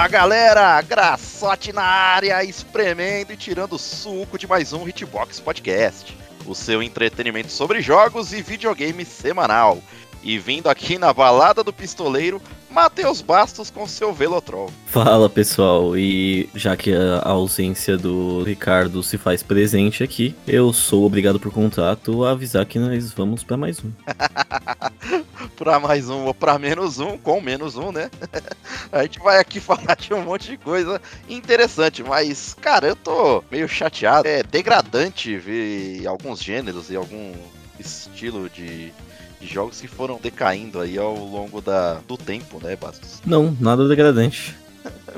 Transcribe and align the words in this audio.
Fala 0.00 0.08
galera, 0.08 0.80
Graçote 0.80 1.74
na 1.74 1.82
área, 1.82 2.42
espremendo 2.42 3.34
e 3.34 3.36
tirando 3.36 3.76
suco 3.76 4.38
de 4.38 4.46
mais 4.46 4.72
um 4.72 4.88
Hitbox 4.88 5.40
Podcast, 5.40 6.16
o 6.46 6.54
seu 6.54 6.82
entretenimento 6.82 7.52
sobre 7.52 7.82
jogos 7.82 8.32
e 8.32 8.40
videogame 8.40 9.04
semanal. 9.04 9.78
E 10.22 10.38
vindo 10.38 10.70
aqui 10.70 10.96
na 10.96 11.12
balada 11.12 11.62
do 11.62 11.70
pistoleiro, 11.70 12.40
Matheus 12.70 13.20
Bastos 13.20 13.68
com 13.70 13.86
seu 13.86 14.12
Velotrol. 14.12 14.70
Fala 14.86 15.28
pessoal, 15.28 15.96
e 15.96 16.48
já 16.54 16.76
que 16.76 16.94
a 16.94 17.28
ausência 17.28 17.96
do 17.96 18.42
Ricardo 18.44 19.02
se 19.02 19.18
faz 19.18 19.42
presente 19.42 20.04
aqui, 20.04 20.34
eu 20.46 20.72
sou 20.72 21.04
obrigado 21.04 21.40
por 21.40 21.52
contato 21.52 22.24
a 22.24 22.30
avisar 22.30 22.64
que 22.66 22.78
nós 22.78 23.12
vamos 23.12 23.42
para 23.42 23.56
mais 23.56 23.82
um. 23.84 23.90
para 25.56 25.80
mais 25.80 26.08
um 26.08 26.26
ou 26.26 26.34
para 26.34 26.58
menos 26.58 26.98
um, 27.00 27.18
com 27.18 27.40
menos 27.40 27.76
um, 27.76 27.90
né? 27.90 28.10
a 28.92 29.02
gente 29.02 29.18
vai 29.18 29.38
aqui 29.38 29.58
falar 29.60 29.96
de 29.96 30.14
um 30.14 30.22
monte 30.22 30.50
de 30.50 30.56
coisa 30.56 31.00
interessante, 31.28 32.02
mas, 32.02 32.54
cara, 32.54 32.88
eu 32.88 32.96
tô 32.96 33.42
meio 33.50 33.68
chateado. 33.68 34.28
É 34.28 34.42
degradante 34.42 35.36
ver 35.36 36.06
alguns 36.06 36.42
gêneros 36.42 36.90
e 36.90 36.96
algum 36.96 37.32
estilo 37.78 38.48
de 38.48 38.92
de 39.40 39.46
jogos 39.46 39.80
que 39.80 39.88
foram 39.88 40.18
decaindo 40.22 40.80
aí 40.80 40.98
ao 40.98 41.14
longo 41.14 41.60
da, 41.60 41.94
do 42.06 42.16
tempo, 42.16 42.60
né, 42.62 42.76
Bastos? 42.76 43.20
Não, 43.26 43.56
nada 43.58 43.88
degradante. 43.88 44.54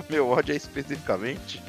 Meu 0.08 0.28
ódio 0.28 0.52
é 0.52 0.56
especificamente 0.56 1.62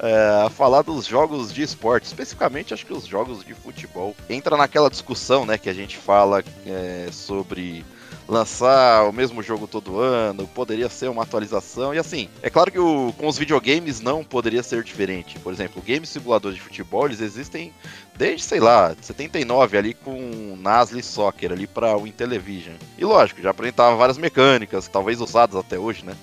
é, 0.00 0.44
a 0.44 0.50
falar 0.50 0.82
dos 0.82 1.06
jogos 1.06 1.52
de 1.52 1.62
esporte, 1.62 2.04
especificamente 2.04 2.72
acho 2.72 2.86
que 2.86 2.92
os 2.92 3.06
jogos 3.06 3.44
de 3.44 3.54
futebol. 3.54 4.14
Entra 4.28 4.56
naquela 4.56 4.88
discussão, 4.88 5.44
né, 5.44 5.58
que 5.58 5.68
a 5.68 5.74
gente 5.74 5.96
fala 5.96 6.42
é, 6.66 7.08
sobre 7.10 7.84
lançar 8.28 9.08
o 9.08 9.12
mesmo 9.12 9.42
jogo 9.42 9.66
todo 9.66 9.98
ano, 9.98 10.46
poderia 10.48 10.88
ser 10.90 11.08
uma 11.08 11.22
atualização. 11.22 11.94
E 11.94 11.98
assim, 11.98 12.28
é 12.42 12.50
claro 12.50 12.70
que 12.70 12.78
o, 12.78 13.12
com 13.16 13.26
os 13.26 13.38
videogames 13.38 14.00
não 14.00 14.22
poderia 14.22 14.62
ser 14.62 14.84
diferente. 14.84 15.38
Por 15.38 15.52
exemplo, 15.52 15.82
games 15.82 16.10
simuladores 16.10 16.56
de 16.56 16.62
futebol, 16.62 17.06
eles 17.06 17.20
existem 17.20 17.72
desde, 18.16 18.42
sei 18.42 18.60
lá, 18.60 18.94
79 19.00 19.78
ali 19.78 19.94
com 19.94 20.56
Nasli 20.60 21.02
Soccer 21.02 21.52
ali 21.52 21.66
para 21.66 21.96
o 21.96 22.06
Intellivision. 22.06 22.74
E 22.98 23.04
lógico, 23.04 23.40
já 23.40 23.50
apresentava 23.50 23.96
várias 23.96 24.18
mecânicas, 24.18 24.88
talvez 24.88 25.20
usadas 25.20 25.56
até 25.56 25.78
hoje, 25.78 26.04
né? 26.04 26.14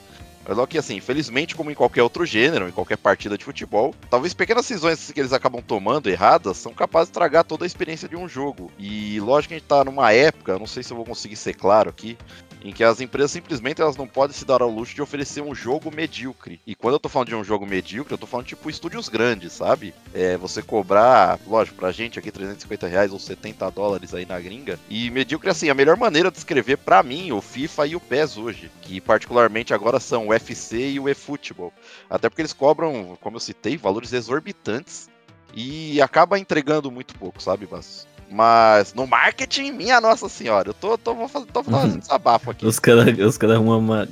Mas 0.48 0.68
que 0.68 0.78
assim, 0.78 0.96
infelizmente, 0.96 1.56
como 1.56 1.72
em 1.72 1.76
qualquer 1.76 2.04
outro 2.04 2.26
gênero, 2.26 2.68
em 2.68 2.72
qualquer 2.72 2.98
partida 2.98 3.38
de 3.38 3.44
futebol, 3.44 3.94
talvez 4.10 4.34
pequenas 4.34 4.68
decisões 4.68 5.12
que 5.12 5.20
eles 5.20 5.34
acabam 5.34 5.62
tomando 5.62 6.10
erradas 6.10 6.58
são 6.58 6.74
capazes 6.74 7.08
de 7.08 7.12
estragar 7.12 7.44
toda 7.44 7.66
a 7.66 7.68
experiência 7.68 8.08
de 8.08 8.16
um 8.16 8.28
jogo. 8.28 8.72
E 8.78 9.20
lógico 9.20 9.50
que 9.50 9.54
a 9.56 9.58
gente 9.58 9.68
tá 9.68 9.84
numa 9.84 10.12
época, 10.12 10.60
não 10.60 10.68
sei 10.68 10.84
se 10.84 10.92
eu 10.92 10.98
vou 10.98 11.06
conseguir 11.06 11.36
ser 11.36 11.54
claro 11.54 11.90
aqui, 11.90 12.18
em 12.66 12.74
que 12.74 12.84
as 12.84 13.00
empresas 13.00 13.30
simplesmente 13.30 13.80
elas 13.80 13.96
não 13.96 14.08
podem 14.08 14.36
se 14.36 14.44
dar 14.44 14.64
ao 14.64 14.70
luxo 14.72 14.96
de 14.96 15.02
oferecer 15.02 15.40
um 15.40 15.54
jogo 15.54 15.94
medíocre. 15.96 16.60
E 16.66 16.74
quando 16.74 16.96
eu 16.96 17.00
tô 17.00 17.08
falando 17.08 17.28
de 17.28 17.36
um 17.36 17.44
jogo 17.44 17.64
medíocre, 17.64 18.12
eu 18.12 18.18
tô 18.18 18.26
falando 18.26 18.48
tipo 18.48 18.68
estúdios 18.72 19.08
grandes, 19.08 19.54
sabe? 19.54 19.94
É, 20.12 20.36
você 20.36 20.64
cobrar, 20.64 21.40
lógico, 21.46 21.78
pra 21.78 21.92
gente 21.92 22.18
aqui 22.18 22.32
350 22.32 22.88
reais 22.88 23.14
ou 23.14 23.20
70 23.20 23.70
dólares 23.70 24.16
aí 24.16 24.26
na 24.26 24.40
gringa. 24.40 24.80
E 24.90 25.12
medíocre, 25.12 25.52
assim, 25.52 25.70
a 25.70 25.76
melhor 25.76 25.96
maneira 25.96 26.32
de 26.32 26.40
escrever 26.40 26.78
para 26.78 27.04
mim 27.04 27.32
o 27.32 27.40
FIFA 27.40 27.86
e 27.86 27.96
o 27.96 28.00
PES 28.00 28.38
hoje, 28.38 28.72
que 28.82 29.00
particularmente 29.00 29.72
agora 29.72 30.00
são 30.00 30.26
o 30.26 30.30
UFC 30.30 30.94
e 30.94 31.00
o 31.00 31.08
eFootball. 31.08 31.72
Até 32.10 32.30
porque 32.30 32.42
eles 32.42 32.54
cobram, 32.54 33.16
como 33.22 33.36
eu 33.36 33.42
citei, 33.42 33.78
valores 33.78 34.12
exorbitantes 34.12 35.08
e 35.54 36.02
acaba 36.02 36.40
entregando 36.40 36.90
muito 36.90 37.14
pouco, 37.14 37.40
sabe, 37.40 37.68
Basso? 37.68 38.15
Mas 38.30 38.94
no 38.94 39.06
marketing, 39.06 39.72
minha 39.72 40.02
nossa 40.02 40.28
senhora, 40.28 40.70
eu 40.70 40.74
tô, 40.74 40.98
tô, 40.98 41.14
vou 41.14 41.28
fazer, 41.28 41.46
tô 41.48 41.64
fazendo 41.64 42.00
desabafo 42.00 42.52
aqui. 42.52 42.66
Os 42.66 42.80
caras 42.80 43.18
os 43.20 43.38
cara 43.38 43.60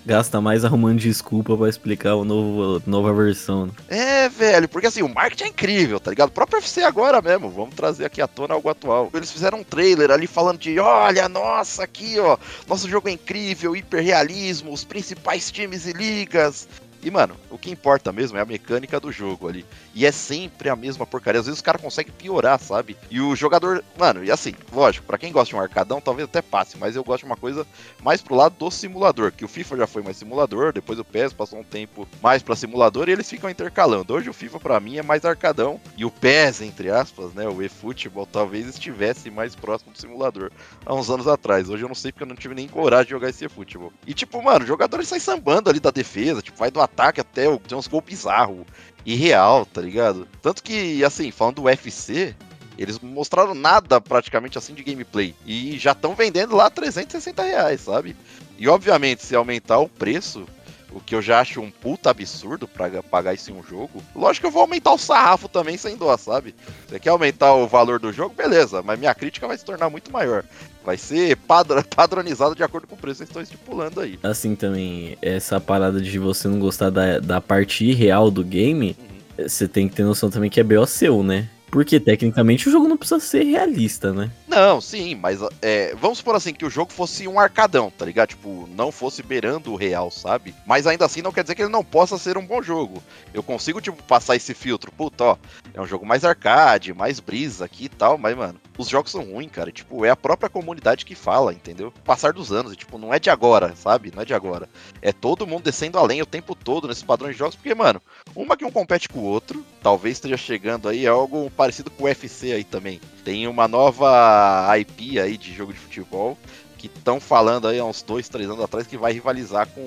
gastam 0.05 0.41
mais 0.41 0.63
arrumando 0.63 0.99
desculpa 0.99 1.57
pra 1.57 1.67
explicar 1.67 2.15
o 2.15 2.23
novo, 2.23 2.81
nova 2.85 3.13
versão. 3.13 3.69
É, 3.87 4.29
velho, 4.29 4.69
porque 4.69 4.87
assim, 4.87 5.01
o 5.01 5.09
marketing 5.09 5.45
é 5.45 5.47
incrível, 5.47 5.99
tá 5.99 6.11
ligado? 6.11 6.29
O 6.29 6.33
próprio 6.33 6.59
FC 6.59 6.83
agora 6.83 7.21
mesmo, 7.21 7.49
vamos 7.49 7.75
trazer 7.75 8.05
aqui 8.05 8.21
à 8.21 8.27
tona 8.27 8.53
algo 8.53 8.69
atual. 8.69 9.09
Eles 9.13 9.31
fizeram 9.31 9.59
um 9.59 9.63
trailer 9.63 10.11
ali 10.11 10.27
falando 10.27 10.59
de, 10.59 10.79
olha, 10.79 11.27
nossa, 11.27 11.83
aqui, 11.83 12.19
ó, 12.19 12.37
nosso 12.67 12.87
jogo 12.87 13.09
é 13.09 13.11
incrível, 13.11 13.75
hiperrealismo, 13.75 14.71
os 14.71 14.83
principais 14.83 15.51
times 15.51 15.85
e 15.85 15.93
ligas. 15.93 16.67
E, 17.03 17.11
mano, 17.11 17.35
o 17.49 17.57
que 17.57 17.69
importa 17.69 18.13
mesmo 18.13 18.37
é 18.37 18.41
a 18.41 18.45
mecânica 18.45 18.97
do 18.97 19.11
jogo 19.11 19.49
ali. 19.49 19.65
E 19.93 20.05
é 20.05 20.11
sempre 20.11 20.69
a 20.69 20.75
mesma 20.75 21.05
porcaria. 21.05 21.41
Às 21.41 21.47
vezes 21.47 21.59
o 21.59 21.63
cara 21.63 21.77
consegue 21.77 22.11
piorar, 22.11 22.57
sabe? 22.59 22.95
E 23.11 23.19
o 23.19 23.35
jogador. 23.35 23.83
Mano, 23.97 24.23
e 24.23 24.31
assim, 24.31 24.55
lógico, 24.71 25.05
para 25.05 25.17
quem 25.17 25.31
gosta 25.31 25.49
de 25.49 25.55
um 25.55 25.59
arcadão, 25.59 25.99
talvez 25.99 26.29
até 26.29 26.41
passe, 26.41 26.77
mas 26.77 26.95
eu 26.95 27.03
gosto 27.03 27.19
de 27.19 27.25
uma 27.25 27.35
coisa 27.35 27.67
mais 28.01 28.21
pro 28.21 28.35
lado 28.35 28.55
do 28.57 28.71
simulador. 28.71 29.33
Que 29.33 29.43
o 29.43 29.49
FIFA 29.49 29.77
já 29.77 29.87
foi 29.87 30.01
mais 30.01 30.15
simulador, 30.15 30.71
depois 30.71 30.97
o 30.97 31.03
PES 31.03 31.33
passou 31.33 31.59
um 31.59 31.63
tempo 31.63 32.07
mais 32.21 32.41
para 32.41 32.55
simulador 32.55 33.09
e 33.09 33.11
eles 33.11 33.29
ficam 33.29 33.49
intercalando. 33.49 34.13
Hoje 34.13 34.29
o 34.29 34.33
FIFA 34.33 34.59
para 34.61 34.79
mim 34.79 34.97
é 34.97 35.03
mais 35.03 35.25
arcadão. 35.25 35.79
E 35.97 36.05
o 36.05 36.11
PES, 36.11 36.61
entre 36.61 36.89
aspas, 36.89 37.33
né? 37.33 37.47
O 37.49 37.61
eFootball 37.61 38.25
talvez 38.25 38.67
estivesse 38.67 39.29
mais 39.29 39.55
próximo 39.55 39.91
do 39.91 39.99
simulador 39.99 40.51
há 40.85 40.93
uns 40.93 41.09
anos 41.09 41.27
atrás. 41.27 41.69
Hoje 41.69 41.83
eu 41.83 41.89
não 41.89 41.95
sei 41.95 42.13
porque 42.13 42.23
eu 42.23 42.27
não 42.27 42.35
tive 42.35 42.55
nem 42.55 42.67
coragem 42.67 43.05
de 43.07 43.11
jogar 43.11 43.29
esse 43.29 43.43
eFootball. 43.43 43.91
E 44.07 44.13
tipo, 44.13 44.41
mano, 44.41 44.63
o 44.63 44.67
jogador 44.67 45.03
sai 45.03 45.19
sambando 45.19 45.69
ali 45.69 45.81
da 45.81 45.91
defesa, 45.91 46.41
tipo, 46.41 46.57
vai 46.57 46.71
do 46.71 46.79
ataque 46.79 46.92
até 46.97 47.47
o. 47.49 47.57
Tem 47.57 47.77
uns 47.77 47.87
gols 47.87 48.03
bizarros 48.03 48.65
e 49.05 49.15
real, 49.15 49.65
tá 49.65 49.81
ligado? 49.81 50.27
Tanto 50.41 50.63
que, 50.63 51.03
assim, 51.03 51.31
falando 51.31 51.55
do 51.55 51.63
UFC, 51.63 52.35
eles 52.77 52.99
mostraram 52.99 53.53
nada 53.53 53.99
praticamente 53.99 54.57
assim 54.57 54.73
de 54.73 54.83
gameplay. 54.83 55.35
E 55.45 55.77
já 55.77 55.91
estão 55.91 56.15
vendendo 56.15 56.55
lá 56.55 56.69
360 56.69 57.43
reais, 57.43 57.81
sabe? 57.81 58.15
E 58.57 58.67
obviamente, 58.67 59.25
se 59.25 59.35
aumentar 59.35 59.79
o 59.79 59.89
preço, 59.89 60.45
o 60.93 60.99
que 60.99 61.15
eu 61.15 61.21
já 61.21 61.39
acho 61.39 61.59
um 61.61 61.71
puta 61.71 62.09
absurdo 62.09 62.67
para 62.67 63.01
pagar 63.01 63.33
isso 63.33 63.51
em 63.51 63.55
um 63.55 63.63
jogo. 63.63 64.03
Lógico 64.15 64.43
que 64.43 64.47
eu 64.47 64.51
vou 64.51 64.61
aumentar 64.61 64.93
o 64.93 64.97
sarrafo 64.97 65.49
também 65.49 65.77
sem 65.77 65.97
dó, 65.97 66.15
sabe? 66.17 66.53
Você 66.87 66.99
quer 66.99 67.09
aumentar 67.09 67.53
o 67.53 67.67
valor 67.67 67.99
do 67.99 68.13
jogo, 68.13 68.35
beleza, 68.35 68.81
mas 68.81 68.99
minha 68.99 69.13
crítica 69.15 69.47
vai 69.47 69.57
se 69.57 69.65
tornar 69.65 69.89
muito 69.89 70.11
maior. 70.11 70.43
Vai 70.85 70.97
ser 70.97 71.37
padronizado 71.95 72.55
de 72.55 72.63
acordo 72.63 72.87
com 72.87 72.95
o 72.95 72.97
preço 72.97 73.23
que 73.23 73.29
estão 73.29 73.41
estipulando 73.41 74.01
aí. 74.01 74.19
Assim 74.21 74.55
também, 74.55 75.17
essa 75.21 75.59
parada 75.59 75.99
de 75.99 76.19
você 76.19 76.47
não 76.47 76.59
gostar 76.59 76.89
da, 76.89 77.19
da 77.19 77.41
parte 77.41 77.91
real 77.93 78.29
do 78.29 78.43
game, 78.43 78.95
uhum. 78.99 79.47
você 79.47 79.67
tem 79.67 79.89
que 79.89 79.95
ter 79.95 80.03
noção 80.03 80.29
também 80.29 80.49
que 80.49 80.59
é 80.59 80.63
BO 80.63 80.85
seu, 80.85 81.23
né? 81.23 81.49
Porque 81.71 81.99
tecnicamente 81.99 82.69
o 82.69 82.71
jogo 82.71 82.87
não 82.87 82.95
precisa 82.95 83.19
ser 83.19 83.43
realista, 83.45 84.13
né? 84.13 84.29
Não, 84.53 84.79
sim, 84.79 85.15
mas 85.15 85.39
é, 85.63 85.95
vamos 85.95 86.19
supor 86.19 86.35
assim 86.35 86.53
que 86.53 86.63
o 86.63 86.69
jogo 86.69 86.93
fosse 86.93 87.27
um 87.27 87.39
arcadão, 87.39 87.89
tá 87.89 88.05
ligado? 88.05 88.29
Tipo, 88.29 88.69
não 88.75 88.91
fosse 88.91 89.23
beirando 89.23 89.73
o 89.73 89.75
real, 89.75 90.11
sabe? 90.11 90.53
Mas 90.63 90.85
ainda 90.85 91.05
assim 91.05 91.23
não 91.23 91.31
quer 91.31 91.41
dizer 91.41 91.55
que 91.55 91.63
ele 91.63 91.71
não 91.71 91.83
possa 91.83 92.19
ser 92.19 92.37
um 92.37 92.45
bom 92.45 92.61
jogo. 92.61 93.01
Eu 93.33 93.41
consigo, 93.41 93.81
tipo, 93.81 94.01
passar 94.03 94.35
esse 94.35 94.53
filtro. 94.53 94.91
Puta, 94.91 95.23
ó, 95.23 95.37
é 95.73 95.81
um 95.81 95.87
jogo 95.87 96.05
mais 96.05 96.23
arcade, 96.23 96.93
mais 96.93 97.19
brisa 97.19 97.65
aqui 97.65 97.85
e 97.85 97.89
tal, 97.89 98.15
mas, 98.15 98.37
mano, 98.37 98.61
os 98.77 98.87
jogos 98.87 99.11
são 99.11 99.23
ruins, 99.23 99.51
cara. 99.51 99.71
Tipo, 99.71 100.05
é 100.05 100.11
a 100.11 100.15
própria 100.15 100.49
comunidade 100.49 101.03
que 101.03 101.15
fala, 101.15 101.51
entendeu? 101.51 101.91
Passar 102.05 102.31
dos 102.31 102.51
anos, 102.51 102.77
tipo, 102.77 102.99
não 102.99 103.11
é 103.11 103.17
de 103.17 103.31
agora, 103.31 103.75
sabe? 103.75 104.11
Não 104.13 104.21
é 104.21 104.25
de 104.25 104.35
agora. 104.35 104.69
É 105.01 105.11
todo 105.11 105.47
mundo 105.47 105.63
descendo 105.63 105.97
além 105.97 106.21
o 106.21 106.27
tempo 106.27 106.53
todo 106.53 106.87
nesses 106.87 107.01
padrões 107.01 107.33
de 107.33 107.39
jogos, 107.39 107.55
porque, 107.55 107.73
mano, 107.73 107.99
uma 108.35 108.55
que 108.55 108.65
um 108.65 108.71
compete 108.71 109.09
com 109.09 109.19
o 109.19 109.23
outro, 109.23 109.65
talvez 109.81 110.17
esteja 110.17 110.37
chegando 110.37 110.87
aí, 110.87 111.05
é 111.05 111.09
algo 111.09 111.49
parecido 111.51 111.89
com 111.89 112.03
o 112.03 112.05
UFC 112.05 112.51
aí 112.51 112.63
também. 112.63 113.01
Tem 113.23 113.47
uma 113.47 113.67
nova 113.67 114.42
IP 114.77 115.19
aí 115.19 115.37
de 115.37 115.53
jogo 115.53 115.73
de 115.73 115.79
futebol 115.79 116.37
que 116.77 116.87
estão 116.87 117.19
falando 117.19 117.67
aí 117.67 117.79
há 117.79 117.85
uns 117.85 118.01
dois, 118.01 118.27
três 118.27 118.49
anos 118.49 118.63
atrás 118.63 118.85
que 118.85 118.97
vai 118.97 119.13
rivalizar 119.13 119.67
com 119.67 119.81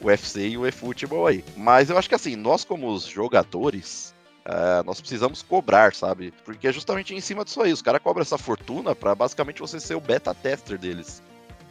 o 0.00 0.06
UFC 0.06 0.50
e 0.50 0.58
o 0.58 0.66
eFootball 0.66 1.26
aí. 1.26 1.44
Mas 1.56 1.90
eu 1.90 1.98
acho 1.98 2.08
que 2.08 2.14
assim, 2.14 2.36
nós 2.36 2.64
como 2.64 2.88
os 2.88 3.04
jogadores, 3.04 4.14
Uh, 4.48 4.82
nós 4.86 4.98
precisamos 4.98 5.42
cobrar, 5.42 5.94
sabe? 5.94 6.32
Porque 6.42 6.66
é 6.66 6.72
justamente 6.72 7.14
em 7.14 7.20
cima 7.20 7.44
disso 7.44 7.60
aí. 7.60 7.70
Os 7.70 7.82
caras 7.82 8.00
cobram 8.00 8.22
essa 8.22 8.38
fortuna 8.38 8.94
para 8.94 9.14
basicamente 9.14 9.60
você 9.60 9.78
ser 9.78 9.94
o 9.94 10.00
beta 10.00 10.32
tester 10.32 10.78
deles. 10.78 11.22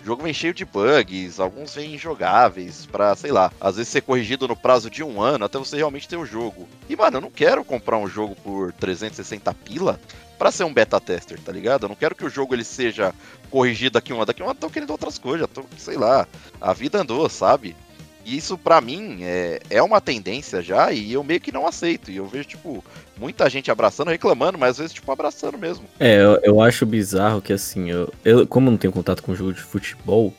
Jogo 0.08 0.24
vem 0.24 0.34
cheio 0.34 0.54
de 0.54 0.64
bugs, 0.64 1.38
alguns 1.38 1.76
vêm 1.76 1.96
injogáveis, 1.96 2.86
pra, 2.86 3.14
sei 3.14 3.30
lá, 3.30 3.52
às 3.60 3.76
vezes 3.76 3.92
ser 3.92 4.00
corrigido 4.00 4.48
no 4.48 4.56
prazo 4.56 4.90
de 4.90 5.04
um 5.04 5.22
ano 5.22 5.44
até 5.44 5.60
você 5.60 5.76
realmente 5.76 6.08
ter 6.08 6.16
o 6.16 6.26
jogo. 6.26 6.66
E, 6.88 6.96
mano, 6.96 7.18
eu 7.18 7.22
não 7.22 7.30
quero 7.30 7.62
comprar 7.62 7.98
um 7.98 8.08
jogo 8.08 8.34
por 8.38 8.72
360 8.72 9.54
pila 9.54 10.00
para 10.40 10.50
ser 10.50 10.64
um 10.64 10.74
beta 10.74 10.98
tester, 11.02 11.38
tá 11.42 11.52
ligado? 11.52 11.84
Eu 11.84 11.90
não 11.90 11.96
quero 11.98 12.16
que 12.16 12.24
o 12.24 12.30
jogo 12.30 12.56
ele 12.56 12.64
seja 12.64 13.14
corrigido 13.50 13.96
daqui 13.96 14.14
um 14.14 14.16
ano. 14.16 14.28
Daqui 14.28 14.42
um 14.42 14.46
ano 14.46 14.56
tô 14.58 14.70
querendo 14.70 14.92
outras 14.92 15.20
coisas, 15.20 15.46
tô, 15.54 15.66
sei 15.78 15.98
lá, 15.98 16.26
a 16.62 16.72
vida 16.72 17.02
andou, 17.02 17.28
sabe? 17.28 17.76
Isso 18.28 18.58
para 18.58 18.82
mim 18.82 19.20
é, 19.22 19.60
é 19.70 19.82
uma 19.82 20.02
tendência 20.02 20.62
já 20.62 20.92
e 20.92 21.14
eu 21.14 21.24
meio 21.24 21.40
que 21.40 21.52
não 21.52 21.66
aceito. 21.66 22.12
E 22.12 22.18
eu 22.18 22.26
vejo, 22.26 22.50
tipo, 22.50 22.84
muita 23.18 23.50
gente 23.50 23.72
abraçando, 23.72 24.10
reclamando, 24.10 24.58
mas 24.58 24.72
às 24.72 24.78
vezes, 24.80 24.94
tipo, 24.94 25.10
abraçando 25.10 25.58
mesmo. 25.58 25.86
É, 25.98 26.22
eu, 26.22 26.40
eu 26.44 26.62
acho 26.62 26.86
bizarro 26.86 27.42
que 27.42 27.54
assim, 27.54 27.90
eu, 27.90 28.14
eu 28.26 28.46
como 28.46 28.70
não 28.70 28.78
tenho 28.78 28.92
contato 28.92 29.24
com 29.24 29.34
jogo 29.34 29.54
de 29.54 29.62
futebol. 29.62 30.34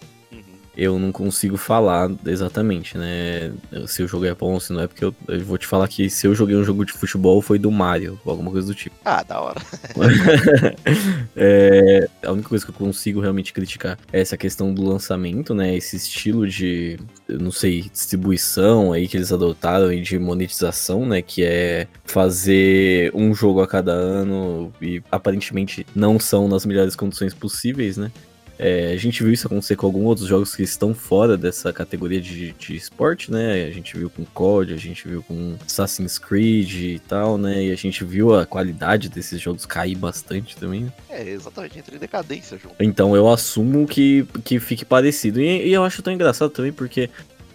Eu 0.78 0.96
não 0.96 1.10
consigo 1.10 1.56
falar 1.56 2.08
exatamente, 2.24 2.96
né? 2.96 3.52
Se 3.88 4.00
o 4.00 4.06
jogo 4.06 4.24
é 4.26 4.32
bom, 4.32 4.60
se 4.60 4.72
não 4.72 4.82
é, 4.82 4.86
porque 4.86 5.04
eu, 5.04 5.12
eu, 5.26 5.44
vou 5.44 5.58
te 5.58 5.66
falar 5.66 5.88
que 5.88 6.08
se 6.08 6.24
eu 6.24 6.36
joguei 6.36 6.54
um 6.54 6.62
jogo 6.62 6.84
de 6.84 6.92
futebol 6.92 7.42
foi 7.42 7.58
do 7.58 7.68
Mario, 7.68 8.18
ou 8.24 8.30
alguma 8.30 8.52
coisa 8.52 8.68
do 8.68 8.74
tipo. 8.76 8.94
Ah, 9.04 9.24
da 9.24 9.40
hora. 9.40 9.60
é, 11.34 12.08
a 12.22 12.30
única 12.30 12.48
coisa 12.48 12.64
que 12.64 12.70
eu 12.70 12.74
consigo 12.76 13.20
realmente 13.20 13.52
criticar 13.52 13.98
é 14.12 14.20
essa 14.20 14.36
questão 14.36 14.72
do 14.72 14.84
lançamento, 14.84 15.52
né? 15.52 15.76
Esse 15.76 15.96
estilo 15.96 16.46
de, 16.46 16.96
não 17.28 17.50
sei, 17.50 17.82
distribuição 17.92 18.92
aí 18.92 19.08
que 19.08 19.16
eles 19.16 19.32
adotaram 19.32 19.92
e 19.92 20.00
de 20.00 20.16
monetização, 20.16 21.04
né? 21.04 21.20
Que 21.20 21.42
é 21.42 21.88
fazer 22.04 23.10
um 23.16 23.34
jogo 23.34 23.60
a 23.60 23.66
cada 23.66 23.90
ano 23.90 24.72
e 24.80 25.02
aparentemente 25.10 25.84
não 25.92 26.20
são 26.20 26.46
nas 26.46 26.64
melhores 26.64 26.94
condições 26.94 27.34
possíveis, 27.34 27.96
né? 27.96 28.12
É, 28.58 28.92
a 28.92 28.96
gente 28.96 29.22
viu 29.22 29.32
isso 29.32 29.46
acontecer 29.46 29.76
com 29.76 29.86
alguns 29.86 30.04
outros 30.04 30.26
jogos 30.26 30.56
que 30.56 30.62
estão 30.62 30.92
fora 30.92 31.36
dessa 31.36 31.72
categoria 31.72 32.20
de, 32.20 32.52
de 32.52 32.74
esporte, 32.74 33.30
né? 33.30 33.64
A 33.64 33.70
gente 33.70 33.96
viu 33.96 34.10
com 34.10 34.24
COD, 34.24 34.74
a 34.74 34.76
gente 34.76 35.06
viu 35.06 35.22
com 35.22 35.54
Assassin's 35.64 36.18
Creed 36.18 36.74
e 36.74 36.98
tal, 36.98 37.38
né? 37.38 37.64
E 37.64 37.72
a 37.72 37.76
gente 37.76 38.04
viu 38.04 38.34
a 38.34 38.44
qualidade 38.44 39.08
desses 39.08 39.40
jogos 39.40 39.64
cair 39.64 39.94
bastante 39.94 40.56
também. 40.56 40.84
Né? 40.84 40.92
É, 41.08 41.28
exatamente, 41.28 41.78
entre 41.78 41.98
decadência 41.98 42.58
junto. 42.58 42.74
Então 42.80 43.14
eu 43.14 43.28
assumo 43.28 43.86
que, 43.86 44.26
que 44.44 44.58
fique 44.58 44.84
parecido. 44.84 45.40
E, 45.40 45.68
e 45.68 45.72
eu 45.72 45.84
acho 45.84 46.02
tão 46.02 46.12
engraçado 46.12 46.50
também 46.50 46.72
porque 46.72 47.08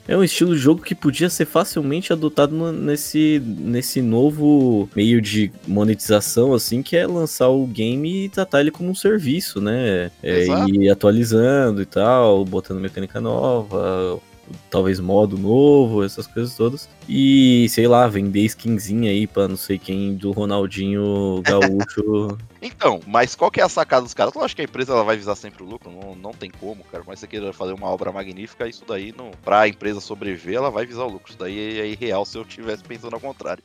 é 0.08 0.18
um 0.18 0.24
estilo 0.24 0.54
de 0.56 0.62
jogo 0.62 0.82
que 0.82 0.94
podia 0.94 1.30
ser 1.30 1.46
facilmente 1.46 2.12
adotado 2.12 2.56
no, 2.56 2.72
nesse, 2.72 3.42
nesse 3.46 4.02
novo 4.02 4.90
meio 4.96 5.22
de 5.22 5.52
monetização, 5.68 6.54
assim, 6.54 6.82
que 6.82 6.98
é 6.98 7.08
lançar 7.08 7.50
o 7.50 7.66
game 7.66 8.26
e 8.26 8.30
tratar 8.30 8.62
ele 8.62 8.72
como 8.72 8.90
um 8.90 8.96
serviço, 8.96 9.62
né? 9.62 10.12
É, 10.22 10.46
ir 10.68 10.90
atualizando 10.90 11.82
e 11.82 11.86
tal, 11.86 12.44
botando 12.44 12.80
mecânica 12.80 13.22
nova, 13.22 14.20
talvez 14.70 15.00
modo 15.00 15.38
novo, 15.38 16.04
essas 16.04 16.28
coisas 16.28 16.56
todas. 16.56 16.90
E, 17.08 17.68
sei 17.70 17.88
lá, 17.88 18.08
vender 18.08 18.42
skinzinha 18.42 19.12
aí 19.12 19.28
pra 19.28 19.48
não 19.48 19.58
sei 19.58 19.78
quem 19.78 20.16
do 20.16 20.32
Ronaldinho 20.32 21.42
Gaúcho. 21.44 22.38
então, 22.62 23.00
mas 23.06 23.36
qual 23.36 23.52
que 23.52 23.60
é 23.60 23.64
a 23.64 23.70
sacada 23.70 24.04
dos 24.04 24.14
caras? 24.14 24.36
Eu 24.36 24.44
acho 24.44 24.56
que 24.56 24.62
a 24.62 24.66
empresa 24.66 24.94
ela 24.94 25.04
vai 25.04 25.18
visar 25.18 25.36
sempre 25.36 25.64
o 25.64 25.66
lucro, 25.66 25.92
não, 25.92 26.16
não 26.16 26.32
tem 26.32 26.50
como, 26.50 26.84
cara. 26.86 27.04
Mas 27.06 27.20
você 27.20 27.28
queira 27.28 27.52
fazer 27.54 27.74
uma 27.74 27.88
obra 27.88 28.12
magnífica, 28.12 28.68
isso 28.68 28.84
daí, 28.88 29.14
não, 29.16 29.32
pra 29.44 29.68
empresa 29.68 30.00
sobreviver, 30.00 30.56
ela 30.56 30.72
vai 30.72 30.86
visar 30.86 31.04
o 31.04 31.12
lucro. 31.12 31.30
Isso 31.30 31.40
daí 31.40 31.80
é 31.80 31.88
irreal 31.88 32.26
se 32.26 32.38
eu 32.38 32.44
estivesse 32.44 32.84
pensando 32.84 33.14
ao 33.14 33.20
contrário. 33.20 33.64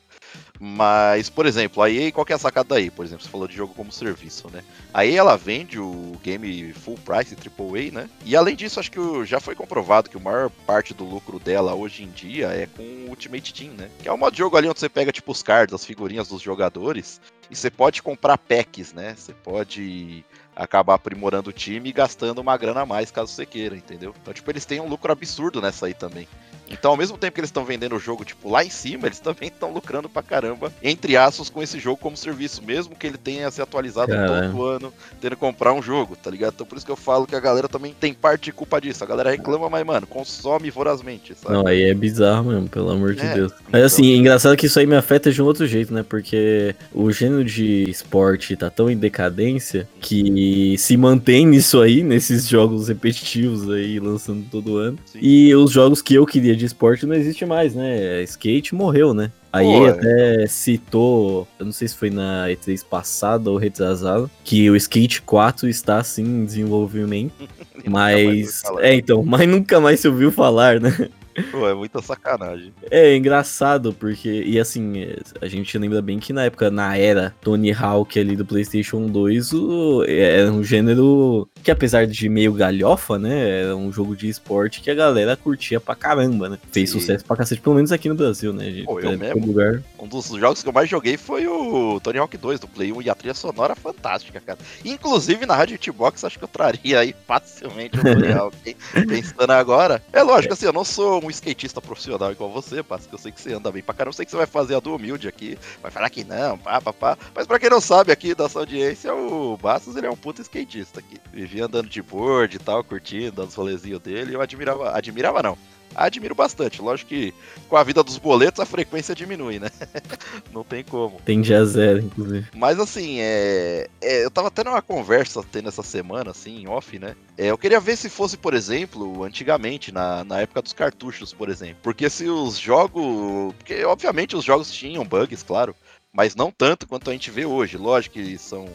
Mas, 0.59 1.29
por 1.29 1.45
exemplo, 1.45 1.81
a 1.81 1.89
EA, 1.89 2.11
qual 2.11 2.25
que 2.25 2.33
é 2.33 2.35
a 2.35 2.39
sacada 2.39 2.75
aí? 2.75 2.91
Por 2.91 3.05
exemplo, 3.05 3.23
você 3.23 3.29
falou 3.29 3.47
de 3.47 3.55
jogo 3.55 3.73
como 3.73 3.91
serviço, 3.91 4.49
né? 4.49 4.61
A 4.93 5.05
EA, 5.05 5.19
ela 5.19 5.37
vende 5.37 5.79
o 5.79 6.19
game 6.21 6.73
full 6.73 6.97
price, 6.97 7.35
AAA, 7.35 7.91
né? 7.91 8.09
E 8.25 8.35
além 8.35 8.55
disso, 8.55 8.79
acho 8.79 8.91
que 8.91 8.99
já 9.25 9.39
foi 9.39 9.55
comprovado 9.55 10.09
que 10.09 10.17
a 10.17 10.19
maior 10.19 10.49
parte 10.67 10.93
do 10.93 11.05
lucro 11.05 11.39
dela 11.39 11.73
hoje 11.73 12.03
em 12.03 12.09
dia 12.09 12.47
é 12.47 12.67
com 12.67 12.83
o 12.83 13.09
Ultimate 13.09 13.53
Team, 13.53 13.73
né? 13.73 13.89
Que 14.01 14.09
é 14.09 14.13
um 14.13 14.17
modo 14.17 14.33
de 14.33 14.39
jogo 14.39 14.57
ali 14.57 14.67
onde 14.67 14.79
você 14.79 14.89
pega, 14.89 15.11
tipo, 15.11 15.31
os 15.31 15.41
cards, 15.41 15.73
as 15.73 15.85
figurinhas 15.85 16.27
dos 16.27 16.41
jogadores, 16.41 17.21
e 17.49 17.55
você 17.55 17.69
pode 17.69 18.03
comprar 18.03 18.37
packs, 18.37 18.93
né? 18.93 19.15
Você 19.17 19.33
pode 19.33 20.25
acabar 20.55 20.95
aprimorando 20.95 21.49
o 21.49 21.53
time 21.53 21.89
e 21.89 21.93
gastando 21.93 22.39
uma 22.39 22.57
grana 22.57 22.81
a 22.81 22.85
mais 22.85 23.09
caso 23.11 23.31
você 23.31 23.45
queira, 23.45 23.77
entendeu? 23.77 24.13
Então, 24.21 24.33
tipo, 24.33 24.51
eles 24.51 24.65
têm 24.65 24.81
um 24.81 24.89
lucro 24.89 25.11
absurdo 25.11 25.61
nessa 25.61 25.85
aí 25.85 25.93
também. 25.93 26.27
Então, 26.69 26.91
ao 26.91 26.97
mesmo 26.97 27.17
tempo 27.17 27.33
que 27.33 27.39
eles 27.39 27.49
estão 27.49 27.65
vendendo 27.65 27.95
o 27.95 27.99
jogo, 27.99 28.23
tipo, 28.23 28.49
lá 28.49 28.63
em 28.63 28.69
cima, 28.69 29.07
eles 29.07 29.19
também 29.19 29.49
estão 29.49 29.71
lucrando 29.71 30.07
pra 30.07 30.21
caramba, 30.21 30.71
entre 30.83 31.17
aspas, 31.17 31.49
com 31.49 31.61
esse 31.61 31.79
jogo 31.79 31.97
como 31.97 32.15
serviço, 32.15 32.63
mesmo 32.63 32.95
que 32.95 33.07
ele 33.07 33.17
tenha 33.17 33.49
se 33.51 33.61
atualizado 33.61 34.11
Caramba. 34.11 34.51
todo 34.51 34.65
ano, 34.65 34.93
tendo 35.19 35.35
que 35.35 35.39
comprar 35.39 35.73
um 35.73 35.81
jogo, 35.81 36.15
tá 36.15 36.29
ligado? 36.29 36.53
Então, 36.53 36.67
por 36.67 36.77
isso 36.77 36.85
que 36.85 36.91
eu 36.91 36.95
falo 36.95 37.25
que 37.25 37.35
a 37.35 37.39
galera 37.39 37.67
também 37.67 37.93
tem 37.99 38.13
parte 38.13 38.45
de 38.45 38.51
culpa 38.51 38.79
disso. 38.79 39.03
A 39.03 39.07
galera 39.07 39.31
reclama, 39.31 39.69
mas, 39.69 39.85
mano, 39.85 40.05
consome 40.05 40.69
vorazmente, 40.69 41.33
sabe? 41.35 41.53
Não, 41.53 41.65
aí 41.65 41.83
é 41.83 41.93
bizarro 41.93 42.51
mesmo, 42.51 42.69
pelo 42.69 42.91
amor 42.91 43.15
de 43.15 43.25
é, 43.25 43.33
Deus. 43.33 43.51
Mas, 43.51 43.67
então... 43.69 43.85
assim, 43.85 44.13
é 44.13 44.15
engraçado 44.15 44.55
que 44.55 44.65
isso 44.65 44.79
aí 44.79 44.85
me 44.85 44.95
afeta 44.95 45.31
de 45.31 45.41
um 45.41 45.45
outro 45.45 45.67
jeito, 45.67 45.93
né? 45.93 46.03
Porque 46.07 46.75
o 46.93 47.11
gênero 47.11 47.43
de 47.43 47.89
esporte 47.89 48.55
tá 48.55 48.69
tão 48.69 48.89
em 48.89 48.97
decadência 48.97 49.87
que 49.99 50.75
se 50.77 50.95
mantém 50.97 51.45
nisso 51.45 51.81
aí, 51.81 52.03
nesses 52.03 52.47
jogos 52.47 52.87
repetitivos 52.87 53.69
aí, 53.69 53.99
lançando 53.99 54.45
todo 54.49 54.77
ano. 54.77 54.97
Sim. 55.05 55.19
E 55.21 55.55
os 55.55 55.71
jogos 55.71 56.01
que 56.01 56.13
eu 56.13 56.25
queria 56.25 56.55
de 56.59 56.65
esporte 56.65 57.05
não 57.05 57.15
existe 57.15 57.45
mais, 57.45 57.73
né? 57.73 58.21
Skate 58.23 58.75
morreu, 58.75 59.13
né? 59.13 59.31
A 59.51 59.63
EA 59.63 59.87
é. 59.87 59.89
até 59.89 60.47
citou, 60.47 61.47
eu 61.57 61.65
não 61.65 61.71
sei 61.71 61.87
se 61.87 61.95
foi 61.95 62.11
na 62.11 62.47
E3 62.47 62.85
passada 62.85 63.49
ou 63.49 63.57
retrasada, 63.57 64.29
que 64.43 64.69
o 64.69 64.75
Skate 64.75 65.23
4 65.23 65.67
está 65.67 65.97
assim 65.97 66.23
em 66.23 66.45
desenvolvimento. 66.45 67.47
mas. 67.87 68.61
É, 68.79 68.93
então, 68.93 69.23
mas 69.23 69.47
nunca 69.47 69.79
mais 69.79 69.99
se 69.99 70.07
ouviu 70.07 70.31
falar, 70.31 70.79
né? 70.79 71.09
Pô, 71.51 71.67
é 71.67 71.73
muita 71.73 72.01
sacanagem. 72.01 72.73
É, 72.91 73.15
engraçado, 73.15 73.93
porque. 73.93 74.43
E 74.45 74.59
assim, 74.59 75.07
a 75.41 75.47
gente 75.47 75.77
lembra 75.77 76.01
bem 76.01 76.19
que 76.19 76.33
na 76.33 76.43
época, 76.43 76.69
na 76.69 76.97
era 76.97 77.33
Tony 77.41 77.71
Hawk 77.71 78.19
ali 78.19 78.35
do 78.35 78.45
PlayStation 78.45 79.07
2, 79.07 79.53
o, 79.53 80.03
era 80.05 80.51
um 80.51 80.63
gênero 80.63 81.47
que, 81.63 81.71
apesar 81.71 82.07
de 82.07 82.29
meio 82.29 82.53
galhofa, 82.53 83.17
né? 83.17 83.61
Era 83.61 83.75
um 83.75 83.91
jogo 83.91 84.15
de 84.15 84.27
esporte 84.27 84.81
que 84.81 84.89
a 84.89 84.95
galera 84.95 85.35
curtia 85.35 85.79
pra 85.79 85.95
caramba, 85.95 86.49
né? 86.49 86.59
Fez 86.71 86.89
Sim. 86.89 86.99
sucesso 86.99 87.25
pra 87.25 87.35
cacete, 87.35 87.61
pelo 87.61 87.75
menos 87.75 87.91
aqui 87.91 88.09
no 88.09 88.15
Brasil, 88.15 88.53
né? 88.53 88.65
Gente, 88.65 88.85
Pô, 88.85 88.99
eu 88.99 89.17
mesmo. 89.17 89.45
Lugar. 89.45 89.81
Um 89.97 90.07
dos 90.07 90.27
jogos 90.27 90.61
que 90.61 90.69
eu 90.69 90.73
mais 90.73 90.89
joguei 90.89 91.17
foi 91.17 91.47
o 91.47 91.99
Tony 91.99 92.19
Hawk 92.19 92.35
2 92.37 92.59
do 92.59 92.67
Play 92.67 92.91
1 92.91 93.01
e 93.01 93.09
a 93.09 93.15
trilha 93.15 93.33
sonora 93.33 93.75
fantástica, 93.75 94.39
cara. 94.39 94.59
Inclusive 94.83 95.45
na 95.45 95.55
Rádio 95.55 95.75
Hitbox, 95.75 96.23
acho 96.23 96.37
que 96.37 96.43
eu 96.43 96.47
traria 96.47 96.99
aí 96.99 97.15
facilmente 97.27 97.99
o 97.99 98.03
Tony 98.03 98.31
Hawk. 98.33 98.75
Pensando 99.07 99.51
agora. 99.51 100.01
É 100.13 100.21
lógico, 100.23 100.53
assim, 100.53 100.65
eu 100.65 100.73
não 100.73 100.85
sou 100.85 101.23
um 101.23 101.29
skatista 101.29 101.81
profissional 101.81 102.31
igual 102.31 102.51
você, 102.51 102.81
Passo, 102.83 103.07
que 103.07 103.15
eu 103.15 103.19
sei 103.19 103.31
que 103.31 103.41
você 103.41 103.53
anda 103.53 103.71
bem 103.71 103.83
pra 103.83 103.93
caramba, 103.93 104.09
eu 104.09 104.13
sei 104.13 104.25
que 104.25 104.31
você 104.31 104.37
vai 104.37 104.45
fazer 104.45 104.75
a 104.75 104.79
do 104.79 104.95
humilde 104.95 105.27
aqui, 105.27 105.57
vai 105.81 105.91
falar 105.91 106.09
que 106.09 106.23
não, 106.23 106.57
pá, 106.57 106.81
pá, 106.81 106.93
pá. 106.93 107.17
Mas 107.35 107.47
pra 107.47 107.59
quem 107.59 107.69
não 107.69 107.81
sabe 107.81 108.11
aqui 108.11 108.33
da 108.33 108.47
sua 108.47 108.61
audiência, 108.61 109.13
o 109.13 109.57
Bastos, 109.57 109.95
ele 109.95 110.07
é 110.07 110.11
um 110.11 110.15
puto 110.15 110.41
skatista 110.41 110.99
aqui. 110.99 111.17
Vivia 111.49 111.65
andando 111.65 111.89
de 111.89 112.01
board 112.01 112.55
e 112.55 112.59
tal, 112.59 112.83
curtindo, 112.83 113.31
dando 113.31 113.49
os 113.49 113.55
rolezinhos 113.55 113.99
dele, 113.99 114.35
eu 114.35 114.41
admirava, 114.41 114.91
admirava 114.91 115.41
não, 115.41 115.57
admiro 115.95 116.35
bastante. 116.35 116.79
Lógico 116.79 117.09
que 117.09 117.33
com 117.67 117.75
a 117.75 117.83
vida 117.83 118.03
dos 118.03 118.19
boletos 118.19 118.59
a 118.59 118.65
frequência 118.67 119.15
diminui, 119.15 119.57
né? 119.59 119.69
Não 120.53 120.63
tem 120.63 120.83
como. 120.83 121.19
Tende 121.25 121.51
a 121.53 121.65
zero, 121.65 121.99
inclusive. 122.01 122.47
Mas 122.55 122.79
assim, 122.79 123.19
é... 123.19 123.87
é... 123.99 124.25
eu 124.25 124.29
tava 124.29 124.51
tendo 124.51 124.69
uma 124.69 124.81
conversa 124.81 125.43
tendo 125.51 125.69
essa 125.69 125.81
semana, 125.81 126.29
assim, 126.31 126.61
em 126.61 126.67
off, 126.67 126.99
né? 126.99 127.15
É, 127.35 127.47
eu 127.47 127.57
queria 127.57 127.79
ver 127.79 127.97
se 127.97 128.09
fosse, 128.09 128.37
por 128.37 128.53
exemplo, 128.53 129.23
antigamente, 129.23 129.91
na, 129.91 130.23
na 130.23 130.41
época 130.41 130.61
dos 130.61 130.73
cartuchos, 130.73 131.33
por 131.33 131.49
exemplo. 131.49 131.77
Porque 131.81 132.09
se 132.09 132.27
os 132.27 132.59
jogos. 132.59 133.55
Porque, 133.55 133.83
obviamente, 133.85 134.35
os 134.35 134.45
jogos 134.45 134.71
tinham 134.71 135.03
bugs, 135.03 135.41
claro. 135.41 135.75
Mas 136.11 136.35
não 136.35 136.51
tanto 136.51 136.87
quanto 136.87 137.09
a 137.09 137.13
gente 137.13 137.31
vê 137.31 137.45
hoje. 137.45 137.77
Lógico 137.77 138.15
que 138.15 138.37
são 138.37 138.67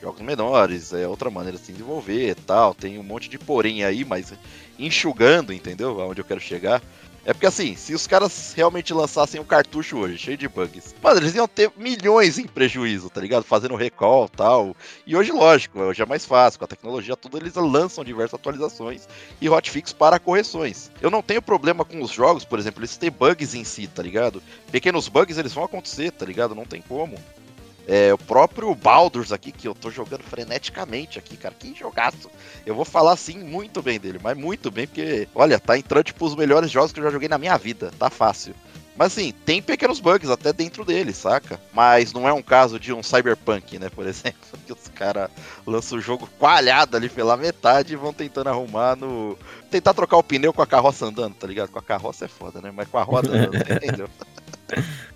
jogos 0.00 0.20
menores, 0.22 0.92
é 0.92 1.06
outra 1.06 1.30
maneira 1.30 1.56
de 1.56 1.64
se 1.64 1.72
desenvolver 1.72 2.34
tal. 2.46 2.74
Tem 2.74 2.98
um 2.98 3.02
monte 3.02 3.28
de 3.28 3.38
porém 3.38 3.84
aí, 3.84 4.04
mas 4.04 4.32
enxugando, 4.78 5.52
entendeu? 5.52 6.00
Aonde 6.00 6.20
eu 6.20 6.24
quero 6.24 6.40
chegar. 6.40 6.82
É 7.24 7.34
porque 7.34 7.46
assim, 7.46 7.76
se 7.76 7.94
os 7.94 8.06
caras 8.06 8.54
realmente 8.56 8.94
lançassem 8.94 9.40
um 9.40 9.44
cartucho 9.44 9.98
hoje, 9.98 10.16
cheio 10.16 10.36
de 10.36 10.48
bugs, 10.48 10.94
mano, 11.02 11.20
eles 11.20 11.34
iam 11.34 11.46
ter 11.46 11.70
milhões 11.76 12.38
em 12.38 12.46
prejuízo, 12.46 13.10
tá 13.10 13.20
ligado? 13.20 13.44
Fazendo 13.44 13.76
recall 13.76 14.28
tal. 14.28 14.74
E 15.06 15.14
hoje, 15.14 15.30
lógico, 15.30 15.80
hoje 15.80 16.02
é 16.02 16.06
mais 16.06 16.24
fácil, 16.24 16.58
com 16.58 16.64
a 16.64 16.68
tecnologia 16.68 17.16
tudo, 17.16 17.36
eles 17.36 17.54
lançam 17.54 18.02
diversas 18.02 18.34
atualizações 18.34 19.06
e 19.40 19.48
hotfix 19.48 19.92
para 19.92 20.18
correções. 20.18 20.90
Eu 21.02 21.10
não 21.10 21.22
tenho 21.22 21.42
problema 21.42 21.84
com 21.84 22.00
os 22.02 22.10
jogos, 22.10 22.44
por 22.44 22.58
exemplo, 22.58 22.80
eles 22.80 22.96
têm 22.96 23.10
bugs 23.10 23.54
em 23.54 23.64
si, 23.64 23.86
tá 23.86 24.02
ligado? 24.02 24.42
Pequenos 24.72 25.08
bugs 25.08 25.36
eles 25.36 25.52
vão 25.52 25.64
acontecer, 25.64 26.10
tá 26.12 26.24
ligado? 26.24 26.54
Não 26.54 26.64
tem 26.64 26.80
como. 26.80 27.18
É, 27.86 28.12
o 28.12 28.18
próprio 28.18 28.74
Baldur's 28.74 29.32
aqui, 29.32 29.50
que 29.50 29.66
eu 29.66 29.74
tô 29.74 29.90
jogando 29.90 30.22
freneticamente 30.22 31.18
aqui, 31.18 31.36
cara. 31.36 31.54
Que 31.58 31.74
jogaço. 31.74 32.30
Eu 32.64 32.74
vou 32.74 32.84
falar 32.84 33.12
assim 33.12 33.38
muito 33.38 33.82
bem 33.82 33.98
dele, 33.98 34.20
mas 34.22 34.36
muito 34.36 34.70
bem, 34.70 34.86
porque, 34.86 35.28
olha, 35.34 35.58
tá 35.58 35.76
entrando 35.76 36.04
tipo 36.04 36.24
os 36.24 36.36
melhores 36.36 36.70
jogos 36.70 36.92
que 36.92 37.00
eu 37.00 37.04
já 37.04 37.10
joguei 37.10 37.28
na 37.28 37.38
minha 37.38 37.56
vida. 37.56 37.90
Tá 37.98 38.08
fácil. 38.08 38.54
Mas 39.00 39.12
assim, 39.12 39.32
tem 39.46 39.62
pequenos 39.62 39.98
bugs 39.98 40.28
até 40.28 40.52
dentro 40.52 40.84
dele, 40.84 41.14
saca? 41.14 41.58
Mas 41.72 42.12
não 42.12 42.28
é 42.28 42.32
um 42.34 42.42
caso 42.42 42.78
de 42.78 42.92
um 42.92 43.02
Cyberpunk, 43.02 43.78
né, 43.78 43.88
por 43.88 44.04
exemplo, 44.06 44.58
que 44.66 44.72
os 44.74 44.88
caras 44.94 45.30
lançam 45.66 45.96
o 45.96 46.02
jogo 46.02 46.28
coalhado 46.38 46.98
ali 46.98 47.08
pela 47.08 47.34
metade 47.34 47.94
e 47.94 47.96
vão 47.96 48.12
tentando 48.12 48.50
arrumar 48.50 48.96
no. 48.96 49.38
Tentar 49.70 49.94
trocar 49.94 50.18
o 50.18 50.22
pneu 50.22 50.52
com 50.52 50.60
a 50.60 50.66
carroça 50.66 51.06
andando, 51.06 51.34
tá 51.34 51.46
ligado? 51.46 51.70
Com 51.70 51.78
a 51.78 51.82
carroça 51.82 52.26
é 52.26 52.28
foda, 52.28 52.60
né? 52.60 52.70
Mas 52.74 52.88
com 52.88 52.98
a 52.98 53.02
roda 53.02 53.30
andando, 53.30 53.56
entendeu? 53.72 54.08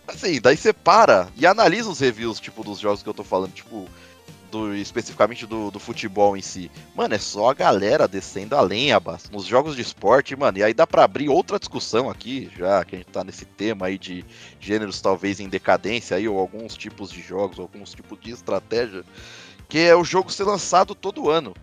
Assim, 0.07 0.41
daí 0.41 0.57
você 0.57 0.73
para 0.73 1.29
e 1.37 1.47
analisa 1.47 1.89
os 1.89 2.01
reviews, 2.01 2.39
tipo, 2.39 2.63
dos 2.63 2.79
jogos 2.79 3.03
que 3.03 3.09
eu 3.09 3.15
tô 3.15 3.25
falando, 3.25 3.53
tipo, 3.53 3.89
do, 4.51 4.75
especificamente 4.75 5.47
do, 5.47 5.71
do 5.71 5.81
futebol 5.81 6.37
em 6.37 6.43
si. 6.43 6.71
Mano, 6.95 7.15
é 7.15 7.19
só 7.19 7.51
a 7.51 7.55
galera 7.55 8.07
descendo 8.07 8.55
a 8.55 8.61
lenha, 8.61 9.01
basta. 9.01 9.31
Nos 9.33 9.45
jogos 9.45 9.75
de 9.75 9.83
esporte, 9.83 10.37
mano, 10.37 10.59
e 10.59 10.63
aí 10.63 10.73
dá 10.73 10.87
pra 10.87 11.05
abrir 11.05 11.29
outra 11.29 11.59
discussão 11.59 12.09
aqui, 12.09 12.51
já 12.57 12.85
que 12.85 12.95
a 12.95 12.99
gente 12.99 13.11
tá 13.11 13.25
nesse 13.25 13.45
tema 13.45 13.87
aí 13.87 13.99
de 13.99 14.25
gêneros 14.61 15.01
talvez 15.01 15.41
em 15.41 15.49
decadência 15.49 16.17
aí, 16.17 16.29
ou 16.29 16.39
alguns 16.39 16.77
tipos 16.77 17.11
de 17.11 17.21
jogos, 17.21 17.59
alguns 17.59 17.93
tipos 17.95 18.19
de 18.21 18.31
estratégia, 18.31 19.05
que 19.69 19.79
é 19.79 19.97
o 19.97 20.05
jogo 20.05 20.31
ser 20.31 20.45
lançado 20.45 20.95
todo 20.95 21.31
ano 21.31 21.55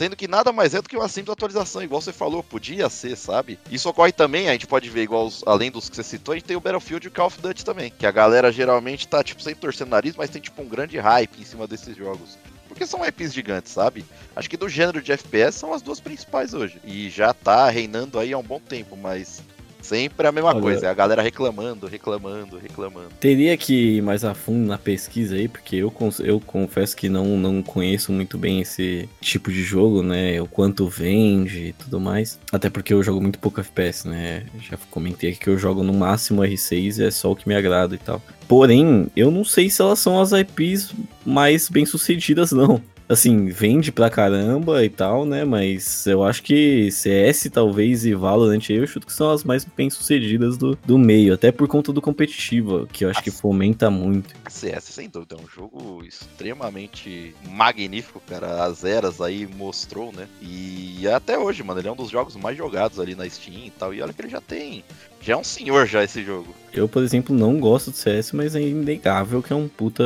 Sendo 0.00 0.16
que 0.16 0.26
nada 0.26 0.50
mais 0.50 0.72
é 0.72 0.80
do 0.80 0.88
que 0.88 0.96
uma 0.96 1.10
simples 1.10 1.34
atualização, 1.34 1.82
igual 1.82 2.00
você 2.00 2.10
falou, 2.10 2.42
podia 2.42 2.88
ser, 2.88 3.14
sabe? 3.18 3.58
Isso 3.70 3.86
ocorre 3.86 4.12
também, 4.12 4.48
a 4.48 4.52
gente 4.52 4.66
pode 4.66 4.88
ver, 4.88 5.02
igual 5.02 5.28
além 5.44 5.70
dos 5.70 5.90
que 5.90 5.96
você 5.96 6.02
citou, 6.02 6.32
a 6.32 6.38
gente 6.38 6.46
tem 6.46 6.56
o 6.56 6.60
Battlefield 6.60 7.06
e 7.06 7.08
o 7.08 7.12
Call 7.12 7.26
of 7.26 7.38
Duty 7.38 7.62
também. 7.62 7.92
Que 7.98 8.06
a 8.06 8.10
galera 8.10 8.50
geralmente 8.50 9.06
tá, 9.06 9.22
tipo, 9.22 9.42
sem 9.42 9.54
torcer 9.54 9.86
o 9.86 9.90
nariz, 9.90 10.16
mas 10.16 10.30
tem, 10.30 10.40
tipo, 10.40 10.62
um 10.62 10.66
grande 10.66 10.98
hype 10.98 11.38
em 11.38 11.44
cima 11.44 11.66
desses 11.66 11.94
jogos. 11.94 12.38
Porque 12.66 12.86
são 12.86 13.04
IPs 13.04 13.34
gigantes, 13.34 13.72
sabe? 13.72 14.02
Acho 14.34 14.48
que 14.48 14.56
do 14.56 14.70
gênero 14.70 15.02
de 15.02 15.12
FPS 15.12 15.58
são 15.58 15.74
as 15.74 15.82
duas 15.82 16.00
principais 16.00 16.54
hoje. 16.54 16.80
E 16.82 17.10
já 17.10 17.34
tá 17.34 17.68
reinando 17.68 18.18
aí 18.18 18.32
há 18.32 18.38
um 18.38 18.42
bom 18.42 18.58
tempo, 18.58 18.96
mas 18.96 19.42
Sempre 19.90 20.28
a 20.28 20.30
mesma 20.30 20.50
Olha, 20.50 20.60
coisa, 20.60 20.86
é 20.86 20.88
a 20.88 20.94
galera 20.94 21.20
reclamando, 21.20 21.88
reclamando, 21.88 22.56
reclamando. 22.58 23.08
Teria 23.18 23.56
que 23.56 23.96
ir 23.96 24.02
mais 24.02 24.24
a 24.24 24.34
fundo 24.34 24.68
na 24.68 24.78
pesquisa 24.78 25.34
aí, 25.34 25.48
porque 25.48 25.74
eu, 25.74 25.92
eu 26.20 26.38
confesso 26.38 26.96
que 26.96 27.08
não, 27.08 27.36
não 27.36 27.60
conheço 27.60 28.12
muito 28.12 28.38
bem 28.38 28.60
esse 28.60 29.08
tipo 29.20 29.50
de 29.50 29.64
jogo, 29.64 30.00
né? 30.00 30.40
O 30.40 30.46
quanto 30.46 30.86
vende 30.86 31.58
e 31.58 31.72
tudo 31.72 31.98
mais. 31.98 32.38
Até 32.52 32.70
porque 32.70 32.94
eu 32.94 33.02
jogo 33.02 33.20
muito 33.20 33.40
pouco 33.40 33.58
FPS, 33.58 34.06
né? 34.06 34.46
Já 34.60 34.78
comentei 34.92 35.30
aqui 35.30 35.40
que 35.40 35.50
eu 35.50 35.58
jogo 35.58 35.82
no 35.82 35.92
máximo 35.92 36.42
R6 36.42 36.98
e 36.98 37.04
é 37.06 37.10
só 37.10 37.32
o 37.32 37.34
que 37.34 37.48
me 37.48 37.56
agrada 37.56 37.92
e 37.92 37.98
tal. 37.98 38.22
Porém, 38.46 39.08
eu 39.16 39.28
não 39.32 39.44
sei 39.44 39.68
se 39.68 39.82
elas 39.82 39.98
são 39.98 40.20
as 40.20 40.30
IPs 40.30 40.94
mais 41.26 41.68
bem 41.68 41.84
sucedidas, 41.84 42.52
não 42.52 42.80
assim, 43.10 43.46
vende 43.46 43.90
pra 43.90 44.08
caramba 44.08 44.84
e 44.84 44.88
tal, 44.88 45.26
né? 45.26 45.44
Mas 45.44 46.06
eu 46.06 46.22
acho 46.22 46.42
que 46.42 46.90
CS, 46.92 47.50
talvez, 47.52 48.04
e 48.06 48.14
Valorant 48.14 48.62
aí, 48.70 48.76
eu 48.76 48.86
chuto 48.86 49.06
que 49.06 49.12
são 49.12 49.30
as 49.30 49.42
mais 49.42 49.64
bem 49.64 49.90
sucedidas 49.90 50.56
do, 50.56 50.76
do 50.86 50.96
meio, 50.96 51.34
até 51.34 51.50
por 51.50 51.66
conta 51.66 51.92
do 51.92 52.00
competitivo, 52.00 52.86
que 52.86 53.04
eu 53.04 53.10
acho 53.10 53.22
que 53.22 53.30
fomenta 53.30 53.90
muito. 53.90 54.34
CS, 54.48 54.84
sem 54.84 55.08
dúvida, 55.08 55.36
é 55.36 55.42
um 55.42 55.48
jogo 55.48 56.04
extremamente 56.04 57.34
magnífico, 57.48 58.22
cara. 58.28 58.64
As 58.64 58.84
eras 58.84 59.20
aí 59.20 59.46
mostrou, 59.46 60.12
né? 60.12 60.28
E 60.40 61.08
até 61.08 61.36
hoje, 61.36 61.62
mano, 61.64 61.80
ele 61.80 61.88
é 61.88 61.92
um 61.92 61.96
dos 61.96 62.10
jogos 62.10 62.36
mais 62.36 62.56
jogados 62.56 63.00
ali 63.00 63.16
na 63.16 63.28
Steam 63.28 63.66
e 63.66 63.70
tal. 63.70 63.92
E 63.92 64.00
olha 64.00 64.12
que 64.12 64.22
ele 64.22 64.28
já 64.28 64.40
tem 64.40 64.84
já 65.20 65.34
é 65.34 65.36
um 65.36 65.44
senhor 65.44 65.86
já 65.86 66.02
esse 66.02 66.22
jogo. 66.22 66.54
Eu, 66.72 66.88
por 66.88 67.02
exemplo, 67.02 67.34
não 67.34 67.58
gosto 67.58 67.90
do 67.90 67.96
CS, 67.96 68.32
mas 68.32 68.54
é 68.54 68.62
inegável 68.62 69.42
que 69.42 69.52
é 69.52 69.56
um 69.56 69.68
puta 69.68 70.04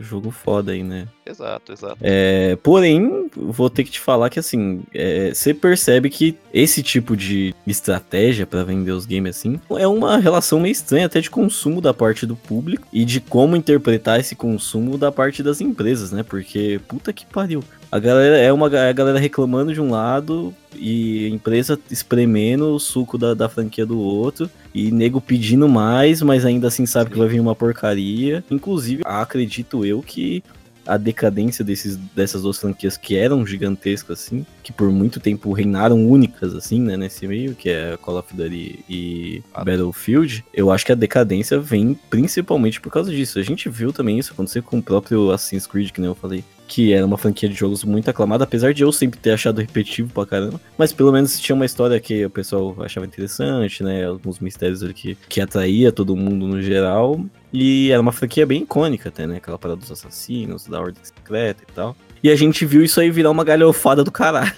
jogo 0.00 0.30
foda 0.30 0.72
aí, 0.72 0.82
né? 0.82 1.06
Exato, 1.26 1.72
exato. 1.72 1.98
É, 2.00 2.56
porém, 2.62 3.28
vou 3.36 3.68
ter 3.68 3.84
que 3.84 3.90
te 3.90 4.00
falar 4.00 4.30
que 4.30 4.38
assim, 4.38 4.82
é, 4.94 5.34
você 5.34 5.52
percebe 5.52 6.08
que 6.08 6.36
esse 6.54 6.82
tipo 6.82 7.16
de 7.16 7.54
estratégia 7.66 8.46
para 8.46 8.64
vender 8.64 8.92
os 8.92 9.04
games 9.04 9.36
assim 9.36 9.60
é 9.70 9.86
uma 9.86 10.16
relação 10.18 10.58
meio 10.58 10.72
estranha 10.72 11.06
até 11.06 11.20
de 11.20 11.28
consumo 11.28 11.80
da 11.80 11.92
parte 11.92 12.24
do 12.24 12.34
público 12.36 12.88
e 12.92 13.04
de 13.04 13.20
como 13.20 13.56
interpretar 13.56 14.18
esse 14.18 14.34
consumo 14.34 14.96
da 14.96 15.12
parte 15.12 15.42
das 15.42 15.60
empresas, 15.60 16.12
né? 16.12 16.22
Porque 16.22 16.80
puta 16.88 17.12
que 17.12 17.26
pariu. 17.26 17.62
A 17.90 17.98
galera 17.98 18.36
é 18.36 18.52
uma 18.52 18.66
a 18.66 18.92
galera 18.92 19.18
reclamando 19.18 19.72
de 19.72 19.80
um 19.80 19.90
lado 19.90 20.52
e 20.74 21.26
a 21.26 21.28
empresa 21.28 21.78
espremendo 21.90 22.74
o 22.74 22.80
suco 22.80 23.16
da, 23.16 23.32
da 23.32 23.48
franquia 23.48 23.86
do 23.86 23.98
outro 23.98 24.50
e 24.74 24.90
nego 24.90 25.20
pedindo 25.20 25.68
mais, 25.68 26.20
mas 26.20 26.44
ainda 26.44 26.68
assim 26.68 26.84
sabe 26.84 27.10
que 27.10 27.18
vai 27.18 27.28
vir 27.28 27.40
uma 27.40 27.54
porcaria. 27.54 28.44
Inclusive, 28.50 29.02
acredito 29.04 29.84
eu 29.84 30.02
que 30.02 30.42
a 30.86 30.96
decadência 30.96 31.64
desses, 31.64 31.96
dessas 32.14 32.42
duas 32.42 32.58
franquias 32.58 32.96
que 32.96 33.16
eram 33.16 33.46
gigantescas, 33.46 34.20
assim, 34.20 34.46
que 34.62 34.72
por 34.72 34.90
muito 34.90 35.20
tempo 35.20 35.52
reinaram 35.52 36.08
únicas, 36.08 36.54
assim, 36.54 36.80
né, 36.80 36.96
nesse 36.96 37.26
meio, 37.26 37.54
que 37.54 37.68
é 37.68 37.96
Call 38.00 38.18
of 38.18 38.34
Duty 38.34 38.84
e 38.88 39.42
ah. 39.54 39.64
Battlefield, 39.64 40.44
eu 40.52 40.70
acho 40.70 40.84
que 40.84 40.92
a 40.92 40.96
decadência 40.96 41.58
vem 41.58 41.98
principalmente 42.08 42.80
por 42.80 42.90
causa 42.90 43.10
disso. 43.10 43.38
A 43.38 43.42
gente 43.42 43.68
viu 43.68 43.92
também 43.92 44.18
isso 44.18 44.32
acontecer 44.32 44.62
com 44.62 44.78
o 44.78 44.82
próprio 44.82 45.30
Assassin's 45.30 45.66
Creed, 45.66 45.90
que 45.90 46.00
nem 46.00 46.08
eu 46.08 46.14
falei 46.14 46.44
que 46.66 46.92
era 46.92 47.06
uma 47.06 47.16
franquia 47.16 47.48
de 47.48 47.54
jogos 47.54 47.84
muito 47.84 48.10
aclamada, 48.10 48.44
apesar 48.44 48.74
de 48.74 48.82
eu 48.82 48.92
sempre 48.92 49.18
ter 49.18 49.30
achado 49.32 49.60
repetitivo 49.60 50.12
pra 50.12 50.26
caramba. 50.26 50.60
Mas 50.76 50.92
pelo 50.92 51.12
menos 51.12 51.38
tinha 51.38 51.54
uma 51.54 51.64
história 51.64 51.98
que 52.00 52.26
o 52.26 52.30
pessoal 52.30 52.74
achava 52.80 53.06
interessante, 53.06 53.82
né? 53.82 54.04
Alguns 54.04 54.40
mistérios 54.40 54.82
ali 54.82 54.92
que, 54.92 55.16
que 55.28 55.40
atraía 55.40 55.92
todo 55.92 56.16
mundo 56.16 56.46
no 56.46 56.60
geral. 56.60 57.24
E 57.52 57.90
era 57.90 58.00
uma 58.00 58.12
franquia 58.12 58.46
bem 58.46 58.62
icônica 58.62 59.08
até, 59.08 59.26
né? 59.26 59.36
Aquela 59.36 59.58
parada 59.58 59.80
dos 59.80 59.90
assassinos, 59.90 60.66
da 60.66 60.80
ordem 60.80 61.02
secreta 61.02 61.62
e 61.62 61.72
tal. 61.72 61.96
E 62.22 62.30
a 62.30 62.34
gente 62.34 62.66
viu 62.66 62.82
isso 62.82 63.00
aí 63.00 63.10
virar 63.10 63.30
uma 63.30 63.44
galhofada 63.44 64.02
do 64.02 64.10
caralho. 64.10 64.52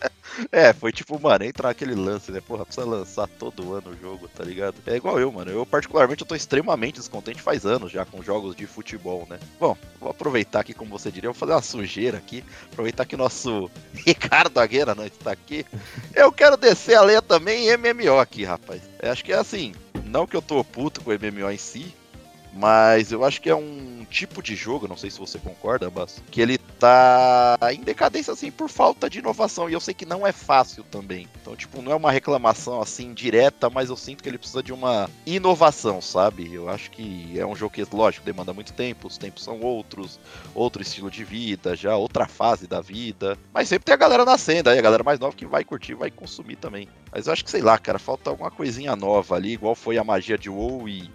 é, 0.52 0.72
foi 0.72 0.92
tipo, 0.92 1.18
mano, 1.18 1.44
entrar 1.44 1.70
aquele 1.70 1.94
lance, 1.94 2.30
né? 2.30 2.42
Porra, 2.46 2.66
precisa 2.66 2.86
lançar 2.86 3.26
todo 3.26 3.72
ano 3.72 3.90
o 3.90 3.96
jogo, 3.96 4.28
tá 4.28 4.44
ligado? 4.44 4.74
É 4.86 4.96
igual 4.96 5.18
eu, 5.18 5.32
mano. 5.32 5.50
Eu, 5.50 5.64
particularmente, 5.64 6.22
eu 6.22 6.26
tô 6.26 6.34
extremamente 6.34 6.96
descontente 6.96 7.40
faz 7.40 7.64
anos 7.64 7.90
já 7.90 8.04
com 8.04 8.22
jogos 8.22 8.54
de 8.54 8.66
futebol, 8.66 9.26
né? 9.30 9.38
Bom, 9.58 9.76
vou 9.98 10.10
aproveitar 10.10 10.60
aqui, 10.60 10.74
como 10.74 10.90
você 10.90 11.10
diria, 11.10 11.30
vou 11.30 11.38
fazer 11.38 11.52
uma 11.52 11.62
sujeira 11.62 12.18
aqui. 12.18 12.44
Aproveitar 12.70 13.06
que 13.06 13.14
o 13.14 13.18
nosso 13.18 13.70
Ricardo 14.04 14.58
Agueira 14.58 14.94
não 14.94 15.06
está 15.06 15.30
aqui. 15.30 15.64
Eu 16.14 16.30
quero 16.30 16.56
descer 16.56 16.96
a 16.96 17.02
lenha 17.02 17.22
também 17.22 17.68
em 17.68 17.76
MMO 17.76 18.18
aqui, 18.18 18.44
rapaz. 18.44 18.82
Eu 19.00 19.10
acho 19.10 19.24
que 19.24 19.32
é 19.32 19.36
assim, 19.36 19.72
não 20.04 20.26
que 20.26 20.36
eu 20.36 20.42
tô 20.42 20.62
puto 20.62 21.00
com 21.00 21.10
o 21.10 21.14
MMO 21.14 21.50
em 21.50 21.56
si, 21.56 21.94
mas 22.56 23.12
eu 23.12 23.24
acho 23.24 23.40
que 23.40 23.50
é 23.50 23.54
um 23.54 24.06
tipo 24.10 24.42
de 24.42 24.56
jogo, 24.56 24.88
não 24.88 24.96
sei 24.96 25.10
se 25.10 25.18
você 25.18 25.38
concorda, 25.38 25.90
Bas, 25.90 26.22
que 26.30 26.40
ele 26.40 26.58
tá 26.58 27.58
em 27.72 27.80
decadência 27.80 28.32
assim 28.32 28.50
por 28.50 28.68
falta 28.68 29.10
de 29.10 29.18
inovação. 29.18 29.68
E 29.68 29.72
eu 29.72 29.80
sei 29.80 29.92
que 29.92 30.06
não 30.06 30.26
é 30.26 30.32
fácil 30.32 30.84
também. 30.84 31.28
Então, 31.40 31.54
tipo, 31.56 31.82
não 31.82 31.92
é 31.92 31.94
uma 31.94 32.10
reclamação 32.10 32.80
assim 32.80 33.12
direta, 33.12 33.68
mas 33.68 33.90
eu 33.90 33.96
sinto 33.96 34.22
que 34.22 34.28
ele 34.28 34.38
precisa 34.38 34.62
de 34.62 34.72
uma 34.72 35.10
inovação, 35.26 36.00
sabe? 36.00 36.52
Eu 36.52 36.68
acho 36.68 36.90
que 36.90 37.38
é 37.38 37.46
um 37.46 37.54
jogo 37.54 37.74
que, 37.74 37.86
lógico, 37.92 38.24
demanda 38.24 38.52
muito 38.52 38.72
tempo, 38.72 39.06
os 39.08 39.18
tempos 39.18 39.44
são 39.44 39.60
outros, 39.60 40.18
outro 40.54 40.82
estilo 40.82 41.10
de 41.10 41.24
vida, 41.24 41.76
já 41.76 41.96
outra 41.96 42.26
fase 42.26 42.66
da 42.66 42.80
vida. 42.80 43.36
Mas 43.52 43.68
sempre 43.68 43.84
tem 43.84 43.94
a 43.94 43.98
galera 43.98 44.24
nascendo 44.24 44.70
aí, 44.70 44.78
a 44.78 44.82
galera 44.82 45.04
mais 45.04 45.20
nova 45.20 45.36
que 45.36 45.46
vai 45.46 45.64
curtir, 45.64 45.94
vai 45.94 46.10
consumir 46.10 46.56
também. 46.56 46.88
Mas 47.12 47.26
eu 47.26 47.32
acho 47.32 47.44
que, 47.44 47.50
sei 47.50 47.62
lá, 47.62 47.78
cara, 47.78 47.98
falta 47.98 48.30
alguma 48.30 48.50
coisinha 48.50 48.96
nova 48.96 49.34
ali, 49.34 49.52
igual 49.52 49.74
foi 49.74 49.98
a 49.98 50.04
magia 50.04 50.38
de 50.38 50.48
WoW 50.48 50.88
e 50.88 51.10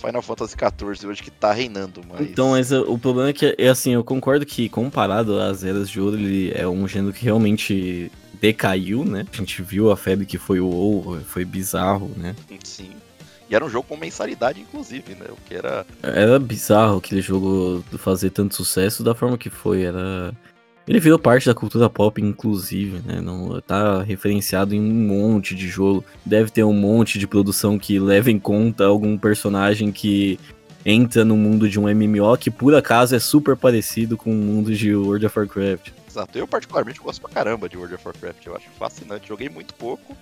Final 0.00 0.22
Fantasy 0.22 0.54
XIV 0.54 1.06
hoje 1.06 1.22
que 1.22 1.30
tá 1.30 1.52
reinando, 1.52 2.00
mas... 2.08 2.20
Então, 2.22 2.50
mas 2.50 2.72
o 2.72 2.98
problema 2.98 3.30
é 3.30 3.32
que, 3.32 3.54
é 3.58 3.68
assim, 3.68 3.92
eu 3.92 4.02
concordo 4.02 4.46
que 4.46 4.68
comparado 4.68 5.40
às 5.40 5.62
Eras 5.62 5.88
de 5.88 6.00
Ouro, 6.00 6.16
ele 6.16 6.52
é 6.54 6.66
um 6.66 6.88
gênero 6.88 7.12
que 7.12 7.24
realmente 7.24 8.10
decaiu, 8.40 9.04
né? 9.04 9.26
A 9.32 9.36
gente 9.36 9.62
viu 9.62 9.90
a 9.90 9.96
febre 9.96 10.24
que 10.24 10.38
foi 10.38 10.60
o 10.60 10.66
WoW, 10.66 11.20
foi 11.20 11.44
bizarro, 11.44 12.10
né? 12.16 12.34
Sim. 12.64 12.90
E 13.48 13.54
era 13.54 13.64
um 13.64 13.68
jogo 13.68 13.88
com 13.88 13.96
mensalidade, 13.96 14.60
inclusive, 14.60 15.14
né? 15.16 15.26
O 15.28 15.36
que 15.46 15.54
era... 15.54 15.84
Era 16.02 16.38
bizarro 16.38 16.98
aquele 16.98 17.20
jogo 17.20 17.84
fazer 17.98 18.30
tanto 18.30 18.54
sucesso 18.54 19.02
da 19.02 19.14
forma 19.14 19.36
que 19.36 19.50
foi, 19.50 19.82
era... 19.82 20.32
Ele 20.88 20.98
virou 20.98 21.18
parte 21.18 21.46
da 21.46 21.54
cultura 21.54 21.88
pop, 21.88 22.20
inclusive, 22.20 23.00
né? 23.06 23.20
Não 23.20 23.60
tá 23.60 24.02
referenciado 24.02 24.74
em 24.74 24.80
um 24.80 25.06
monte 25.06 25.54
de 25.54 25.68
jogo. 25.68 26.04
Deve 26.24 26.50
ter 26.50 26.64
um 26.64 26.72
monte 26.72 27.18
de 27.18 27.26
produção 27.26 27.78
que 27.78 27.98
leva 27.98 28.30
em 28.30 28.38
conta 28.38 28.86
algum 28.86 29.16
personagem 29.16 29.92
que 29.92 30.38
entra 30.84 31.24
no 31.24 31.36
mundo 31.36 31.68
de 31.68 31.78
um 31.78 31.82
MMO 31.82 32.36
que 32.38 32.50
por 32.50 32.74
acaso 32.74 33.14
é 33.14 33.18
super 33.18 33.56
parecido 33.56 34.16
com 34.16 34.30
o 34.30 34.34
mundo 34.34 34.74
de 34.74 34.94
World 34.94 35.26
of 35.26 35.38
Warcraft. 35.38 35.92
Exato, 36.08 36.36
eu 36.36 36.48
particularmente 36.48 36.98
gosto 36.98 37.20
pra 37.20 37.30
caramba 37.30 37.68
de 37.68 37.76
World 37.76 37.94
of 37.94 38.04
Warcraft, 38.04 38.46
eu 38.46 38.56
acho 38.56 38.68
fascinante. 38.78 39.28
Joguei 39.28 39.48
muito 39.48 39.74
pouco, 39.74 40.16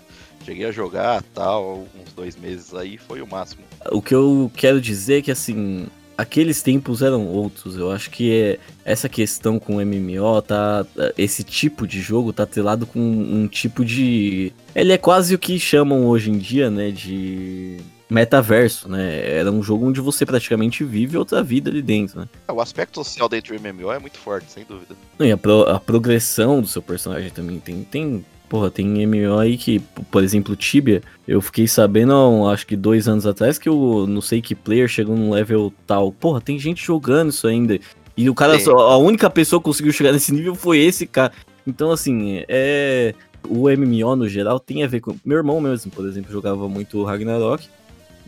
cheguei 0.45 0.67
a 0.67 0.73
jogar 0.73 1.23
tal, 1.33 1.87
uns 1.99 2.13
dois 2.13 2.37
meses 2.37 2.75
aí, 2.75 2.99
foi 2.99 3.23
o 3.23 3.27
máximo. 3.27 3.63
O 3.91 4.03
que 4.03 4.15
eu 4.15 4.51
quero 4.55 4.81
dizer 4.81 5.19
é 5.19 5.23
que 5.23 5.31
assim, 5.31 5.87
aqueles 6.19 6.61
tempos 6.61 7.01
eram 7.01 7.25
outros. 7.29 7.77
Eu 7.77 7.93
acho 7.93 8.11
que 8.11 8.35
é, 8.35 8.59
essa 8.85 9.09
questão 9.09 9.61
com 9.61 9.77
o 9.77 9.87
MMO 9.87 10.43
tá. 10.43 10.85
Esse 11.17 11.45
tipo 11.45 11.87
de 11.87 12.01
jogo 12.01 12.33
tá 12.33 12.43
atrelado 12.43 12.85
com 12.85 12.99
um 12.99 13.47
tipo 13.47 13.85
de. 13.85 14.53
Ele 14.75 14.93
é 14.93 14.99
quase 14.99 15.35
o 15.35 15.39
que 15.39 15.59
chamam 15.61 16.07
hoje 16.07 16.31
em 16.31 16.39
dia, 16.39 16.69
né? 16.69 16.91
De 16.91 17.79
metaverso, 18.11 18.89
né? 18.89 19.39
Era 19.39 19.53
um 19.53 19.63
jogo 19.63 19.87
onde 19.87 20.01
você 20.01 20.27
praticamente 20.27 20.83
vive 20.83 21.17
outra 21.17 21.43
vida 21.43 21.71
ali 21.71 21.83
dentro, 21.83 22.21
né? 22.21 22.29
É, 22.49 22.53
o 22.53 22.61
aspecto 22.61 22.97
social 23.05 23.29
dentro 23.29 23.57
do 23.57 23.63
MMO 23.63 23.93
é 23.93 23.99
muito 23.99 24.19
forte, 24.19 24.51
sem 24.51 24.65
dúvida. 24.65 24.97
E 25.21 25.31
a, 25.31 25.37
pro, 25.37 25.63
a 25.69 25.79
progressão 25.79 26.61
do 26.61 26.67
seu 26.67 26.83
personagem 26.83 27.31
também 27.31 27.61
tem, 27.61 27.85
tem 27.85 28.25
Porra, 28.49 28.71
tem 28.71 29.07
MMO 29.07 29.39
aí 29.39 29.59
que, 29.59 29.79
por 30.11 30.25
exemplo, 30.25 30.57
Tibia, 30.57 31.03
eu 31.27 31.41
fiquei 31.41 31.69
sabendo, 31.69 32.49
acho 32.49 32.67
que 32.67 32.77
dois 32.77 33.07
anos 33.07 33.27
atrás, 33.27 33.59
que 33.59 33.69
o 33.69 34.07
não 34.07 34.23
sei 34.23 34.41
que 34.41 34.55
player 34.55 34.89
chegou 34.89 35.15
num 35.15 35.31
level 35.31 35.73
tal. 35.87 36.11
Porra, 36.11 36.41
tem 36.41 36.59
gente 36.59 36.85
jogando 36.85 37.29
isso 37.29 37.47
ainda. 37.47 37.79
E 38.17 38.31
o 38.31 38.35
cara, 38.35 38.57
a 38.57 38.97
única 38.97 39.29
pessoa 39.29 39.61
que 39.61 39.65
conseguiu 39.65 39.93
chegar 39.93 40.13
nesse 40.13 40.33
nível 40.33 40.55
foi 40.55 40.79
esse 40.79 41.07
cara. 41.07 41.33
Então, 41.67 41.91
assim, 41.91 42.43
é. 42.49 43.15
O 43.49 43.69
MMO 43.71 44.17
no 44.17 44.29
geral 44.29 44.59
tem 44.59 44.83
a 44.83 44.87
ver 44.87 45.01
com. 45.01 45.15
Meu 45.25 45.37
irmão 45.37 45.61
mesmo, 45.61 45.91
por 45.91 46.07
exemplo, 46.07 46.33
jogava 46.33 46.69
muito 46.69 47.05
Ragnarok. 47.05 47.69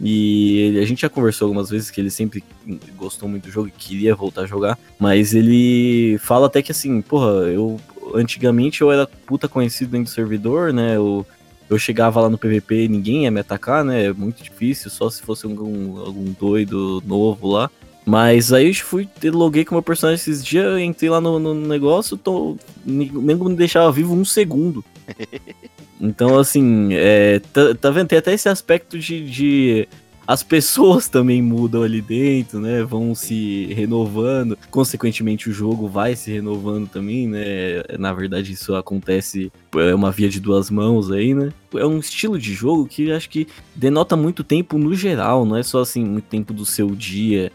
E 0.00 0.58
ele, 0.58 0.78
a 0.80 0.86
gente 0.86 1.02
já 1.02 1.08
conversou 1.08 1.46
algumas 1.46 1.68
vezes 1.68 1.90
que 1.90 2.00
ele 2.00 2.10
sempre 2.10 2.42
gostou 2.96 3.28
muito 3.28 3.44
do 3.44 3.50
jogo 3.50 3.68
e 3.68 3.70
queria 3.70 4.14
voltar 4.14 4.42
a 4.42 4.46
jogar. 4.46 4.78
Mas 4.98 5.34
ele 5.34 6.16
fala 6.18 6.46
até 6.46 6.62
que 6.62 6.72
assim, 6.72 7.02
porra, 7.02 7.30
eu 7.48 7.78
antigamente 8.14 8.80
eu 8.80 8.90
era 8.90 9.06
puta 9.06 9.48
conhecido 9.48 9.92
dentro 9.92 10.10
do 10.10 10.14
servidor, 10.14 10.72
né? 10.72 10.96
Eu, 10.96 11.26
eu 11.68 11.78
chegava 11.78 12.20
lá 12.20 12.28
no 12.28 12.38
PVP 12.38 12.84
e 12.84 12.88
ninguém 12.88 13.24
ia 13.24 13.30
me 13.30 13.40
atacar, 13.40 13.84
né? 13.84 14.06
É 14.06 14.12
muito 14.12 14.42
difícil, 14.42 14.90
só 14.90 15.08
se 15.10 15.22
fosse 15.22 15.46
algum, 15.46 15.98
algum 15.98 16.32
doido 16.38 17.02
novo 17.06 17.48
lá. 17.48 17.70
Mas 18.04 18.52
aí 18.52 18.68
eu 18.68 18.74
fui, 18.74 19.08
loguei 19.24 19.64
com 19.64 19.74
meu 19.74 19.82
personagem 19.82 20.20
esses 20.20 20.44
dias, 20.44 20.80
entrei 20.80 21.10
lá 21.10 21.20
no, 21.20 21.38
no 21.38 21.54
negócio, 21.54 22.16
tô, 22.16 22.56
nem 22.84 23.10
me 23.12 23.54
deixava 23.54 23.92
vivo 23.92 24.14
um 24.14 24.24
segundo. 24.24 24.84
Então, 26.02 26.38
assim, 26.38 26.94
é, 26.94 27.40
tá, 27.52 27.74
tá 27.74 27.90
vendo? 27.90 28.08
Tem 28.08 28.18
até 28.18 28.32
esse 28.32 28.48
aspecto 28.48 28.98
de, 28.98 29.28
de 29.28 29.88
as 30.30 30.44
pessoas 30.44 31.08
também 31.08 31.42
mudam 31.42 31.82
ali 31.82 32.00
dentro, 32.00 32.60
né? 32.60 32.84
Vão 32.84 33.16
se 33.16 33.66
renovando. 33.74 34.56
Consequentemente, 34.70 35.50
o 35.50 35.52
jogo 35.52 35.88
vai 35.88 36.14
se 36.14 36.30
renovando 36.30 36.88
também, 36.88 37.26
né? 37.26 37.82
Na 37.98 38.12
verdade, 38.12 38.52
isso 38.52 38.76
acontece, 38.76 39.50
é 39.74 39.92
uma 39.92 40.12
via 40.12 40.28
de 40.28 40.38
duas 40.38 40.70
mãos 40.70 41.10
aí, 41.10 41.34
né? 41.34 41.52
É 41.74 41.84
um 41.84 41.98
estilo 41.98 42.38
de 42.38 42.54
jogo 42.54 42.86
que 42.86 43.10
acho 43.10 43.28
que 43.28 43.48
denota 43.74 44.14
muito 44.14 44.44
tempo 44.44 44.78
no 44.78 44.94
geral, 44.94 45.44
não 45.44 45.56
é 45.56 45.64
só 45.64 45.80
assim, 45.80 46.04
muito 46.04 46.26
tempo 46.26 46.54
do 46.54 46.64
seu 46.64 46.90
dia. 46.90 47.50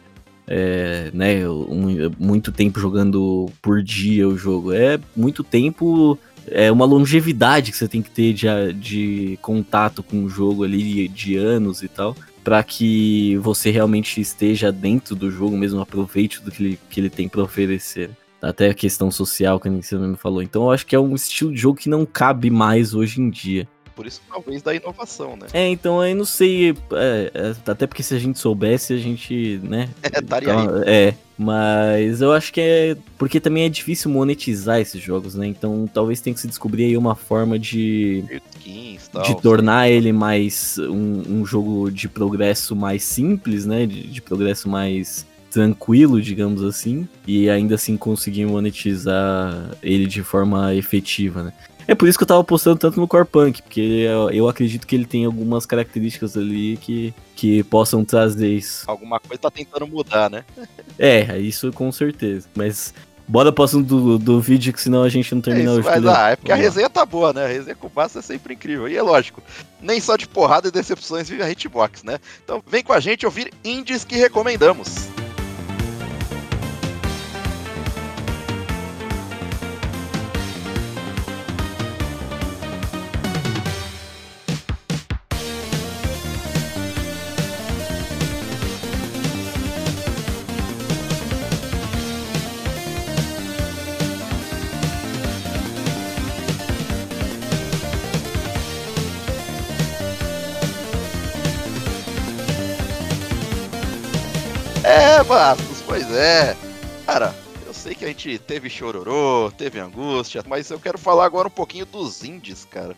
É, 0.46 1.10
né, 1.14 1.50
um, 1.50 2.12
muito 2.20 2.52
tempo 2.52 2.78
jogando 2.78 3.50
por 3.62 3.82
dia 3.82 4.28
o 4.28 4.38
jogo. 4.38 4.74
É 4.74 5.00
muito 5.16 5.46
tempo 5.46 6.20
é 6.48 6.70
uma 6.70 6.86
longevidade 6.86 7.72
que 7.72 7.78
você 7.78 7.88
tem 7.88 8.02
que 8.02 8.12
ter 8.12 8.34
de, 8.34 8.74
de 8.74 9.40
contato 9.42 10.04
com 10.04 10.26
o 10.26 10.30
jogo 10.30 10.66
ali 10.66 11.08
de 11.08 11.38
anos 11.38 11.82
e 11.82 11.88
tal 11.88 12.14
para 12.46 12.62
que 12.62 13.36
você 13.38 13.72
realmente 13.72 14.22
esteja 14.22 14.72
dentro 14.72 15.16
do 15.16 15.32
jogo 15.32 15.58
mesmo, 15.58 15.82
aproveite 15.82 16.44
do 16.44 16.52
que 16.52 16.64
ele, 16.64 16.80
que 16.92 17.00
ele 17.00 17.10
tem 17.10 17.28
para 17.28 17.42
oferecer. 17.42 18.12
Até 18.40 18.70
a 18.70 18.74
questão 18.76 19.10
social 19.10 19.60
que 19.60 19.68
a 19.68 19.72
você 19.72 19.98
mesmo 19.98 20.16
falou. 20.16 20.44
Então 20.44 20.66
eu 20.66 20.72
acho 20.72 20.86
que 20.86 20.96
é 20.96 21.00
um 21.00 21.16
estilo 21.16 21.52
de 21.52 21.58
jogo 21.58 21.80
que 21.80 21.90
não 21.90 22.06
cabe 22.06 22.52
mais 22.52 22.94
hoje 22.94 23.20
em 23.20 23.32
dia. 23.32 23.68
Por 23.96 24.06
isso, 24.06 24.22
talvez, 24.30 24.62
da 24.62 24.76
inovação, 24.76 25.38
né? 25.38 25.48
É, 25.54 25.70
então 25.70 26.02
aí 26.02 26.14
não 26.14 26.26
sei. 26.26 26.72
É, 26.92 27.32
é, 27.34 27.72
até 27.72 27.88
porque 27.88 28.04
se 28.04 28.14
a 28.14 28.20
gente 28.20 28.38
soubesse, 28.38 28.94
a 28.94 28.98
gente, 28.98 29.60
né? 29.64 29.90
É, 30.04 30.20
estaria 30.20 30.54
então, 30.54 30.84
É, 30.86 31.14
mas 31.38 32.22
eu 32.22 32.34
acho 32.34 32.52
que 32.52 32.60
é. 32.60 32.98
Porque 33.18 33.40
também 33.40 33.64
é 33.64 33.70
difícil 33.70 34.12
monetizar 34.12 34.80
esses 34.80 35.02
jogos, 35.02 35.36
né? 35.36 35.48
Então 35.48 35.90
talvez 35.92 36.20
tenha 36.20 36.34
que 36.34 36.42
se 36.42 36.48
descobrir 36.48 36.86
aí 36.86 36.98
uma 36.98 37.16
forma 37.16 37.58
de. 37.58 38.24
Skins, 38.58 39.08
tal, 39.08 39.24
de 39.24 39.42
tornar 39.42 39.90
ele 39.90 40.12
mais. 40.12 40.78
Um, 40.78 41.40
um, 41.40 41.46
jogo 41.46 41.90
de 41.90 42.10
progresso 42.10 42.76
mais 42.76 43.04
simples, 43.04 43.66
né? 43.66 43.86
de, 43.86 44.08
de 44.08 44.22
progresso 44.22 44.68
mais 44.68 45.26
tranquilo, 45.50 46.22
digamos 46.22 46.62
assim, 46.64 47.08
e 47.26 47.50
ainda 47.50 47.76
assim 47.76 47.96
conseguir 47.96 48.46
monetizar 48.46 49.72
ele 49.82 50.06
de 50.06 50.22
forma 50.22 50.76
efetiva, 50.76 51.44
né? 51.44 51.54
É 51.88 51.94
por 51.94 52.08
isso 52.08 52.18
que 52.18 52.24
eu 52.24 52.28
tava 52.28 52.42
apostando 52.42 52.78
tanto 52.78 53.00
no 53.00 53.08
Core 53.08 53.26
Punk, 53.26 53.62
porque 53.62 53.80
eu, 53.80 54.30
eu, 54.32 54.50
acredito 54.50 54.88
que 54.88 54.96
ele 54.96 55.06
tem 55.06 55.26
algumas 55.26 55.66
características 55.66 56.36
ali 56.36 56.78
que, 56.78 57.14
que 57.36 57.64
possam 57.64 58.04
trazer 58.04 58.50
isso. 58.50 58.84
Alguma 58.88 59.20
coisa 59.20 59.42
tá 59.42 59.52
tentando 59.52 59.88
mudar, 59.88 60.30
né? 60.30 60.44
é, 60.98 61.38
isso 61.38 61.72
com 61.72 61.92
certeza. 61.92 62.48
Mas 62.56 62.94
bora 63.28 63.52
pro 63.52 63.64
assunto 63.64 63.88
do, 63.88 64.18
do 64.18 64.42
vídeo, 64.42 64.74
que 64.74 64.82
senão 64.82 65.04
a 65.04 65.10
gente 65.10 65.34
não 65.34 65.42
termina 65.42 65.72
é 65.72 65.80
isso, 65.80 65.90
hoje. 65.90 66.00
Mas, 66.02 66.16
ah, 66.16 66.30
é 66.30 66.36
porque 66.36 66.52
Vamos 66.52 66.66
a 66.66 66.70
resenha 66.70 66.86
lá. 66.88 66.90
tá 66.90 67.06
boa, 67.06 67.34
né? 67.34 67.46
A 67.46 67.48
resenha 67.48 67.76
com 67.76 67.90
Massa 67.96 68.20
é 68.20 68.22
sempre 68.22 68.54
incrível. 68.54 68.88
E 68.88 68.96
é 68.96 69.02
lógico, 69.02 69.44
nem 69.82 70.00
só 70.00 70.16
de 70.16 70.28
porrada 70.28 70.68
e 70.68 70.72
decepções 70.72 71.30
vive 71.30 71.44
a 71.44 71.50
Hitbox, 71.50 72.04
né? 72.04 72.20
Então 72.44 72.64
vem 72.66 72.84
com 72.84 72.94
a 72.94 73.00
gente 73.00 73.26
ouvir 73.26 73.52
indies 73.64 74.04
que 74.04 74.16
recomendamos. 74.16 75.08
Pois 105.96 106.12
é. 106.12 106.58
Cara, 107.06 107.34
eu 107.66 107.74
sei 107.74 107.96
que 107.96 108.04
a 108.04 108.10
gente 108.10 108.38
teve 108.38 108.70
chororô, 108.70 109.50
teve 109.58 109.80
angústia, 109.80 110.44
mas 110.46 110.70
eu 110.70 110.78
quero 110.78 110.98
falar 110.98 111.24
agora 111.24 111.48
um 111.48 111.52
pouquinho 111.52 111.86
dos 111.86 112.22
indies, 112.22 112.66
cara. 112.66 112.94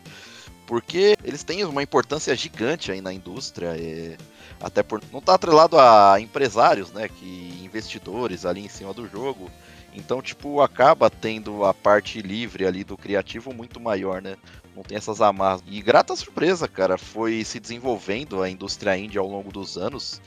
Porque 0.66 1.16
eles 1.24 1.44
têm 1.44 1.64
uma 1.64 1.84
importância 1.84 2.36
gigante 2.36 2.92
aí 2.92 3.00
na 3.00 3.14
indústria, 3.14 3.76
é... 3.78 4.18
até 4.60 4.82
por 4.82 5.00
não 5.12 5.20
estar 5.20 5.34
tá 5.34 5.36
atrelado 5.36 5.80
a 5.80 6.20
empresários, 6.20 6.92
né, 6.92 7.08
que 7.08 7.62
investidores 7.64 8.48
ali 8.48 8.66
em 8.66 8.70
cima 8.70 8.96
do 8.96 9.08
jogo. 9.08 9.52
Então, 9.94 10.20
tipo, 10.20 10.60
acaba 10.62 11.08
tendo 11.08 11.66
a 11.66 11.76
parte 11.76 12.20
livre 12.20 12.66
ali 12.66 12.84
do 12.84 12.98
criativo 12.98 13.54
muito 13.54 13.80
maior, 13.80 14.24
né? 14.24 14.36
Não 14.76 14.82
tem 14.82 14.98
essas 14.98 15.22
amarras. 15.22 15.64
E 15.68 15.82
grata 15.82 16.16
surpresa, 16.16 16.68
cara, 16.68 16.98
foi 16.98 17.44
se 17.44 17.60
desenvolvendo 17.60 18.42
a 18.42 18.50
indústria 18.50 18.98
indie 18.98 19.20
ao 19.20 19.28
longo 19.28 19.52
dos 19.52 19.78
anos. 19.78 20.20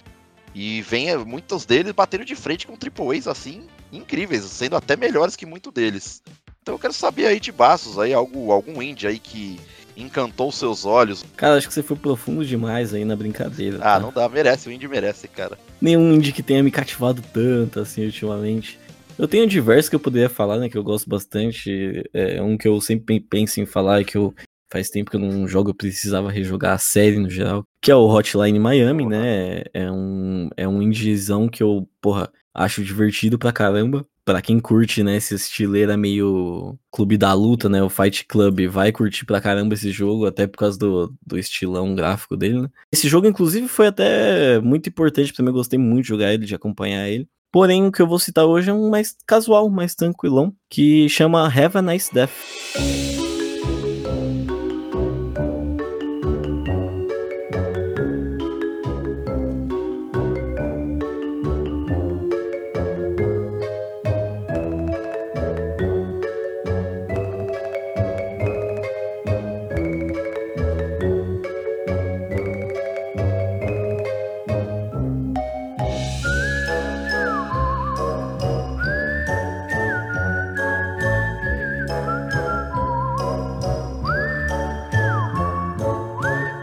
E 0.55 0.83
vem 0.83 1.17
muitos 1.25 1.65
deles 1.65 1.93
batendo 1.93 2.25
de 2.25 2.35
frente 2.35 2.67
com 2.67 2.77
triple 2.77 3.17
A's 3.17 3.29
assim, 3.29 3.63
incríveis, 3.93 4.45
sendo 4.45 4.77
até 4.77 4.97
melhores 4.97 5.37
que 5.37 5.47
muitos 5.47 5.73
deles. 5.73 6.23
Então 6.63 6.75
eu 6.75 6.79
quero 6.79 6.93
saber 6.93 7.27
aí 7.27 7.41
de 7.41 7.53
Bastos, 7.53 7.99
aí 7.99 8.13
algo, 8.13 8.53
algum 8.53 8.83
indie 8.83 9.07
aí 9.07 9.19
que 9.19 9.59
encantou 9.97 10.51
seus 10.51 10.85
olhos. 10.85 11.25
Cara, 11.37 11.57
acho 11.57 11.69
que 11.69 11.75
você 11.75 11.83
foi 11.83 11.97
profundo 11.97 12.45
demais 12.45 12.93
aí 12.93 13.05
na 13.05 13.17
brincadeira. 13.17 13.79
Ah, 13.79 13.95
tá? 13.95 14.01
não 14.01 14.13
dá, 14.13 14.29
merece, 14.29 14.69
o 14.69 14.73
indie 14.73 14.89
merece, 14.89 15.29
cara. 15.29 15.59
Nenhum 15.81 16.13
indie 16.15 16.33
que 16.33 16.43
tenha 16.43 16.63
me 16.63 16.71
cativado 16.71 17.23
tanto 17.33 17.81
assim 17.81 18.05
ultimamente. 18.05 18.79
Eu 19.19 19.29
tenho 19.29 19.47
diversos 19.47 19.91
que 19.91 19.97
eu 19.97 20.01
poderia 20.01 20.31
falar, 20.31 20.59
né, 20.59 20.69
que 20.69 20.79
eu 20.79 20.83
gosto 20.83 21.09
bastante. 21.09 22.03
É 22.13 22.41
um 22.41 22.57
que 22.57 22.67
eu 22.67 22.81
sempre 22.81 23.21
penso 23.21 23.61
em 23.61 23.67
falar 23.67 24.01
e 24.01 24.05
que 24.05 24.17
eu 24.17 24.35
faz 24.71 24.89
tempo 24.89 25.11
que 25.11 25.17
eu 25.17 25.21
não 25.21 25.47
jogo, 25.47 25.71
eu 25.71 25.75
precisava 25.75 26.31
rejogar 26.31 26.75
a 26.75 26.79
série 26.79 27.19
no 27.19 27.29
geral, 27.29 27.65
que 27.83 27.91
é 27.91 27.95
o 27.95 28.07
Hotline 28.07 28.59
Miami, 28.59 29.07
né? 29.07 29.63
É 29.75 29.91
um, 29.91 30.49
é 30.57 30.69
um 30.69 30.81
indiezão 30.81 31.49
que 31.49 31.63
eu, 31.63 31.89
porra, 32.01 32.31
acho 32.55 32.85
divertido 32.85 33.39
pra 33.39 33.53
caramba. 33.53 34.07
Pra 34.23 34.43
quem 34.43 34.61
curte, 34.61 35.03
né, 35.03 35.17
esse 35.17 35.35
estileira 35.35 35.97
meio 35.97 36.79
clube 36.93 37.17
da 37.17 37.33
luta, 37.33 37.69
né, 37.69 37.83
o 37.83 37.89
Fight 37.89 38.27
Club, 38.27 38.69
vai 38.69 38.93
curtir 38.93 39.25
pra 39.25 39.41
caramba 39.41 39.75
esse 39.75 39.91
jogo, 39.91 40.25
até 40.25 40.47
por 40.47 40.59
causa 40.59 40.79
do, 40.79 41.13
do 41.27 41.37
estilão 41.37 41.95
gráfico 41.97 42.37
dele, 42.37 42.61
né? 42.61 42.69
Esse 42.93 43.09
jogo, 43.09 43.27
inclusive, 43.27 43.67
foi 43.67 43.89
até 43.89 44.61
muito 44.61 44.89
importante 44.89 45.33
pra 45.33 45.43
mim, 45.43 45.49
eu 45.49 45.55
gostei 45.55 45.79
muito 45.81 46.03
de 46.03 46.09
jogar 46.11 46.33
ele, 46.33 46.47
de 46.47 46.55
acompanhar 46.55 47.09
ele. 47.09 47.27
Porém, 47.51 47.87
o 47.87 47.91
que 47.91 48.01
eu 48.01 48.07
vou 48.07 48.21
citar 48.21 48.45
hoje 48.45 48.71
é 48.71 48.73
um 48.73 48.89
mais 48.89 49.17
casual, 49.27 49.69
mais 49.69 49.97
tranquilão, 49.97 50.55
que 50.69 51.09
chama 51.09 51.49
Have 51.49 51.79
a 51.79 51.83
Nice 51.83 52.15
Death. 52.15 52.31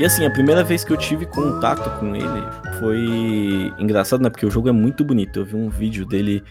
Assim, 0.08 0.26
a 0.26 0.32
primeira 0.32 0.64
vez 0.64 0.86
que 0.86 0.94
eu 0.94 0.98
tive 0.98 1.26
contato 1.26 2.00
com 2.00 2.16
ele 2.16 2.80
foi 2.80 3.74
engraçado, 3.78 4.24
né? 4.24 4.30
Porque 4.30 4.46
o 4.46 4.50
jogo 4.50 4.70
é 4.70 4.72
muito 4.72 5.04
bonito. 5.04 5.40
Eu 5.40 5.46
vi 5.46 5.56
um 5.56 5.70
vídeo 5.70 6.06
dele, 6.06 6.42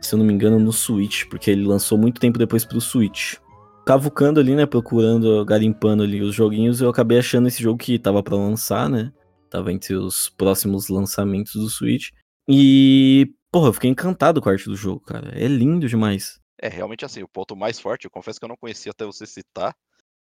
se 0.00 0.14
eu 0.14 0.18
não 0.18 0.24
me 0.24 0.32
engano, 0.32 0.60
no 0.60 0.72
Switch, 0.72 1.24
porque 1.28 1.50
ele 1.50 1.66
lançou 1.66 1.98
muito 1.98 2.20
tempo 2.20 2.38
depois 2.38 2.64
pro 2.64 2.80
Switch. 2.80 3.34
Cavucando 3.84 4.38
ali, 4.38 4.54
né? 4.54 4.64
Procurando, 4.64 5.44
garimpando 5.44 6.04
ali 6.04 6.22
os 6.22 6.32
joguinhos, 6.34 6.80
eu 6.80 6.88
acabei 6.88 7.18
achando 7.18 7.48
esse 7.48 7.60
jogo 7.60 7.78
que 7.78 7.98
tava 7.98 8.22
para 8.22 8.36
lançar, 8.36 8.88
né? 8.88 9.12
Tava 9.50 9.72
entre 9.72 9.96
os 9.96 10.28
próximos 10.28 10.88
lançamentos 10.88 11.54
do 11.54 11.68
Switch. 11.68 12.10
E, 12.48 13.34
porra, 13.50 13.68
eu 13.68 13.72
fiquei 13.72 13.90
encantado 13.90 14.40
com 14.40 14.48
a 14.48 14.52
arte 14.52 14.66
do 14.66 14.76
jogo, 14.76 15.00
cara. 15.00 15.32
É 15.34 15.48
lindo 15.48 15.88
demais. 15.88 16.38
É 16.62 16.68
realmente 16.68 17.04
assim, 17.04 17.24
o 17.24 17.28
ponto 17.28 17.56
mais 17.56 17.80
forte, 17.80 18.04
eu 18.04 18.10
confesso 18.10 18.38
que 18.38 18.44
eu 18.44 18.48
não 18.48 18.56
conhecia 18.56 18.92
até 18.92 19.04
você 19.04 19.26
citar, 19.26 19.74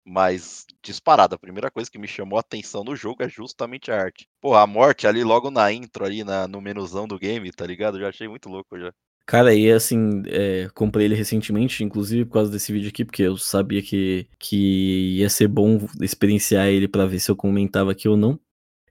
mas, 0.05 0.67
disparada, 0.83 1.35
a 1.35 1.39
primeira 1.39 1.71
coisa 1.71 1.91
que 1.91 1.99
me 1.99 2.07
chamou 2.07 2.37
a 2.37 2.41
atenção 2.41 2.85
no 2.85 2.95
jogo 2.95 3.23
é 3.23 3.29
justamente 3.29 3.91
a 3.91 4.01
arte. 4.01 4.29
Pô, 4.41 4.55
a 4.55 4.67
morte 4.67 5.07
ali 5.07 5.25
logo 5.25 5.51
na 5.51 5.73
intro, 5.73 6.05
ali 6.05 6.23
na, 6.23 6.47
no 6.47 6.61
menuzão 6.61 7.09
do 7.09 7.19
game, 7.19 7.51
tá 7.51 7.67
ligado? 7.67 7.97
Eu 7.97 8.03
já 8.03 8.09
achei 8.09 8.29
muito 8.29 8.49
louco 8.49 8.79
já. 8.79 8.93
Cara, 9.27 9.55
e 9.55 9.73
assim, 9.73 10.23
é, 10.27 10.69
comprei 10.75 11.07
ele 11.07 11.15
recentemente, 11.15 11.83
inclusive 11.83 12.27
por 12.27 12.35
causa 12.35 12.51
desse 12.51 12.71
vídeo 12.71 12.91
aqui, 12.91 13.07
porque 13.07 13.23
eu 13.23 13.39
sabia 13.39 13.81
que, 13.81 14.27
que 14.39 15.17
ia 15.17 15.31
ser 15.31 15.49
bom 15.49 15.81
experienciar 16.03 16.67
ele 16.67 16.87
para 16.87 17.07
ver 17.07 17.21
se 17.21 17.31
eu 17.31 17.37
comentava 17.37 17.91
aqui 17.91 18.07
ou 18.07 18.19
não. 18.19 18.39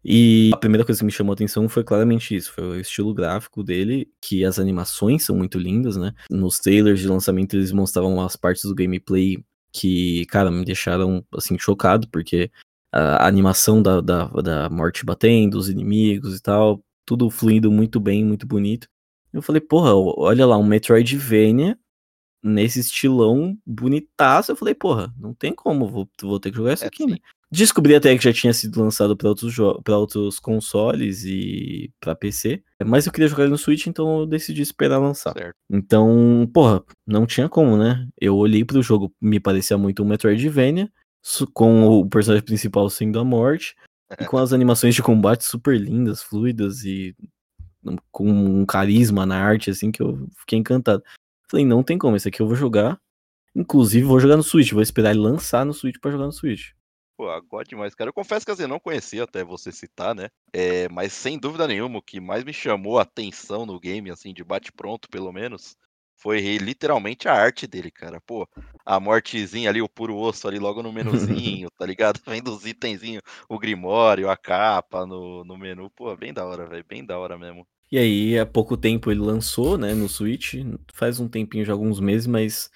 E 0.03 0.51
a 0.53 0.57
primeira 0.57 0.83
coisa 0.83 0.99
que 0.99 1.05
me 1.05 1.11
chamou 1.11 1.31
a 1.31 1.35
atenção 1.35 1.69
foi 1.69 1.83
claramente 1.83 2.35
isso, 2.35 2.51
foi 2.51 2.63
o 2.63 2.79
estilo 2.79 3.13
gráfico 3.13 3.63
dele, 3.63 4.11
que 4.21 4.43
as 4.43 4.59
animações 4.59 5.23
são 5.23 5.35
muito 5.35 5.57
lindas, 5.57 5.95
né? 5.95 6.13
Nos 6.29 6.57
trailers 6.57 6.99
de 6.99 7.07
lançamento 7.07 7.55
eles 7.55 7.71
mostravam 7.71 8.19
as 8.19 8.35
partes 8.35 8.63
do 8.63 8.75
gameplay 8.75 9.37
que, 9.73 10.25
cara, 10.27 10.51
me 10.51 10.63
deixaram, 10.63 11.25
assim, 11.33 11.57
chocado, 11.57 12.07
porque 12.09 12.51
a 12.91 13.27
animação 13.27 13.81
da, 13.81 13.99
da, 13.99 14.27
da 14.27 14.69
morte 14.69 15.03
batendo, 15.03 15.57
os 15.57 15.67
inimigos 15.67 16.37
e 16.37 16.41
tal, 16.41 16.83
tudo 17.05 17.29
fluindo 17.31 17.71
muito 17.71 17.99
bem, 17.99 18.23
muito 18.23 18.45
bonito. 18.45 18.87
Eu 19.33 19.41
falei, 19.41 19.59
porra, 19.59 19.95
olha 19.95 20.45
lá, 20.45 20.57
um 20.57 20.63
Metroidvania 20.63 21.77
nesse 22.43 22.81
estilão 22.81 23.57
bonitaço. 23.65 24.51
Eu 24.51 24.55
falei, 24.55 24.75
porra, 24.75 25.11
não 25.17 25.33
tem 25.33 25.55
como, 25.55 25.89
vou, 25.89 26.07
vou 26.21 26.39
ter 26.39 26.51
que 26.51 26.57
jogar 26.57 26.73
isso 26.73 26.83
é, 26.83 26.87
aqui, 26.87 27.07
né? 27.07 27.17
Descobri 27.55 27.93
até 27.93 28.17
que 28.17 28.23
já 28.23 28.33
tinha 28.33 28.51
sido 28.51 28.81
lançado 28.81 29.15
para 29.15 29.29
outros, 29.29 29.55
pra 29.83 29.95
outros 29.95 30.39
consoles 30.39 31.23
e 31.23 31.91
para 31.99 32.15
PC. 32.15 32.63
Mas 32.83 33.05
eu 33.05 33.11
queria 33.11 33.27
jogar 33.27 33.43
ele 33.43 33.51
no 33.51 33.59
Switch, 33.59 33.85
então 33.85 34.21
eu 34.21 34.25
decidi 34.25 34.63
esperar 34.63 34.97
lançar. 34.97 35.33
Certo. 35.33 35.53
Então, 35.69 36.49
porra, 36.51 36.83
não 37.05 37.27
tinha 37.27 37.47
como, 37.47 37.77
né? 37.77 38.07
Eu 38.19 38.35
olhei 38.37 38.65
pro 38.65 38.81
jogo, 38.81 39.13
me 39.21 39.39
parecia 39.39 39.77
muito 39.77 40.01
um 40.01 40.07
Metroidvania, 40.07 40.91
com 41.53 41.85
o 41.85 42.09
personagem 42.09 42.43
principal 42.43 42.89
sendo 42.89 43.19
a 43.19 43.23
morte, 43.23 43.75
e 44.19 44.25
com 44.25 44.39
as 44.39 44.51
animações 44.51 44.95
de 44.95 45.03
combate 45.03 45.43
super 45.43 45.79
lindas, 45.79 46.23
fluidas 46.23 46.83
e 46.83 47.15
com 48.11 48.27
um 48.27 48.65
carisma 48.65 49.27
na 49.27 49.37
arte, 49.37 49.69
assim, 49.69 49.91
que 49.91 50.01
eu 50.01 50.27
fiquei 50.39 50.57
encantado. 50.57 51.03
Falei, 51.51 51.67
não 51.67 51.83
tem 51.83 51.99
como, 51.99 52.15
esse 52.15 52.29
aqui 52.29 52.41
eu 52.41 52.47
vou 52.47 52.55
jogar. 52.55 52.99
Inclusive, 53.55 54.07
vou 54.07 54.19
jogar 54.19 54.37
no 54.37 54.43
Switch, 54.43 54.71
vou 54.71 54.81
esperar 54.81 55.11
ele 55.11 55.19
lançar 55.19 55.63
no 55.63 55.71
Switch 55.71 55.99
para 56.01 56.09
jogar 56.09 56.25
no 56.25 56.31
Switch. 56.31 56.71
Pô, 57.15 57.29
agora 57.29 57.63
demais, 57.63 57.93
cara. 57.93 58.09
Eu 58.09 58.13
confesso 58.13 58.45
que 58.45 58.51
assim, 58.51 58.63
eu 58.63 58.67
não 58.67 58.79
conhecia 58.79 59.23
até 59.23 59.43
você 59.43 59.71
citar, 59.71 60.15
né? 60.15 60.29
É, 60.51 60.89
mas 60.89 61.13
sem 61.13 61.37
dúvida 61.37 61.67
nenhuma, 61.67 61.99
o 61.99 62.01
que 62.01 62.19
mais 62.19 62.43
me 62.43 62.53
chamou 62.53 62.97
a 62.97 63.03
atenção 63.03 63.65
no 63.65 63.79
game, 63.79 64.09
assim, 64.09 64.33
de 64.33 64.43
bate-pronto, 64.43 65.07
pelo 65.09 65.31
menos, 65.31 65.75
foi 66.17 66.39
literalmente 66.57 67.27
a 67.27 67.33
arte 67.33 67.67
dele, 67.67 67.91
cara. 67.91 68.19
Pô, 68.21 68.47
a 68.85 68.99
mortezinha 68.99 69.69
ali, 69.69 69.81
o 69.81 69.89
puro 69.89 70.15
osso 70.17 70.47
ali 70.47 70.57
logo 70.57 70.81
no 70.81 70.91
menuzinho, 70.91 71.69
tá 71.77 71.85
ligado? 71.85 72.19
Vendo 72.25 72.51
os 72.55 72.65
itenzinhos, 72.65 73.21
o 73.47 73.59
grimório, 73.59 74.29
a 74.29 74.37
capa 74.37 75.05
no, 75.05 75.43
no 75.43 75.57
menu. 75.57 75.89
Pô, 75.91 76.15
bem 76.15 76.33
da 76.33 76.45
hora, 76.45 76.65
velho. 76.65 76.85
Bem 76.87 77.05
da 77.05 77.19
hora 77.19 77.37
mesmo. 77.37 77.67
E 77.91 77.97
aí, 77.97 78.39
há 78.39 78.45
pouco 78.45 78.75
tempo 78.75 79.11
ele 79.11 79.19
lançou, 79.19 79.77
né, 79.77 79.93
no 79.93 80.09
Switch. 80.09 80.55
Faz 80.93 81.19
um 81.19 81.27
tempinho, 81.27 81.63
já 81.63 81.73
alguns 81.73 81.99
meses, 81.99 82.25
mas 82.25 82.71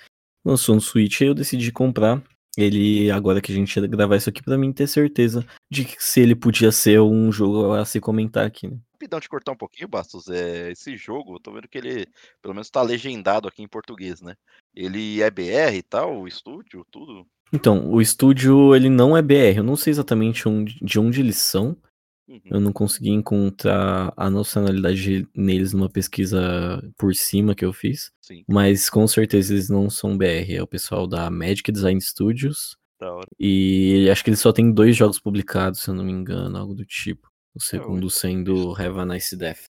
lançou 0.46 0.76
no 0.76 0.82
Switch 0.82 1.22
e 1.22 1.26
eu 1.26 1.34
decidi 1.34 1.72
comprar 1.72 2.22
ele, 2.58 3.12
agora 3.12 3.40
que 3.40 3.52
a 3.52 3.56
gente 3.56 3.80
ia 3.80 3.86
gravar 3.88 4.16
isso 4.16 4.30
aqui, 4.30 4.42
para 4.42 4.58
mim 4.58 4.74
ter 4.74 4.88
certeza 4.88 5.46
de 5.70 5.86
que 5.86 5.96
se 6.00 6.20
ele 6.20 6.36
podia 6.36 6.72
ser 6.72 7.00
um 7.00 7.32
jogo 7.32 7.74
a 7.74 7.86
se 7.86 8.00
comentar 8.00 8.46
aqui, 8.46 8.68
né? 8.68 8.78
Rapidão 8.94 9.20
te 9.20 9.30
cortar 9.30 9.52
um 9.52 9.58
pouquinho, 9.58 9.88
Bastos. 9.88 10.28
É, 10.28 10.72
esse 10.72 10.98
jogo, 10.98 11.36
eu 11.36 11.40
tô 11.40 11.54
vendo 11.54 11.68
que 11.68 11.78
ele, 11.78 12.08
pelo 12.42 12.56
menos, 12.56 12.68
tá 12.68 12.82
legendado 12.82 13.48
aqui 13.48 13.62
em 13.62 13.68
português, 13.68 14.22
né? 14.22 14.34
Ele 14.76 15.22
é 15.22 15.30
BR 15.30 15.76
e 15.76 15.84
tal, 15.84 16.22
o 16.22 16.28
estúdio, 16.28 16.84
tudo? 16.92 17.24
Então, 17.54 17.92
o 17.92 18.02
estúdio, 18.02 18.76
ele 18.76 18.90
não 18.90 19.16
é 19.16 19.22
BR. 19.22 19.58
Eu 19.58 19.64
não 19.64 19.76
sei 19.76 19.92
exatamente 19.92 20.50
onde, 20.50 20.80
de 20.82 21.00
onde 21.00 21.22
eles 21.22 21.38
são. 21.38 21.78
Uhum. 22.28 22.42
Eu 22.46 22.60
não 22.60 22.74
consegui 22.74 23.10
encontrar 23.10 24.14
a 24.18 24.30
nacionalidade 24.30 25.28
neles 25.34 25.72
numa 25.72 25.90
pesquisa 25.90 26.82
por 26.98 27.16
cima 27.16 27.56
que 27.56 27.64
eu 27.64 27.72
fiz. 27.72 28.12
Sim. 28.22 28.44
Mas 28.48 28.90
com 28.90 29.08
certeza 29.08 29.54
eles 29.54 29.70
não 29.70 29.90
são 29.90 30.18
BR. 30.18 30.56
É 30.56 30.62
o 30.62 30.68
pessoal 30.68 31.08
da 31.08 31.30
Magic 31.30 31.72
Design 31.72 32.00
Studios. 32.02 32.76
Da 33.00 33.14
hora. 33.14 33.28
E 33.40 34.10
acho 34.12 34.24
que 34.24 34.30
eles 34.30 34.42
só 34.42 34.52
têm 34.52 34.72
dois 34.72 34.96
jogos 34.96 35.20
publicados, 35.20 35.82
se 35.82 35.90
eu 35.90 35.94
não 35.94 36.04
me 36.04 36.12
engano, 36.12 36.58
algo 36.58 36.74
do 36.74 36.86
tipo. 36.86 37.28
O 37.56 37.60
é, 37.60 37.66
segundo 37.66 38.10
sendo 38.10 38.74
Have 38.76 39.00
a 39.00 39.06
Nice 39.06 39.36
Death. 39.36 39.66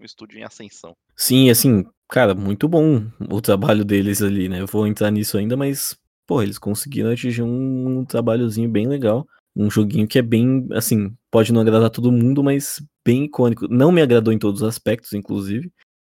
Um 0.00 0.04
estúdio 0.04 0.38
em 0.38 0.44
ascensão. 0.44 0.94
Sim, 1.16 1.50
assim, 1.50 1.84
cara, 2.08 2.32
muito 2.32 2.68
bom 2.68 3.10
o 3.28 3.40
trabalho 3.40 3.84
deles 3.84 4.22
ali, 4.22 4.48
né? 4.48 4.60
Eu 4.60 4.66
vou 4.66 4.86
entrar 4.86 5.10
nisso 5.10 5.36
ainda, 5.36 5.56
mas, 5.56 5.98
pô, 6.24 6.40
eles 6.40 6.58
conseguiram 6.58 7.10
atingir 7.10 7.42
um 7.42 8.04
trabalhozinho 8.04 8.70
bem 8.70 8.86
legal 8.86 9.26
um 9.58 9.68
joguinho 9.68 10.06
que 10.06 10.18
é 10.20 10.22
bem, 10.22 10.68
assim, 10.72 11.12
pode 11.30 11.52
não 11.52 11.60
agradar 11.60 11.90
todo 11.90 12.12
mundo, 12.12 12.44
mas 12.44 12.80
bem 13.04 13.24
icônico. 13.24 13.66
Não 13.68 13.90
me 13.90 14.00
agradou 14.00 14.32
em 14.32 14.38
todos 14.38 14.62
os 14.62 14.68
aspectos, 14.68 15.12
inclusive. 15.12 15.72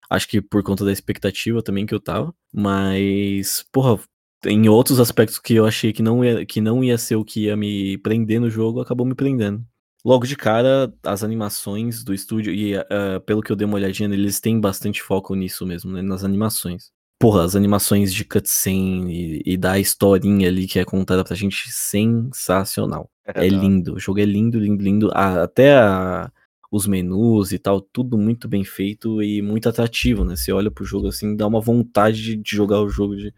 Acho 0.08 0.28
que 0.28 0.40
por 0.40 0.62
conta 0.62 0.84
da 0.84 0.92
expectativa 0.92 1.62
também 1.62 1.84
que 1.84 1.94
eu 1.94 2.00
tava. 2.00 2.32
Mas, 2.54 3.64
porra, 3.72 3.98
em 4.46 4.68
outros 4.68 5.00
aspectos 5.00 5.40
que 5.40 5.54
eu 5.54 5.66
achei 5.66 5.92
que 5.92 6.02
não 6.02 6.24
ia, 6.24 6.46
que 6.46 6.60
não 6.60 6.84
ia 6.84 6.96
ser 6.96 7.16
o 7.16 7.24
que 7.24 7.46
ia 7.46 7.56
me 7.56 7.98
prender 7.98 8.40
no 8.40 8.48
jogo, 8.48 8.80
acabou 8.80 9.04
me 9.04 9.14
prendendo. 9.14 9.64
Logo 10.04 10.26
de 10.26 10.36
cara, 10.36 10.92
as 11.04 11.24
animações 11.24 12.04
do 12.04 12.14
estúdio, 12.14 12.52
e 12.52 12.76
uh, 12.76 13.20
pelo 13.26 13.42
que 13.42 13.50
eu 13.50 13.56
dei 13.56 13.66
uma 13.66 13.76
olhadinha, 13.76 14.08
eles 14.12 14.40
têm 14.40 14.60
bastante 14.60 15.02
foco 15.02 15.34
nisso 15.34 15.66
mesmo, 15.66 15.92
né, 15.92 16.02
nas 16.02 16.24
animações 16.24 16.92
porra, 17.22 17.44
as 17.44 17.54
animações 17.54 18.12
de 18.12 18.24
cutscene 18.24 19.42
e, 19.46 19.52
e 19.52 19.56
da 19.56 19.78
historinha 19.78 20.48
ali 20.48 20.66
que 20.66 20.80
é 20.80 20.84
contada 20.84 21.22
pra 21.22 21.36
gente, 21.36 21.70
sensacional. 21.70 23.08
É, 23.24 23.46
é 23.46 23.48
lindo, 23.48 23.94
o 23.94 24.00
jogo 24.00 24.18
é 24.18 24.24
lindo, 24.24 24.58
lindo, 24.58 24.82
lindo. 24.82 25.10
Ah, 25.14 25.44
até 25.44 25.78
a, 25.78 26.32
os 26.68 26.84
menus 26.84 27.52
e 27.52 27.60
tal, 27.60 27.80
tudo 27.80 28.18
muito 28.18 28.48
bem 28.48 28.64
feito 28.64 29.22
e 29.22 29.40
muito 29.40 29.68
atrativo, 29.68 30.24
né? 30.24 30.34
Você 30.34 30.50
olha 30.50 30.68
pro 30.68 30.84
jogo 30.84 31.06
assim, 31.06 31.36
dá 31.36 31.46
uma 31.46 31.60
vontade 31.60 32.20
de, 32.20 32.34
de 32.34 32.56
jogar 32.56 32.80
o 32.80 32.88
jogo, 32.88 33.14
de, 33.14 33.32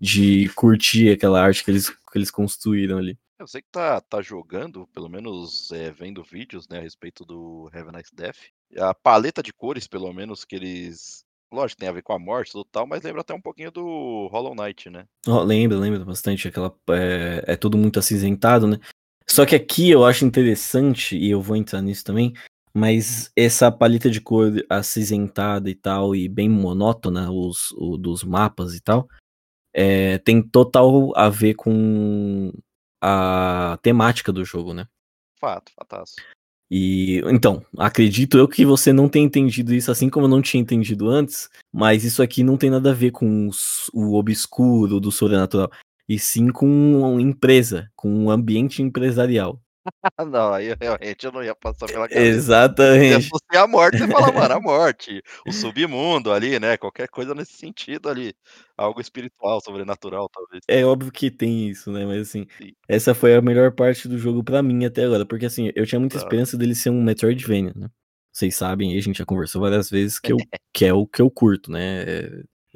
de 0.00 0.48
curtir 0.50 1.10
aquela 1.10 1.42
arte 1.42 1.64
que 1.64 1.70
eles, 1.72 1.90
que 1.90 2.16
eles 2.16 2.30
construíram 2.30 2.96
ali. 2.96 3.18
Eu 3.40 3.48
sei 3.48 3.60
que 3.60 3.68
tá, 3.72 4.00
tá 4.02 4.22
jogando, 4.22 4.86
pelo 4.94 5.08
menos 5.08 5.72
é, 5.72 5.90
vendo 5.90 6.22
vídeos 6.22 6.68
né, 6.68 6.78
a 6.78 6.82
respeito 6.82 7.24
do 7.24 7.68
Heaven 7.74 7.90
Nice 7.96 8.14
Death. 8.14 8.38
A 8.78 8.94
paleta 8.94 9.42
de 9.42 9.52
cores, 9.52 9.88
pelo 9.88 10.12
menos, 10.12 10.44
que 10.44 10.54
eles 10.54 11.25
Lógico, 11.52 11.80
tem 11.80 11.88
a 11.88 11.92
ver 11.92 12.02
com 12.02 12.12
a 12.12 12.18
morte 12.18 12.58
e 12.58 12.64
tal, 12.70 12.86
mas 12.86 13.02
lembra 13.02 13.20
até 13.20 13.32
um 13.32 13.40
pouquinho 13.40 13.70
do 13.70 14.28
Hollow 14.32 14.54
Knight, 14.54 14.90
né? 14.90 15.06
Oh, 15.26 15.40
lembra, 15.40 15.78
lembra 15.78 16.04
bastante. 16.04 16.48
Aquela, 16.48 16.74
é, 16.90 17.44
é 17.52 17.56
tudo 17.56 17.78
muito 17.78 17.98
acinzentado, 17.98 18.66
né? 18.66 18.78
Só 19.28 19.44
que 19.46 19.54
aqui 19.54 19.90
eu 19.90 20.04
acho 20.04 20.24
interessante, 20.24 21.16
e 21.16 21.30
eu 21.30 21.40
vou 21.40 21.56
entrar 21.56 21.82
nisso 21.82 22.04
também, 22.04 22.32
mas 22.74 23.30
essa 23.34 23.72
paleta 23.72 24.10
de 24.10 24.20
cor 24.20 24.52
acinzentada 24.68 25.70
e 25.70 25.74
tal, 25.74 26.14
e 26.14 26.28
bem 26.28 26.48
monótona, 26.48 27.30
os, 27.30 27.72
o, 27.72 27.96
dos 27.96 28.22
mapas 28.22 28.74
e 28.74 28.80
tal, 28.80 29.08
é, 29.74 30.18
tem 30.18 30.42
total 30.42 31.12
a 31.16 31.28
ver 31.28 31.54
com 31.54 32.52
a 33.02 33.78
temática 33.82 34.32
do 34.32 34.44
jogo, 34.44 34.74
né? 34.74 34.86
Fato, 35.38 35.72
fataço. 35.74 36.16
E 36.70 37.20
então, 37.26 37.64
acredito 37.78 38.36
eu 38.36 38.48
que 38.48 38.64
você 38.64 38.92
não 38.92 39.08
tenha 39.08 39.24
entendido 39.24 39.72
isso 39.72 39.90
assim 39.90 40.10
como 40.10 40.26
eu 40.26 40.30
não 40.30 40.42
tinha 40.42 40.60
entendido 40.60 41.08
antes, 41.08 41.48
mas 41.72 42.04
isso 42.04 42.22
aqui 42.22 42.42
não 42.42 42.56
tem 42.56 42.70
nada 42.70 42.90
a 42.90 42.94
ver 42.94 43.12
com 43.12 43.48
os, 43.48 43.88
o 43.92 44.14
obscuro 44.16 44.98
do 44.98 45.12
sobrenatural, 45.12 45.70
e 46.08 46.18
sim 46.18 46.48
com 46.48 46.66
uma 46.66 47.22
empresa, 47.22 47.88
com 47.94 48.08
um 48.10 48.30
ambiente 48.30 48.82
empresarial. 48.82 49.60
não, 50.26 50.52
aí 50.52 50.74
realmente 50.80 51.24
eu 51.24 51.32
não 51.32 51.42
ia 51.42 51.54
passar 51.54 51.86
pela 51.86 52.08
cabeça. 52.08 52.20
Exatamente. 52.20 53.22
Se 53.24 53.28
fosse 53.28 53.56
a 53.56 53.66
morte, 53.66 53.98
você 53.98 54.08
fala, 54.08 54.32
mano, 54.32 54.54
a 54.54 54.60
morte, 54.60 55.22
o 55.46 55.52
submundo 55.52 56.32
ali, 56.32 56.58
né? 56.58 56.76
Qualquer 56.76 57.08
coisa 57.08 57.34
nesse 57.34 57.52
sentido 57.52 58.08
ali. 58.08 58.34
Algo 58.76 59.00
espiritual, 59.00 59.60
sobrenatural, 59.60 60.28
talvez. 60.28 60.62
É 60.68 60.84
óbvio 60.84 61.12
que 61.12 61.30
tem 61.30 61.68
isso, 61.68 61.90
né? 61.90 62.04
Mas 62.04 62.28
assim, 62.28 62.46
Sim. 62.58 62.72
essa 62.88 63.14
foi 63.14 63.34
a 63.34 63.42
melhor 63.42 63.72
parte 63.72 64.08
do 64.08 64.18
jogo 64.18 64.42
para 64.44 64.62
mim 64.62 64.84
até 64.84 65.04
agora. 65.04 65.24
Porque 65.24 65.46
assim, 65.46 65.70
eu 65.74 65.86
tinha 65.86 66.00
muita 66.00 66.16
esperança 66.16 66.56
dele 66.56 66.74
ser 66.74 66.90
um 66.90 67.02
Metroidvania, 67.02 67.72
né? 67.74 67.88
Vocês 68.32 68.54
sabem, 68.54 68.96
a 68.96 69.00
gente 69.00 69.18
já 69.18 69.24
conversou 69.24 69.62
várias 69.62 69.88
vezes 69.88 70.18
que, 70.18 70.30
eu, 70.30 70.36
que 70.72 70.84
é 70.84 70.92
o 70.92 71.06
que 71.06 71.22
eu 71.22 71.30
curto, 71.30 71.70
né? 71.70 72.04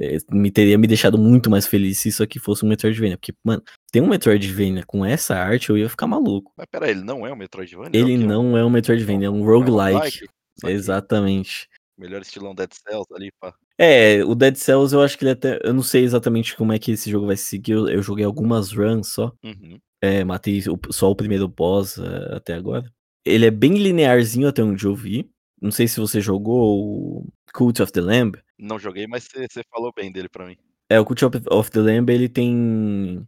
É, 0.01 0.17
é, 0.17 0.19
me 0.33 0.51
teria 0.51 0.79
me 0.79 0.87
deixado 0.87 1.19
muito 1.19 1.51
mais 1.51 1.67
feliz 1.67 1.99
se 1.99 2.09
isso 2.09 2.23
aqui 2.23 2.39
fosse 2.39 2.65
um 2.65 2.69
Metroidvania. 2.69 3.19
Porque, 3.19 3.35
mano, 3.45 3.63
tem 3.93 4.01
um 4.01 4.09
Metroidvania 4.09 4.85
com 4.87 5.05
essa 5.05 5.37
arte, 5.37 5.69
eu 5.69 5.77
ia 5.77 5.89
ficar 5.89 6.07
maluco. 6.07 6.53
Mas 6.57 6.67
peraí, 6.71 6.93
ele 6.93 7.03
não 7.03 7.27
é 7.27 7.33
um 7.33 7.37
Metroidvania? 7.37 7.91
Ele 7.93 8.15
é 8.15 8.17
não 8.17 8.57
é 8.57 8.65
um 8.65 8.71
Metroidvania, 8.71 9.27
é 9.27 9.31
um 9.31 9.45
roguelike. 9.45 10.27
É 10.65 10.71
Exatamente. 10.71 11.69
Melhor 11.99 12.23
estilão 12.23 12.55
Dead 12.55 12.71
Cells 12.73 13.07
ali, 13.15 13.31
pá. 13.39 13.55
É, 13.79 14.25
o 14.25 14.35
Dead 14.35 14.57
Cells 14.57 14.95
eu 14.95 15.03
acho 15.03 15.19
que 15.19 15.25
ele 15.25 15.33
até. 15.33 15.59
Eu 15.63 15.75
não 15.75 15.83
sei 15.83 16.03
exatamente 16.03 16.57
como 16.57 16.73
é 16.73 16.79
que 16.79 16.93
esse 16.93 17.11
jogo 17.11 17.27
vai 17.27 17.37
seguir. 17.37 17.73
Eu, 17.73 17.89
eu 17.89 18.03
joguei 18.03 18.25
algumas 18.25 18.73
runs 18.73 19.09
só. 19.09 19.33
Uhum. 19.45 19.79
É, 20.03 20.25
matei 20.25 20.63
só 20.91 21.11
o 21.11 21.17
primeiro 21.17 21.47
boss 21.47 21.99
uh, 21.99 22.37
até 22.37 22.55
agora. 22.55 22.91
Ele 23.25 23.45
é 23.45 23.51
bem 23.51 23.75
linearzinho 23.75 24.49
até 24.49 24.63
onde 24.63 24.87
eu 24.87 24.95
vi. 24.95 25.31
Não 25.61 25.71
sei 25.71 25.87
se 25.87 26.01
você 26.01 26.23
jogou 26.23 27.27
Cult 27.53 27.83
of 27.83 27.93
the 27.93 28.01
Lamb. 28.01 28.39
Não 28.59 28.79
joguei, 28.79 29.07
mas 29.07 29.29
você 29.33 29.63
falou 29.71 29.93
bem 29.95 30.13
dele 30.13 30.29
para 30.29 30.47
mim. 30.47 30.57
É, 30.89 30.99
o 30.99 31.05
Cult 31.05 31.25
of 31.25 31.71
the 31.71 31.81
Lamb, 31.81 32.11
ele 32.13 32.29
tem 32.29 33.27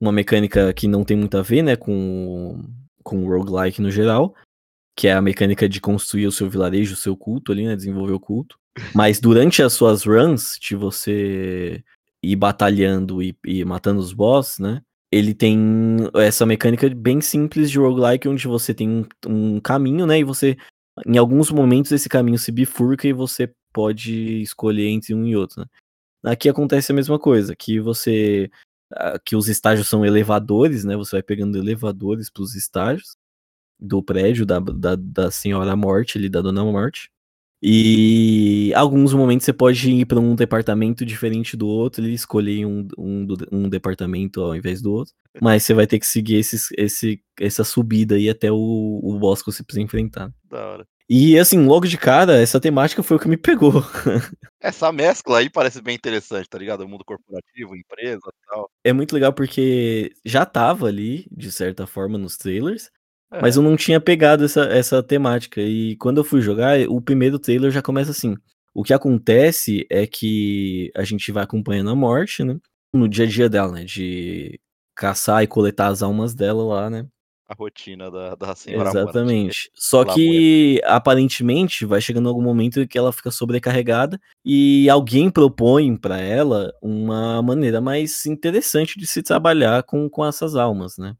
uma 0.00 0.12
mecânica 0.12 0.72
que 0.72 0.88
não 0.88 1.04
tem 1.04 1.16
muito 1.16 1.36
a 1.36 1.42
ver, 1.42 1.62
né, 1.62 1.76
com, 1.76 2.62
com 3.02 3.24
o 3.24 3.28
roguelike 3.28 3.80
no 3.80 3.90
geral, 3.90 4.34
que 4.96 5.08
é 5.08 5.12
a 5.12 5.22
mecânica 5.22 5.68
de 5.68 5.80
construir 5.80 6.26
o 6.26 6.32
seu 6.32 6.48
vilarejo, 6.48 6.94
o 6.94 6.98
seu 6.98 7.16
culto 7.16 7.52
ali, 7.52 7.66
né, 7.66 7.76
desenvolver 7.76 8.12
o 8.12 8.20
culto. 8.20 8.58
Mas 8.94 9.20
durante 9.20 9.62
as 9.62 9.72
suas 9.72 10.04
runs, 10.04 10.58
de 10.58 10.74
você 10.74 11.82
ir 12.22 12.36
batalhando 12.36 13.22
e, 13.22 13.36
e 13.44 13.64
matando 13.64 14.00
os 14.00 14.12
boss, 14.12 14.58
né, 14.58 14.80
ele 15.14 15.32
tem 15.32 15.58
essa 16.14 16.44
mecânica 16.44 16.88
bem 16.88 17.20
simples 17.20 17.70
de 17.70 17.78
roguelike, 17.78 18.28
onde 18.28 18.48
você 18.48 18.74
tem 18.74 18.88
um, 18.88 19.06
um 19.28 19.60
caminho, 19.60 20.06
né? 20.06 20.18
E 20.18 20.24
você, 20.24 20.56
em 21.06 21.18
alguns 21.18 21.50
momentos, 21.50 21.92
esse 21.92 22.08
caminho 22.08 22.38
se 22.38 22.52
bifurca 22.52 23.08
e 23.08 23.12
você 23.12 23.52
pode 23.72 24.40
escolher 24.42 24.88
entre 24.88 25.14
um 25.14 25.26
e 25.26 25.36
outro, 25.36 25.62
né? 25.62 25.66
Aqui 26.32 26.48
acontece 26.48 26.90
a 26.92 26.94
mesma 26.94 27.18
coisa, 27.18 27.54
que 27.54 27.80
você. 27.80 28.50
que 29.24 29.36
os 29.36 29.48
estágios 29.48 29.88
são 29.88 30.04
elevadores, 30.04 30.84
né? 30.84 30.96
Você 30.96 31.16
vai 31.16 31.22
pegando 31.22 31.58
elevadores 31.58 32.30
para 32.30 32.42
os 32.42 32.54
estágios 32.54 33.16
do 33.78 34.02
prédio 34.02 34.46
da, 34.46 34.58
da, 34.60 34.96
da 34.96 35.30
senhora 35.30 35.76
morte 35.76 36.16
ali, 36.18 36.28
da 36.28 36.40
dona 36.40 36.64
morte. 36.64 37.10
E 37.66 38.74
alguns 38.74 39.14
momentos 39.14 39.46
você 39.46 39.52
pode 39.54 39.90
ir 39.90 40.04
para 40.04 40.20
um 40.20 40.34
departamento 40.34 41.02
diferente 41.02 41.56
do 41.56 41.66
outro 41.66 42.06
e 42.06 42.12
escolher 42.12 42.66
um, 42.66 42.86
um, 42.98 43.26
um, 43.50 43.68
departamento 43.70 44.42
ao 44.42 44.54
invés 44.54 44.82
do 44.82 44.92
outro. 44.92 45.14
Mas 45.40 45.62
você 45.62 45.72
vai 45.72 45.86
ter 45.86 45.98
que 45.98 46.06
seguir 46.06 46.34
esses, 46.34 46.68
esse, 46.76 47.22
essa 47.40 47.64
subida 47.64 48.16
aí 48.16 48.28
até 48.28 48.52
o, 48.52 49.00
o 49.02 49.18
boss 49.18 49.40
que 49.40 49.50
você 49.50 49.64
precisa 49.64 49.82
enfrentar. 49.82 50.30
Da 50.44 50.66
hora. 50.66 50.86
E 51.08 51.38
assim, 51.38 51.64
logo 51.64 51.86
de 51.86 51.96
cara, 51.96 52.36
essa 52.36 52.60
temática 52.60 53.02
foi 53.02 53.16
o 53.16 53.20
que 53.20 53.28
me 53.28 53.36
pegou. 53.36 53.72
Essa 54.60 54.90
mescla 54.90 55.38
aí 55.38 55.50
parece 55.50 55.82
bem 55.82 55.94
interessante, 55.94 56.48
tá 56.48 56.56
ligado? 56.56 56.82
O 56.82 56.88
mundo 56.88 57.04
corporativo, 57.04 57.76
empresa 57.76 58.26
e 58.26 58.46
tal. 58.48 58.70
É 58.82 58.92
muito 58.94 59.14
legal 59.14 59.30
porque 59.30 60.12
já 60.24 60.46
tava 60.46 60.86
ali, 60.86 61.26
de 61.30 61.52
certa 61.52 61.86
forma, 61.86 62.16
nos 62.16 62.38
trailers. 62.38 62.90
É. 63.34 63.40
Mas 63.42 63.56
eu 63.56 63.62
não 63.62 63.76
tinha 63.76 64.00
pegado 64.00 64.44
essa, 64.44 64.62
essa 64.64 65.02
temática. 65.02 65.60
E 65.60 65.96
quando 65.96 66.18
eu 66.18 66.24
fui 66.24 66.40
jogar, 66.40 66.78
o 66.88 67.00
primeiro 67.00 67.38
trailer 67.38 67.70
já 67.70 67.82
começa 67.82 68.12
assim. 68.12 68.36
O 68.72 68.84
que 68.84 68.94
acontece 68.94 69.86
é 69.90 70.06
que 70.06 70.90
a 70.96 71.02
gente 71.02 71.32
vai 71.32 71.42
acompanhando 71.42 71.90
a 71.90 71.96
morte, 71.96 72.44
né? 72.44 72.56
No 72.92 73.08
dia 73.08 73.24
a 73.24 73.28
dia 73.28 73.48
dela, 73.48 73.72
né? 73.72 73.84
De 73.84 74.60
caçar 74.94 75.42
e 75.42 75.48
coletar 75.48 75.88
as 75.88 76.02
almas 76.02 76.34
dela 76.34 76.62
lá, 76.64 76.88
né? 76.88 77.06
A 77.46 77.54
rotina 77.54 78.10
da, 78.10 78.34
da 78.36 78.54
senhora 78.54 78.88
Exatamente. 78.88 79.68
Morte. 79.68 79.70
Só 79.74 80.04
que 80.04 80.80
aparentemente 80.84 81.84
vai 81.84 82.00
chegando 82.00 82.28
algum 82.28 82.40
momento 82.40 82.86
que 82.86 82.96
ela 82.96 83.12
fica 83.12 83.30
sobrecarregada 83.30 84.18
e 84.44 84.88
alguém 84.88 85.28
propõe 85.28 85.96
para 85.96 86.18
ela 86.20 86.72
uma 86.80 87.42
maneira 87.42 87.80
mais 87.80 88.24
interessante 88.26 88.98
de 88.98 89.06
se 89.06 89.22
trabalhar 89.22 89.82
com, 89.82 90.08
com 90.08 90.24
essas 90.24 90.54
almas, 90.54 90.96
né? 90.96 91.14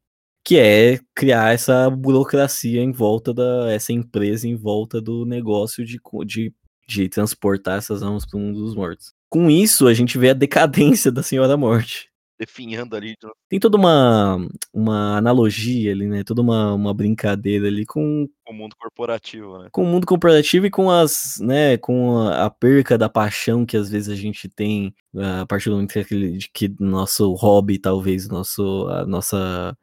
Que 0.44 0.59
é 0.59 1.00
criar 1.14 1.54
essa 1.54 1.88
burocracia 1.88 2.83
em 2.83 2.92
volta 2.92 3.33
da 3.33 3.72
essa 3.72 3.92
empresa 3.92 4.46
em 4.46 4.54
volta 4.54 5.00
do 5.00 5.24
negócio 5.24 5.85
de, 5.85 5.98
de, 6.26 6.52
de 6.87 7.09
transportar 7.09 7.78
essas 7.78 8.02
almas 8.02 8.26
para 8.26 8.38
um 8.38 8.52
dos 8.52 8.74
mortos. 8.74 9.14
Com 9.30 9.50
isso, 9.50 9.87
a 9.87 9.94
gente 9.94 10.18
vê 10.18 10.30
a 10.30 10.35
decadência 10.35 11.11
da 11.11 11.22
Senhora 11.22 11.57
Morte. 11.57 12.12
Definhando 12.38 12.96
ali. 12.96 13.14
Tem 13.48 13.61
toda 13.61 13.76
uma, 13.76 14.37
uma 14.72 15.16
analogia 15.16 15.92
ali, 15.92 16.09
né? 16.09 16.24
Toda 16.24 16.42
uma, 16.42 16.74
uma 16.74 16.92
brincadeira 16.92 17.68
ali 17.68 17.87
com. 17.87 18.28
Com 18.44 18.52
o 18.52 18.57
mundo 18.57 18.74
corporativo, 18.76 19.59
né? 19.59 19.68
Com 19.70 19.85
o 19.85 19.87
mundo 19.87 20.04
corporativo 20.04 20.66
e 20.66 20.70
com 20.70 20.90
as. 20.90 21.37
né? 21.40 21.78
Com 21.78 22.18
a, 22.18 22.46
a 22.46 22.50
perca 22.50 22.98
da 22.98 23.09
paixão 23.09 23.64
que 23.64 23.76
às 23.76 23.88
vezes 23.88 24.09
a 24.09 24.16
gente 24.16 24.48
tem 24.48 24.92
a 25.16 25.46
partir 25.46 25.70
do 25.70 25.76
momento 25.76 25.92
que, 25.92 26.38
que 26.52 26.74
nosso 26.80 27.33
hobby, 27.35 27.78
talvez, 27.78 28.28
nosso, 28.28 28.88
a 28.88 29.07
nossa 29.07 29.76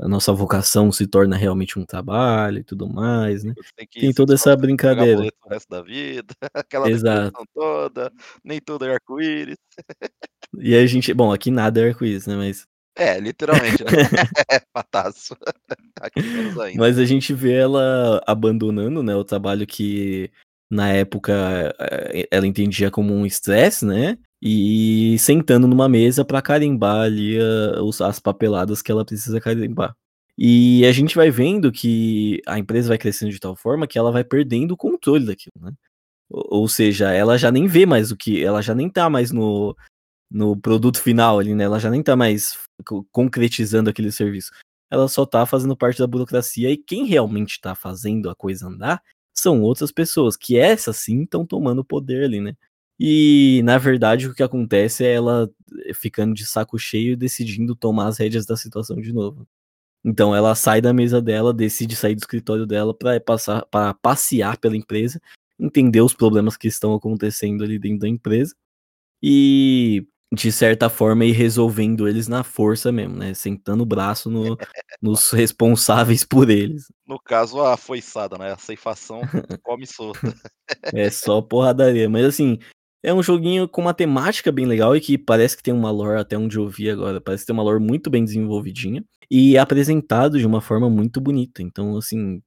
a 0.00 0.08
nossa 0.08 0.32
vocação 0.32 0.90
se 0.90 1.06
torna 1.06 1.36
realmente 1.36 1.78
um 1.78 1.84
trabalho 1.84 2.58
e 2.58 2.64
tudo 2.64 2.88
mais, 2.88 3.44
né? 3.44 3.54
Tem, 3.92 4.12
toda 4.12 4.34
essa 4.34 4.56
brincadeira. 4.56 5.20
O 5.44 5.48
resto 5.48 5.68
da 5.68 5.82
vida, 5.82 6.34
aquela 6.54 6.90
Exato. 6.90 7.44
toda, 7.54 8.10
nem 8.42 8.60
tudo 8.60 8.86
é 8.86 8.94
arco-íris. 8.94 9.58
E 10.58 10.74
a 10.74 10.86
gente, 10.86 11.12
bom, 11.12 11.32
aqui 11.32 11.50
nada 11.50 11.80
é 11.80 11.88
arco-íris, 11.88 12.26
né? 12.26 12.36
Mas 12.36 12.66
é, 12.96 13.18
literalmente, 13.18 13.82
né? 13.84 13.90
é 14.50 14.60
pataço. 14.72 15.36
Aqui 16.00 16.22
menos 16.22 16.58
ainda. 16.58 16.78
Mas 16.78 16.98
a 16.98 17.04
gente 17.04 17.32
vê 17.32 17.54
ela 17.54 18.22
abandonando, 18.26 19.02
né, 19.02 19.14
o 19.14 19.24
trabalho 19.24 19.66
que 19.66 20.30
na 20.70 20.88
época 20.88 21.74
eh, 21.78 22.28
ela 22.30 22.46
entendia 22.46 22.90
como 22.90 23.14
um 23.14 23.26
estresse, 23.26 23.84
né? 23.84 24.18
E 24.42 25.16
sentando 25.18 25.68
numa 25.68 25.88
mesa 25.88 26.24
para 26.24 26.40
carimbar 26.40 27.02
ali 27.02 27.38
uh, 27.38 28.04
as 28.04 28.18
papeladas 28.18 28.80
que 28.80 28.90
ela 28.90 29.04
precisa 29.04 29.40
carimbar. 29.40 29.94
E 30.38 30.86
a 30.86 30.92
gente 30.92 31.14
vai 31.14 31.30
vendo 31.30 31.70
que 31.70 32.40
a 32.46 32.58
empresa 32.58 32.88
vai 32.88 32.98
crescendo 32.98 33.30
de 33.30 33.38
tal 33.38 33.54
forma 33.54 33.86
que 33.86 33.98
ela 33.98 34.10
vai 34.10 34.24
perdendo 34.24 34.72
o 34.72 34.76
controle 34.76 35.26
daquilo, 35.26 35.52
né? 35.60 35.72
Ou, 36.30 36.60
ou 36.62 36.68
seja, 36.68 37.12
ela 37.12 37.36
já 37.36 37.52
nem 37.52 37.66
vê 37.66 37.84
mais 37.84 38.10
o 38.10 38.16
que, 38.16 38.42
ela 38.42 38.62
já 38.62 38.74
nem 38.74 38.88
tá 38.88 39.10
mais 39.10 39.30
no, 39.30 39.76
no 40.30 40.56
produto 40.56 41.02
final 41.02 41.38
ali, 41.38 41.54
né? 41.54 41.64
Ela 41.64 41.78
já 41.78 41.90
nem 41.90 42.02
tá 42.02 42.16
mais 42.16 42.58
concretizando 43.12 43.90
aquele 43.90 44.10
serviço. 44.10 44.50
Ela 44.90 45.08
só 45.08 45.26
tá 45.26 45.44
fazendo 45.44 45.76
parte 45.76 45.98
da 45.98 46.06
burocracia 46.06 46.70
e 46.70 46.76
quem 46.76 47.04
realmente 47.06 47.60
tá 47.60 47.74
fazendo 47.74 48.30
a 48.30 48.34
coisa 48.34 48.66
andar 48.66 49.02
são 49.34 49.62
outras 49.62 49.92
pessoas, 49.92 50.36
que 50.36 50.56
essas 50.56 50.96
sim 50.96 51.22
estão 51.22 51.46
tomando 51.46 51.84
poder 51.84 52.24
ali, 52.24 52.40
né? 52.40 52.54
E, 53.02 53.62
na 53.64 53.78
verdade, 53.78 54.28
o 54.28 54.34
que 54.34 54.42
acontece 54.42 55.06
é 55.06 55.14
ela 55.14 55.50
ficando 55.94 56.34
de 56.34 56.44
saco 56.44 56.78
cheio 56.78 57.14
e 57.14 57.16
decidindo 57.16 57.74
tomar 57.74 58.08
as 58.08 58.18
rédeas 58.18 58.44
da 58.44 58.58
situação 58.58 59.00
de 59.00 59.10
novo. 59.10 59.48
Então 60.04 60.36
ela 60.36 60.54
sai 60.54 60.82
da 60.82 60.92
mesa 60.92 61.20
dela, 61.20 61.54
decide 61.54 61.96
sair 61.96 62.14
do 62.14 62.18
escritório 62.18 62.66
dela 62.66 62.92
para 62.92 63.18
passar 63.18 63.64
para 63.66 63.94
passear 63.94 64.58
pela 64.58 64.76
empresa, 64.76 65.20
entender 65.58 66.02
os 66.02 66.12
problemas 66.12 66.58
que 66.58 66.68
estão 66.68 66.94
acontecendo 66.94 67.64
ali 67.64 67.78
dentro 67.78 68.00
da 68.00 68.08
empresa 68.08 68.54
e 69.22 70.06
de 70.32 70.52
certa 70.52 70.88
forma 70.88 71.24
ir 71.24 71.32
resolvendo 71.32 72.06
eles 72.06 72.28
na 72.28 72.44
força 72.44 72.92
mesmo, 72.92 73.16
né? 73.16 73.32
Sentando 73.34 73.82
o 73.82 73.86
braço 73.86 74.30
no, 74.30 74.56
nos 75.00 75.30
responsáveis 75.30 76.22
por 76.22 76.50
eles. 76.50 76.92
No 77.06 77.18
caso, 77.18 77.60
a 77.60 77.76
foiçada, 77.76 78.38
né? 78.38 78.52
A 78.52 78.58
ceifação 78.58 79.20
come 79.62 79.86
solta. 79.86 80.34
é 80.94 81.10
só 81.10 81.42
porradaria. 81.42 82.08
Mas 82.08 82.26
assim, 82.26 82.58
é 83.02 83.12
um 83.12 83.22
joguinho 83.22 83.68
com 83.68 83.80
uma 83.80 83.94
temática 83.94 84.52
bem 84.52 84.66
legal 84.66 84.94
e 84.96 85.00
que 85.00 85.16
parece 85.16 85.56
que 85.56 85.62
tem 85.62 85.74
uma 85.74 85.90
lore, 85.90 86.20
até 86.20 86.36
onde 86.36 86.58
eu 86.58 86.68
vi 86.68 86.90
agora, 86.90 87.20
parece 87.20 87.46
ter 87.46 87.52
uma 87.52 87.62
lore 87.62 87.80
muito 87.80 88.10
bem 88.10 88.24
desenvolvidinha 88.24 89.04
e 89.30 89.56
apresentado 89.56 90.38
de 90.38 90.46
uma 90.46 90.60
forma 90.60 90.90
muito 90.90 91.20
bonita. 91.20 91.62
Então, 91.62 91.96
assim, 91.96 92.42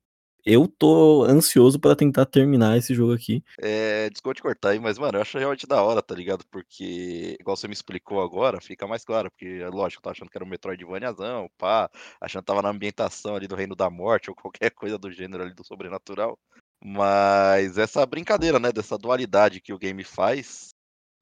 eu 0.45 0.67
tô 0.67 1.23
ansioso 1.23 1.79
para 1.79 1.95
tentar 1.95 2.25
terminar 2.25 2.77
esse 2.77 2.93
jogo 2.93 3.13
aqui. 3.13 3.41
É, 3.61 4.09
desculpa 4.09 4.35
te 4.35 4.41
cortar 4.41 4.69
aí, 4.71 4.79
mas, 4.79 4.99
mano, 4.99 5.17
eu 5.17 5.21
acho 5.21 5.37
realmente 5.37 5.65
da 5.65 5.81
hora, 5.81 6.01
tá 6.01 6.13
ligado? 6.13 6.43
Porque, 6.51 7.37
igual 7.39 7.55
você 7.55 7.67
me 7.67 7.73
explicou 7.73 8.21
agora, 8.21 8.59
fica 8.59 8.85
mais 8.85 9.05
claro, 9.05 9.31
porque, 9.31 9.63
lógico, 9.67 9.99
eu 9.99 10.03
tava 10.03 10.11
achando 10.11 10.29
que 10.29 10.37
era 10.37 10.43
um 10.43 10.49
Metroidvaniazão, 10.49 11.49
pá, 11.57 11.89
achando 12.19 12.41
que 12.41 12.47
tava 12.47 12.61
na 12.61 12.69
ambientação 12.69 13.35
ali 13.35 13.47
do 13.47 13.55
Reino 13.55 13.75
da 13.75 13.89
Morte 13.89 14.29
ou 14.29 14.35
qualquer 14.37 14.71
coisa 14.71 14.97
do 14.97 15.09
gênero 15.11 15.43
ali 15.43 15.53
do 15.53 15.63
sobrenatural. 15.65 16.37
Mas 16.86 17.78
essa 17.78 18.06
brincadeira, 18.06 18.60
né, 18.60 18.72
dessa 18.72 18.98
dualidade 18.98 19.62
que 19.62 19.74
o 19.74 19.78
game 19.78 20.04
faz, 20.04 20.74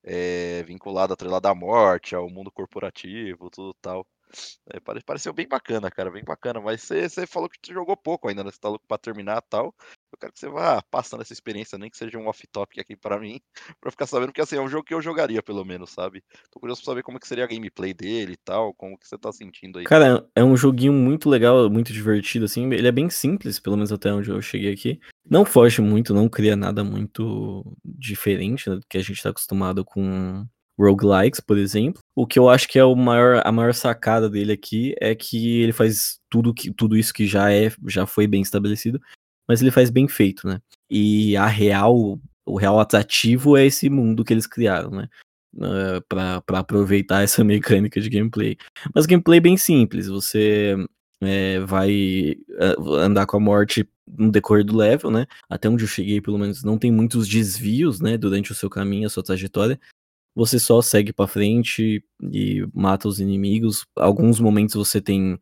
é, 0.04 0.64
vinculada, 0.64 1.16
à 1.52 1.56
morte, 1.56 2.16
ao 2.16 2.30
mundo 2.30 2.52
corporativo, 2.52 3.50
tudo 3.52 3.74
tal. 3.82 4.08
É, 4.74 4.80
pareceu 5.06 5.34
bem 5.34 5.48
bacana, 5.48 5.92
cara, 5.92 6.12
bem 6.12 6.24
bacana. 6.24 6.62
Mas 6.62 6.82
você 6.84 7.28
falou 7.28 7.50
que 7.50 7.58
você 7.64 7.74
jogou 7.74 7.98
pouco 7.98 8.30
ainda, 8.30 8.44
né? 8.44 8.52
Você 8.52 8.60
tá 8.60 8.70
louco 8.70 8.86
pra 8.88 8.98
terminar 8.98 9.42
tal. 9.44 9.76
Eu 10.12 10.18
quero 10.20 10.34
que 10.34 10.40
você 10.40 10.50
vá 10.50 10.82
passando 10.92 11.22
essa 11.22 11.34
experiência, 11.34 11.78
nem 11.78 11.90
que 11.90 11.98
seja 11.98 12.18
um 12.18 12.28
off-topic 12.28 12.80
aqui 12.80 12.96
para 12.96 13.20
mim, 13.20 13.40
para 13.80 13.92
ficar 13.92 14.06
sabendo 14.06 14.34
que 14.34 14.42
assim, 14.42 14.58
é 14.58 14.62
um 14.62 14.68
jogo 14.68 14.84
que 14.84 14.94
eu 14.94 15.02
jogaria, 15.02 15.42
pelo 15.42 15.64
menos, 15.64 15.92
sabe? 15.92 16.24
Tô 16.52 16.60
curioso 16.60 16.82
pra 16.82 16.92
saber 16.92 17.04
como 17.04 17.20
que 17.20 17.28
seria 17.28 17.46
a 17.46 17.48
gameplay 17.48 17.94
dele 17.94 18.34
e 18.34 18.38
tal, 18.38 18.74
como 18.74 18.98
que 18.98 19.08
você 19.08 19.18
tá 19.18 19.32
sentindo 19.32 19.80
aí. 19.80 19.86
Cara, 19.86 20.28
é 20.36 20.44
um 20.44 20.58
joguinho 20.58 20.94
muito 20.94 21.30
legal, 21.30 21.70
muito 21.70 21.94
divertido, 21.94 22.46
assim. 22.46 22.72
Ele 22.74 22.88
é 22.88 22.92
bem 22.92 23.10
simples, 23.10 23.60
pelo 23.60 23.78
menos 23.78 23.92
até 23.92 24.12
onde 24.12 24.30
eu 24.30 24.42
cheguei 24.42 24.74
aqui. 24.74 25.00
Não 25.30 25.46
foge 25.46 25.82
muito, 25.82 26.14
não 26.14 26.28
cria 26.28 26.56
nada 26.56 26.84
muito 26.84 27.64
diferente 27.86 28.70
né, 28.70 28.76
do 28.76 28.86
que 28.90 28.98
a 28.98 29.04
gente 29.04 29.22
tá 29.22 29.30
acostumado 29.30 29.86
com 29.86 30.46
roguelikes, 30.78 31.40
por 31.40 31.58
exemplo. 31.58 32.02
O 32.16 32.26
que 32.26 32.40
eu 32.40 32.50
acho 32.50 32.68
que 32.68 32.80
é 32.80 32.84
o 32.84 32.96
maior, 32.96 33.42
a 33.46 33.52
maior 33.52 33.74
sacada 33.74 34.30
dele 34.30 34.52
aqui 34.52 34.96
é 35.00 35.14
que 35.14 35.62
ele 35.62 35.72
faz 35.72 36.20
tudo, 36.30 36.54
que, 36.54 36.74
tudo 36.74 36.98
isso 36.98 37.14
que 37.14 37.28
já 37.28 37.52
é, 37.52 37.72
já 37.88 38.06
foi 38.06 38.26
bem 38.26 38.42
estabelecido, 38.42 39.00
mas 39.48 39.62
ele 39.62 39.72
faz 39.72 39.90
bem 39.90 40.08
feito, 40.08 40.48
né? 40.48 40.62
E 40.90 41.36
a 41.38 41.48
real, 41.48 42.20
o 42.46 42.58
real 42.58 42.80
atrativo 42.80 43.58
é 43.58 43.66
esse 43.66 43.90
mundo 43.90 44.24
que 44.24 44.34
eles 44.34 44.48
criaram, 44.48 44.92
né? 44.92 45.08
Uh, 45.54 46.02
ah, 46.16 46.42
para 46.46 46.60
aproveitar 46.60 47.22
essa 47.24 47.44
mecânica 47.44 48.00
de 48.00 48.10
gameplay. 48.10 48.58
Mas 48.94 49.06
gameplay 49.06 49.40
bem 49.40 49.58
simples, 49.58 50.08
você 50.08 50.76
é, 51.22 51.60
vai 51.60 52.36
uh, 52.78 52.94
andar 52.96 53.26
com 53.26 53.38
a 53.38 53.40
morte 53.40 53.88
no 54.08 54.32
decorrer 54.32 54.66
do 54.66 54.76
level, 54.78 55.12
né? 55.12 55.26
Até 55.50 55.70
onde 55.70 55.84
eu 55.84 55.88
cheguei, 55.88 56.22
pelo 56.22 56.38
menos, 56.38 56.64
não 56.64 56.78
tem 56.78 56.92
muitos 56.92 57.28
desvios, 57.28 58.00
né? 58.00 58.18
Durante 58.18 58.52
o 58.52 58.56
seu 58.56 58.70
caminho, 58.70 59.08
a 59.08 59.10
sua 59.10 59.24
trajetória 59.24 59.80
você 60.36 60.60
só 60.60 60.82
segue 60.82 61.12
para 61.12 61.28
frente 61.28 62.04
e 62.32 62.66
mata 62.74 63.08
os 63.08 63.20
inimigos. 63.20 63.86
Alguns 63.96 64.40
momentos 64.40 64.76
você 64.76 65.02
tem 65.02 65.38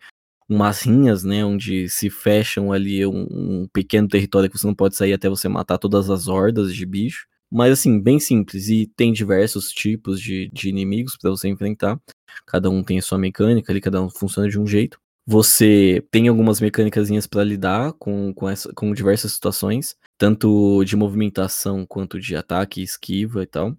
umas 0.49 0.81
rinhas, 0.81 1.23
né, 1.23 1.45
onde 1.45 1.87
se 1.89 2.09
fecham 2.09 2.71
ali 2.73 3.05
um, 3.05 3.27
um, 3.29 3.67
pequeno 3.71 4.07
território 4.07 4.49
que 4.49 4.57
você 4.57 4.65
não 4.65 4.73
pode 4.73 4.95
sair 4.95 5.13
até 5.13 5.29
você 5.29 5.47
matar 5.47 5.77
todas 5.77 6.09
as 6.09 6.27
hordas 6.27 6.73
de 6.73 6.85
bicho. 6.85 7.27
Mas 7.51 7.73
assim, 7.73 7.99
bem 7.99 8.19
simples. 8.19 8.67
E 8.69 8.87
tem 8.95 9.13
diversos 9.13 9.71
tipos 9.71 10.19
de, 10.21 10.49
de 10.51 10.69
inimigos 10.69 11.17
para 11.17 11.31
você 11.31 11.47
enfrentar. 11.47 11.99
Cada 12.45 12.69
um 12.69 12.83
tem 12.83 12.99
a 12.99 13.01
sua 13.01 13.17
mecânica 13.17 13.71
ali, 13.71 13.81
cada 13.81 14.01
um 14.01 14.09
funciona 14.09 14.49
de 14.49 14.59
um 14.59 14.67
jeito. 14.67 14.99
Você 15.25 16.03
tem 16.09 16.27
algumas 16.27 16.59
mecânicas 16.59 17.09
para 17.27 17.43
lidar 17.43 17.93
com, 17.93 18.33
com, 18.33 18.49
essa, 18.49 18.71
com 18.73 18.93
diversas 18.93 19.33
situações, 19.33 19.95
tanto 20.17 20.83
de 20.83 20.95
movimentação 20.95 21.85
quanto 21.85 22.19
de 22.19 22.35
ataque, 22.35 22.81
esquiva 22.81 23.43
e 23.43 23.45
tal. 23.45 23.77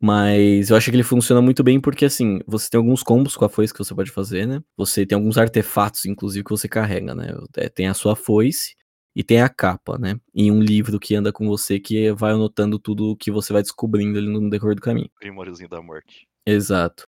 Mas 0.00 0.70
eu 0.70 0.76
acho 0.76 0.90
que 0.90 0.96
ele 0.96 1.02
funciona 1.02 1.40
muito 1.40 1.64
bem 1.64 1.80
porque, 1.80 2.04
assim, 2.04 2.40
você 2.46 2.68
tem 2.68 2.78
alguns 2.78 3.02
combos 3.02 3.34
com 3.34 3.44
a 3.44 3.48
foice 3.48 3.72
que 3.72 3.78
você 3.78 3.94
pode 3.94 4.10
fazer, 4.10 4.46
né? 4.46 4.62
Você 4.76 5.06
tem 5.06 5.16
alguns 5.16 5.38
artefatos, 5.38 6.04
inclusive, 6.04 6.44
que 6.44 6.50
você 6.50 6.68
carrega, 6.68 7.14
né? 7.14 7.34
É, 7.56 7.68
tem 7.68 7.88
a 7.88 7.94
sua 7.94 8.14
foice 8.14 8.74
e 9.14 9.24
tem 9.24 9.40
a 9.40 9.48
capa, 9.48 9.96
né? 9.96 10.20
E 10.34 10.50
um 10.50 10.60
livro 10.60 11.00
que 11.00 11.14
anda 11.14 11.32
com 11.32 11.48
você 11.48 11.80
que 11.80 12.12
vai 12.12 12.32
anotando 12.32 12.78
tudo 12.78 13.12
o 13.12 13.16
que 13.16 13.30
você 13.30 13.52
vai 13.52 13.62
descobrindo 13.62 14.18
ali 14.18 14.28
no 14.28 14.50
decorrer 14.50 14.76
do 14.76 14.82
caminho. 14.82 15.10
Primóriozinho 15.18 15.70
da 15.70 15.80
morte. 15.80 16.28
Exato. 16.44 17.04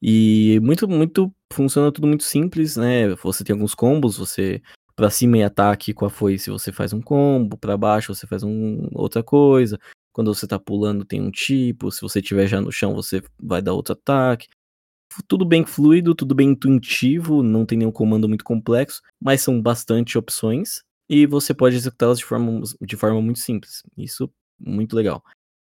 E 0.00 0.60
muito, 0.62 0.86
muito, 0.86 1.32
funciona 1.50 1.90
tudo 1.90 2.06
muito 2.06 2.24
simples, 2.24 2.76
né? 2.76 3.08
Você 3.16 3.42
tem 3.42 3.54
alguns 3.54 3.74
combos, 3.74 4.18
você 4.18 4.60
para 4.94 5.10
cima 5.10 5.38
e 5.38 5.44
ataque 5.44 5.94
com 5.94 6.04
a 6.04 6.10
foice 6.10 6.50
você 6.50 6.72
faz 6.72 6.92
um 6.92 7.00
combo, 7.00 7.56
para 7.56 7.76
baixo 7.76 8.12
você 8.12 8.26
faz 8.26 8.42
um, 8.42 8.88
outra 8.92 9.22
coisa. 9.22 9.78
Quando 10.18 10.34
você 10.34 10.48
tá 10.48 10.58
pulando 10.58 11.04
tem 11.04 11.22
um 11.22 11.30
tipo, 11.30 11.92
se 11.92 12.00
você 12.00 12.20
tiver 12.20 12.48
já 12.48 12.60
no 12.60 12.72
chão 12.72 12.92
você 12.92 13.22
vai 13.40 13.62
dar 13.62 13.72
outro 13.72 13.92
ataque. 13.92 14.48
Tudo 15.28 15.44
bem 15.44 15.64
fluido, 15.64 16.12
tudo 16.12 16.34
bem 16.34 16.48
intuitivo, 16.48 17.40
não 17.40 17.64
tem 17.64 17.78
nenhum 17.78 17.92
comando 17.92 18.26
muito 18.26 18.42
complexo, 18.42 19.00
mas 19.22 19.42
são 19.42 19.62
bastante 19.62 20.18
opções 20.18 20.82
e 21.08 21.24
você 21.24 21.54
pode 21.54 21.76
executá-las 21.76 22.18
de 22.18 22.24
forma, 22.24 22.62
de 22.82 22.96
forma 22.96 23.22
muito 23.22 23.38
simples. 23.38 23.84
Isso 23.96 24.28
muito 24.58 24.96
legal. 24.96 25.22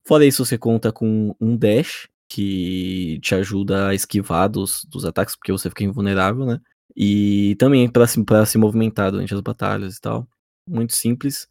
Fora 0.07 0.25
isso, 0.25 0.45
você 0.45 0.57
conta 0.57 0.93
com 0.93 1.35
um 1.41 1.57
dash 1.57 2.07
que 2.29 3.19
te 3.21 3.35
ajuda 3.35 3.89
a 3.89 3.93
esquivar 3.93 4.49
dos, 4.49 4.85
dos 4.85 5.03
ataques, 5.03 5.35
porque 5.35 5.51
você 5.51 5.67
fica 5.67 5.83
invulnerável, 5.83 6.45
né? 6.45 6.61
E 6.95 7.53
também 7.59 7.91
para 7.91 8.07
se, 8.07 8.23
se 8.45 8.57
movimentar 8.57 9.11
durante 9.11 9.33
as 9.33 9.41
batalhas 9.41 9.97
e 9.97 9.99
tal. 9.99 10.25
Muito 10.65 10.95
simples 10.95 11.49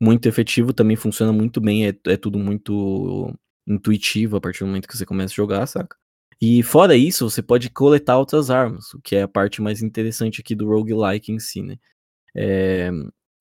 muito 0.00 0.26
efetivo, 0.28 0.72
também 0.72 0.96
funciona 0.96 1.32
muito 1.32 1.60
bem, 1.60 1.88
é, 1.88 1.94
é 2.06 2.16
tudo 2.16 2.38
muito 2.38 3.34
intuitivo 3.66 4.36
a 4.36 4.40
partir 4.40 4.60
do 4.60 4.66
momento 4.66 4.88
que 4.88 4.96
você 4.96 5.06
começa 5.06 5.32
a 5.32 5.36
jogar, 5.36 5.66
saca? 5.66 5.96
E 6.40 6.62
fora 6.62 6.96
isso, 6.96 7.28
você 7.28 7.42
pode 7.42 7.70
coletar 7.70 8.18
outras 8.18 8.50
armas, 8.50 8.94
o 8.94 9.00
que 9.00 9.16
é 9.16 9.22
a 9.22 9.28
parte 9.28 9.60
mais 9.60 9.82
interessante 9.82 10.40
aqui 10.40 10.54
do 10.54 10.68
roguelike 10.68 11.32
em 11.32 11.40
si, 11.40 11.62
né? 11.62 11.76
É, 12.36 12.90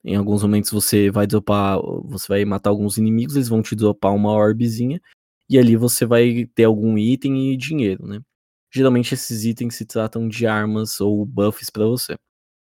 em 0.04 0.16
alguns 0.16 0.44
momentos 0.44 0.72
você 0.72 1.12
vai 1.12 1.28
dropar, 1.28 1.80
você 2.06 2.28
vai 2.28 2.46
matar 2.46 2.72
alguns 2.72 2.98
inimigos, 2.98 3.36
eles 3.36 3.50
vão 3.50 3.62
te 3.62 3.76
dropar 3.76 4.16
uma 4.16 4.32
orbezinha, 4.32 5.02
e 5.50 5.60
ali 5.60 5.76
você 5.76 6.06
vai 6.06 6.48
ter 6.56 6.66
algum 6.66 6.98
item 6.98 7.54
e 7.54 7.58
dinheiro, 7.58 8.08
né? 8.08 8.22
Geralmente 8.74 9.14
esses 9.14 9.46
itens 9.46 9.76
se 9.76 9.86
tratam 9.86 10.28
de 10.28 10.48
armas 10.48 11.00
ou 11.02 11.26
buffs 11.26 11.70
para 11.70 11.86
você. 11.86 12.16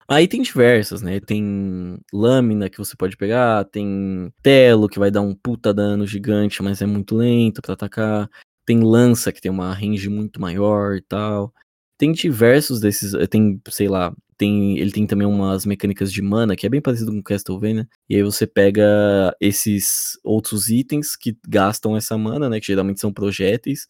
Aí 0.08 0.26
tem 0.28 0.42
diversas, 0.42 1.00
né? 1.02 1.20
Tem 1.20 1.98
lâmina 2.12 2.68
que 2.68 2.78
você 2.78 2.96
pode 2.96 3.16
pegar, 3.16 3.64
tem 3.66 4.32
telo 4.42 4.88
que 4.88 4.98
vai 4.98 5.10
dar 5.10 5.20
um 5.22 5.34
puta 5.34 5.72
dano 5.72 6.06
gigante, 6.06 6.62
mas 6.62 6.82
é 6.82 6.86
muito 6.86 7.16
lento 7.16 7.62
para 7.62 7.74
atacar. 7.74 8.28
Tem 8.66 8.80
lança 8.82 9.32
que 9.32 9.40
tem 9.40 9.50
uma 9.50 9.72
range 9.72 10.08
muito 10.08 10.40
maior 10.40 10.96
e 10.96 11.02
tal. 11.02 11.52
Tem 11.98 12.12
diversos 12.12 12.80
desses, 12.80 13.14
eh, 13.14 13.26
tem, 13.26 13.60
sei 13.70 13.88
lá, 13.88 14.12
tem, 14.36 14.78
ele 14.78 14.90
tem 14.90 15.06
também 15.06 15.26
umas 15.26 15.64
mecânicas 15.64 16.12
de 16.12 16.20
mana 16.22 16.56
que 16.56 16.66
é 16.66 16.68
bem 16.68 16.80
parecido 16.80 17.12
com 17.12 17.22
Castlevania. 17.22 17.88
E 18.08 18.16
aí 18.16 18.22
você 18.22 18.46
pega 18.46 19.34
esses 19.40 20.18
outros 20.24 20.68
itens 20.68 21.16
que 21.16 21.36
gastam 21.48 21.96
essa 21.96 22.18
mana, 22.18 22.48
né, 22.48 22.58
que 22.60 22.66
geralmente 22.66 23.00
são 23.00 23.12
projéteis 23.12 23.86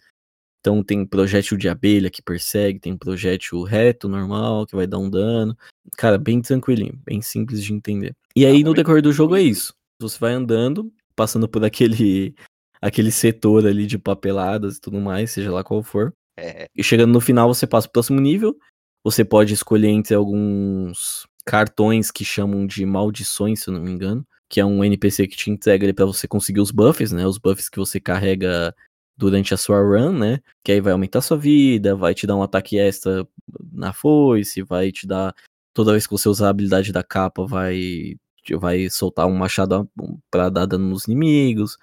então 0.63 0.81
tem 0.81 1.05
projétil 1.05 1.57
de 1.57 1.69
abelha 1.69 2.09
que 2.09 2.23
persegue, 2.23 2.79
tem 2.79 2.97
projétil 2.97 3.65
reto, 3.65 4.09
normal, 4.09 4.65
que 4.65 4.77
vai 4.77 4.87
dar 4.87 4.99
um 4.99 5.11
dano. 5.11 5.59
Cara, 5.99 6.17
bem 6.17 6.41
tranquilinho, 6.41 6.97
bem 7.05 7.21
simples 7.21 7.65
de 7.65 7.75
entender. 7.75 8.15
E 8.37 8.47
aí 8.47 8.63
no 8.63 8.73
decorrer 8.73 9.03
do 9.03 9.13
jogo 9.13 9.35
é 9.35 9.43
isso. 9.43 9.75
Você 10.01 10.17
vai 10.21 10.33
andando, 10.33 10.93
passando 11.17 11.49
por 11.49 11.65
aquele 11.65 12.33
aquele 12.81 13.11
setor 13.11 13.67
ali 13.67 13.87
de 13.87 13.99
papeladas 13.99 14.77
e 14.77 14.81
tudo 14.81 15.01
mais, 15.01 15.33
seja 15.33 15.51
lá 15.51 15.65
qual 15.65 15.83
for. 15.83 16.15
É. 16.37 16.67
E 16.77 16.83
chegando 16.83 17.13
no 17.13 17.21
final 17.21 17.53
você 17.53 17.67
passa 17.67 17.89
pro 17.89 17.95
próximo 17.95 18.21
nível. 18.21 18.57
Você 19.05 19.25
pode 19.25 19.53
escolher 19.53 19.89
entre 19.89 20.15
alguns 20.15 21.27
cartões 21.45 22.13
que 22.13 22.25
chamam 22.25 22.65
de 22.69 22.87
maldições, 22.87 23.61
se 23.61 23.69
eu 23.69 23.75
não 23.75 23.81
me 23.83 23.91
engano, 23.91 24.25
que 24.49 24.61
é 24.61 24.65
um 24.65 24.85
NPC 24.85 25.27
que 25.27 25.37
te 25.37 25.51
entrega 25.51 25.85
ali 25.85 25.93
para 25.93 26.07
você 26.07 26.29
conseguir 26.29 26.61
os 26.61 26.71
buffs, 26.71 27.11
né? 27.11 27.27
Os 27.27 27.37
buffs 27.37 27.69
que 27.69 27.79
você 27.79 27.99
carrega 27.99 28.73
durante 29.17 29.55
a 29.55 29.57
sua 29.57 29.81
run, 29.81 30.19
né? 30.19 30.41
Que 30.65 30.73
aí 30.73 30.81
vai 30.81 30.93
aumentar 30.93 31.21
sua 31.21 31.37
vida, 31.37 31.95
vai 31.95 32.15
te 32.15 32.27
dar 32.27 32.37
um 32.37 32.43
ataque 32.43 32.79
extra 32.79 33.27
na 33.73 33.93
foice, 33.93 34.63
vai 34.63 34.91
te 34.91 35.07
dar. 35.07 35.35
Toda 35.75 35.93
vez 35.93 36.07
que 36.07 36.13
você 36.13 36.29
usar 36.29 36.49
a 36.49 36.51
habilidade 36.51 36.93
da 36.93 37.03
capa, 37.03 37.47
vai, 37.47 38.15
vai 38.59 38.91
soltar 38.91 39.27
um 39.27 39.35
machado 39.35 39.89
para 40.31 40.51
dar 40.51 40.67
dano 40.67 40.89
nos 40.89 41.07
inimigos. 41.07 41.77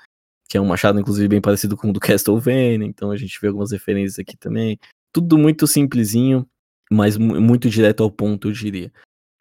Que 0.50 0.58
é 0.58 0.62
um 0.62 0.66
machado, 0.66 1.00
inclusive, 1.00 1.28
bem 1.28 1.42
parecido 1.42 1.78
com 1.78 1.90
o 1.90 1.94
do 1.94 2.00
Castlevania. 2.02 2.86
Então 2.86 3.12
a 3.12 3.18
gente 3.18 3.40
vê 3.42 3.48
algumas 3.48 3.72
referências 3.72 4.20
aqui 4.20 4.38
também. 4.38 4.78
Tudo 5.14 5.38
muito 5.38 5.68
simplesinho, 5.68 6.48
mas 6.92 7.18
muito 7.18 7.70
direto 7.70 8.04
ao 8.04 8.12
ponto, 8.12 8.50
eu 8.50 8.52
diria. 8.52 8.92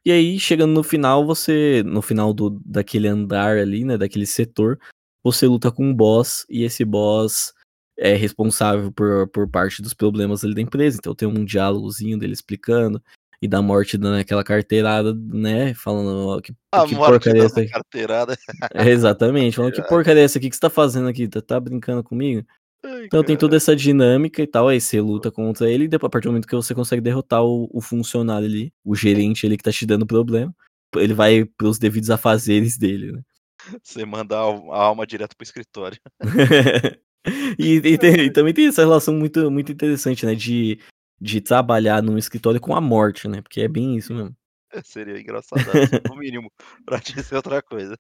E 0.04 0.12
aí, 0.12 0.38
chegando 0.38 0.72
no 0.72 0.82
final, 0.82 1.26
você. 1.26 1.82
No 1.84 2.00
final 2.00 2.32
do, 2.32 2.50
daquele 2.64 3.08
andar 3.08 3.58
ali, 3.58 3.84
né? 3.84 3.98
Daquele 3.98 4.26
setor, 4.26 4.78
você 5.22 5.46
luta 5.46 5.70
com 5.70 5.84
um 5.84 5.94
boss, 5.94 6.46
e 6.48 6.62
esse 6.62 6.84
boss 6.84 7.52
é 7.98 8.14
responsável 8.14 8.92
por, 8.92 9.26
por 9.28 9.48
parte 9.48 9.82
dos 9.82 9.92
problemas 9.92 10.44
ali 10.44 10.54
da 10.54 10.62
empresa. 10.62 10.98
Então 10.98 11.14
tem 11.14 11.26
um 11.26 11.44
diálogozinho 11.44 12.16
dele 12.16 12.32
explicando 12.32 13.02
e 13.42 13.48
da 13.48 13.60
morte 13.60 13.98
dando 13.98 14.18
aquela 14.18 14.44
carteirada, 14.44 15.14
né? 15.14 15.74
Falando 15.74 16.40
que, 16.40 16.52
a 16.72 16.86
que 16.86 16.94
porcaria 16.94 17.42
é 17.42 17.46
essa 17.46 17.60
aqui. 17.60 17.70
Carteirada. 17.70 18.36
É, 18.74 18.88
exatamente, 18.88 19.56
falando 19.56 19.72
que 19.72 19.82
porcaria 19.88 20.22
é 20.22 20.24
essa 20.24 20.38
aqui 20.38 20.48
que 20.48 20.56
você 20.56 20.60
tá 20.60 20.70
fazendo 20.70 21.08
aqui? 21.08 21.28
Tá, 21.28 21.40
tá 21.40 21.60
brincando 21.60 22.02
comigo? 22.02 22.46
Ai, 22.84 23.06
então 23.06 23.20
cara. 23.20 23.24
tem 23.24 23.36
toda 23.36 23.56
essa 23.56 23.74
dinâmica 23.74 24.40
e 24.40 24.46
tal, 24.46 24.68
aí 24.68 24.80
você 24.80 25.00
luta 25.00 25.32
contra 25.32 25.68
ele, 25.68 25.84
e 25.84 25.88
depois, 25.88 26.08
a 26.08 26.10
partir 26.10 26.28
do 26.28 26.30
momento 26.30 26.46
que 26.46 26.54
você 26.54 26.74
consegue 26.74 27.02
derrotar 27.02 27.42
o, 27.42 27.68
o 27.72 27.80
funcionário 27.80 28.46
ali, 28.46 28.72
o 28.84 28.94
gerente 28.94 29.44
ali 29.46 29.56
que 29.56 29.64
tá 29.64 29.72
te 29.72 29.84
dando 29.84 30.06
problema, 30.06 30.54
ele 30.96 31.12
vai 31.12 31.44
pros 31.44 31.78
devidos 31.78 32.10
afazeres 32.10 32.78
dele, 32.78 33.12
né? 33.12 33.22
Você 33.82 34.04
manda 34.04 34.36
a 34.36 34.40
alma 34.40 35.06
direto 35.06 35.36
pro 35.36 35.44
escritório. 35.44 35.98
E, 37.58 37.76
e, 37.76 37.98
tem, 37.98 38.14
e, 38.26 38.30
também 38.30 38.54
tem 38.54 38.66
essa 38.68 38.82
relação 38.82 39.14
muito, 39.14 39.50
muito 39.50 39.72
interessante, 39.72 40.24
né? 40.24 40.34
De, 40.34 40.78
de 41.20 41.40
trabalhar 41.40 42.02
num 42.02 42.18
escritório 42.18 42.60
com 42.60 42.74
a 42.74 42.80
morte, 42.80 43.28
né? 43.28 43.42
Porque 43.42 43.60
é 43.60 43.68
bem 43.68 43.96
isso 43.96 44.14
mesmo. 44.14 44.36
Seria 44.84 45.18
engraçado, 45.18 45.62
no 46.08 46.16
mínimo, 46.16 46.50
pra 46.84 46.98
dizer 46.98 47.36
outra 47.36 47.62
coisa. 47.62 47.96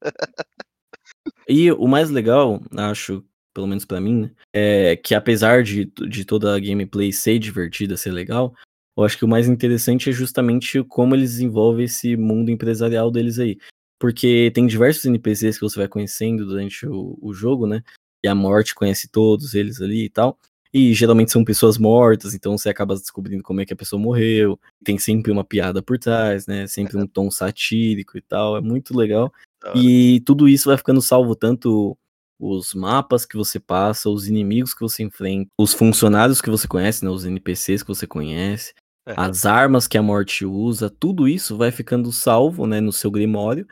e 1.48 1.70
o 1.72 1.86
mais 1.86 2.10
legal, 2.10 2.60
acho, 2.76 3.24
pelo 3.54 3.66
menos 3.66 3.84
para 3.84 4.00
mim, 4.00 4.30
é 4.52 4.96
que 4.96 5.14
apesar 5.14 5.62
de, 5.62 5.86
de 5.86 6.24
toda 6.24 6.54
a 6.54 6.60
gameplay 6.60 7.12
ser 7.12 7.38
divertida, 7.38 7.96
ser 7.96 8.12
legal, 8.12 8.54
eu 8.96 9.04
acho 9.04 9.16
que 9.16 9.24
o 9.24 9.28
mais 9.28 9.48
interessante 9.48 10.10
é 10.10 10.12
justamente 10.12 10.82
como 10.84 11.14
eles 11.14 11.32
desenvolvem 11.32 11.84
esse 11.84 12.16
mundo 12.16 12.50
empresarial 12.50 13.10
deles 13.10 13.38
aí. 13.38 13.58
Porque 13.98 14.50
tem 14.54 14.66
diversos 14.66 15.04
NPCs 15.04 15.56
que 15.56 15.64
você 15.64 15.78
vai 15.78 15.88
conhecendo 15.88 16.46
durante 16.46 16.86
o, 16.86 17.18
o 17.20 17.32
jogo, 17.32 17.66
né? 17.66 17.82
E 18.22 18.28
a 18.28 18.34
morte 18.34 18.74
conhece 18.74 19.08
todos 19.08 19.54
eles 19.54 19.80
ali 19.80 20.04
e 20.04 20.10
tal. 20.10 20.38
E 20.72 20.92
geralmente 20.92 21.32
são 21.32 21.44
pessoas 21.44 21.78
mortas, 21.78 22.34
então 22.34 22.56
você 22.56 22.68
acaba 22.68 22.94
descobrindo 22.94 23.42
como 23.42 23.60
é 23.60 23.64
que 23.64 23.72
a 23.72 23.76
pessoa 23.76 24.00
morreu. 24.00 24.60
Tem 24.84 24.98
sempre 24.98 25.32
uma 25.32 25.42
piada 25.44 25.82
por 25.82 25.98
trás, 25.98 26.46
né? 26.46 26.66
Sempre 26.66 26.98
um 26.98 27.06
tom 27.06 27.30
satírico 27.30 28.18
e 28.18 28.20
tal. 28.20 28.56
É 28.56 28.60
muito 28.60 28.96
legal. 28.96 29.32
E 29.74 30.20
tudo 30.26 30.48
isso 30.48 30.68
vai 30.68 30.76
ficando 30.76 31.00
salvo 31.00 31.34
tanto 31.34 31.96
os 32.38 32.74
mapas 32.74 33.26
que 33.26 33.36
você 33.36 33.58
passa, 33.58 34.10
os 34.10 34.28
inimigos 34.28 34.72
que 34.74 34.80
você 34.80 35.02
enfrenta, 35.02 35.50
os 35.58 35.72
funcionários 35.72 36.40
que 36.40 36.50
você 36.50 36.68
conhece, 36.68 37.04
né? 37.04 37.10
Os 37.10 37.24
NPCs 37.24 37.82
que 37.82 37.88
você 37.88 38.06
conhece, 38.06 38.74
as 39.16 39.46
armas 39.46 39.88
que 39.88 39.96
a 39.96 40.02
morte 40.02 40.44
usa, 40.44 40.90
tudo 40.90 41.26
isso 41.26 41.56
vai 41.56 41.70
ficando 41.70 42.12
salvo, 42.12 42.66
né, 42.66 42.80
no 42.80 42.92
seu 42.92 43.10
grimório 43.10 43.66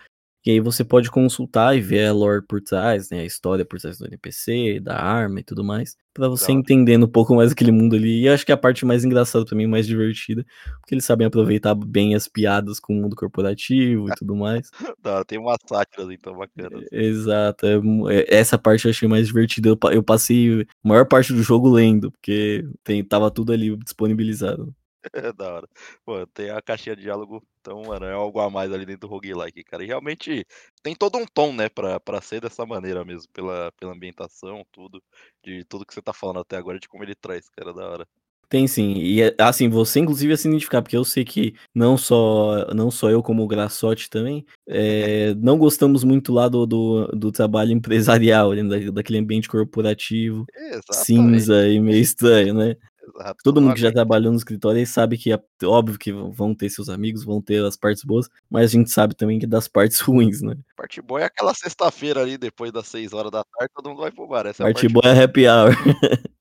e 0.47 0.53
aí 0.53 0.61
você 0.61 0.85
pode 0.85 1.11
consultar 1.11 1.77
e 1.77 1.81
ver 1.81 2.07
a 2.07 2.13
lore 2.13 2.41
por 2.47 2.61
trás, 2.61 3.11
né? 3.11 3.23
A 3.23 3.25
história 3.25 3.65
por 3.65 3.81
trás 3.81 3.99
do 3.99 4.07
NPC, 4.07 4.79
da 4.79 4.97
arma 4.97 5.41
e 5.41 5.43
tudo 5.43 5.65
mais. 5.65 5.97
para 6.15 6.29
você 6.29 6.53
Não. 6.53 6.61
entendendo 6.61 7.05
um 7.05 7.11
pouco 7.11 7.35
mais 7.35 7.51
aquele 7.51 7.73
mundo 7.73 7.97
ali. 7.97 8.23
E 8.23 8.29
acho 8.29 8.47
que 8.47 8.53
a 8.53 8.57
parte 8.57 8.87
mais 8.87 9.05
engraçada 9.05 9.45
para 9.45 9.57
mim, 9.57 9.67
mais 9.67 9.87
divertida, 9.87 10.47
porque 10.81 10.95
eles 10.95 11.05
sabem 11.05 11.27
aproveitar 11.27 11.75
bem 11.75 12.15
as 12.15 12.29
piadas 12.29 12.79
com 12.79 12.97
o 12.97 13.03
mundo 13.03 13.17
corporativo 13.17 14.09
e 14.09 14.15
tudo 14.15 14.37
mais. 14.37 14.71
Não, 15.05 15.25
tem 15.25 15.39
uma 15.39 15.57
sátira 15.69 16.15
então 16.15 16.35
bacana. 16.37 16.81
Exato. 16.93 17.67
É, 17.67 17.75
é, 18.15 18.37
essa 18.37 18.57
parte 18.57 18.85
eu 18.85 18.93
achei 18.93 19.09
mais 19.09 19.27
divertida. 19.27 19.69
Eu, 19.91 20.03
passei 20.03 20.63
a 20.63 20.89
maior 20.89 21.07
parte 21.07 21.33
do 21.33 21.43
jogo 21.43 21.69
lendo, 21.69 22.13
porque 22.13 22.65
tem, 22.85 23.05
tava 23.05 23.31
tudo 23.33 23.53
ali 23.53 23.77
disponibilizado. 23.77 24.73
Da 25.37 25.55
hora. 25.55 25.69
Pô, 26.05 26.27
tem 26.27 26.51
a 26.51 26.61
caixinha 26.63 26.97
de 26.97 27.03
diálogo, 27.03 27.43
então, 27.61 27.83
mano, 27.83 28.07
é 28.07 28.13
algo 28.13 28.41
a 28.41 28.51
mais 28.51 28.73
ali 28.73 28.87
dentro 28.87 29.03
do 29.03 29.07
roguelike, 29.09 29.65
cara. 29.65 29.83
E 29.83 29.87
realmente 29.87 30.47
tem 30.83 30.95
todo 30.95 31.19
um 31.19 31.27
tom, 31.27 31.53
né, 31.53 31.69
pra, 31.69 31.99
pra 32.01 32.21
ser 32.21 32.41
dessa 32.41 32.65
maneira 32.67 33.05
mesmo, 33.05 33.29
pela, 33.33 33.73
pela 33.73 33.93
ambientação, 33.93 34.65
tudo, 34.73 35.03
de 35.45 35.65
tudo 35.65 35.85
que 35.87 35.95
você 35.95 36.03
tá 36.03 36.13
falando 36.13 36.41
até 36.41 36.57
agora, 36.57 36.79
de 36.79 36.89
como 36.89 37.05
ele 37.05 37.15
traz, 37.15 37.49
cara, 37.49 37.73
da 37.73 37.89
hora. 37.89 38.09
Tem 38.49 38.69
sim. 38.69 38.95
E 38.95 39.23
é, 39.23 39.35
assim, 39.41 39.69
você 39.69 39.99
inclusive 39.99 40.33
é 40.33 40.37
se 40.37 40.47
identificar, 40.47 40.81
porque 40.81 40.97
eu 40.97 41.05
sei 41.05 41.25
que 41.25 41.55
não 41.75 41.99
só, 41.99 42.73
não 42.73 42.93
só 42.93 43.11
eu, 43.11 43.21
como 43.23 43.43
o 43.43 43.49
Graçote 43.49 44.09
também, 44.09 44.47
é, 44.69 45.35
não 45.43 45.59
gostamos 45.59 46.05
muito 46.05 46.33
lá 46.33 46.49
do, 46.49 46.65
do, 46.65 47.07
do 47.09 47.33
trabalho 47.33 47.73
empresarial, 47.75 48.55
da, 48.55 48.91
daquele 48.93 49.19
ambiente 49.19 49.49
corporativo, 49.49 50.47
Exatamente. 50.55 51.05
cinza 51.05 51.69
e 51.69 51.81
meio 51.81 52.01
estranho, 52.01 52.55
né? 52.55 52.77
Exato. 53.15 53.37
Todo 53.45 53.61
mundo 53.61 53.75
que 53.75 53.81
já 53.81 53.93
trabalhou 53.93 54.33
no 54.33 54.39
escritório 54.39 54.79
aí 54.79 54.87
sabe 54.87 55.17
que 55.17 55.33
é 55.33 55.41
óbvio 55.65 55.99
que 55.99 56.13
vão 56.13 56.55
ter 56.55 56.69
seus 56.69 56.89
amigos, 56.89 57.25
vão 57.25 57.41
ter 57.41 57.65
as 57.65 57.77
partes 57.77 58.03
boas, 58.03 58.29
mas 58.51 58.65
a 58.65 58.73
gente 58.73 58.91
sabe 58.91 59.15
também 59.15 59.39
que 59.39 59.47
das 59.47 59.69
partes 59.69 60.01
ruins, 60.01 60.43
né? 60.43 60.57
Parte 60.77 61.01
boa 61.01 61.21
é 61.21 61.25
aquela 61.25 61.55
sexta-feira 61.55 62.21
ali, 62.21 62.37
depois 62.37 62.73
das 62.73 62.89
6 62.89 63.13
horas 63.13 63.31
da 63.31 63.45
tarde, 63.45 63.73
todo 63.75 63.91
mundo 63.91 64.01
vai 64.01 64.11
pro 64.11 64.27
bar. 64.27 64.47
Essa 64.47 64.65
parte, 64.65 64.87
é 64.87 64.89
a 64.89 64.93
parte 64.93 64.93
boa 64.93 65.15
é 65.15 65.25
happy 65.25 65.47
hour. 65.47 65.73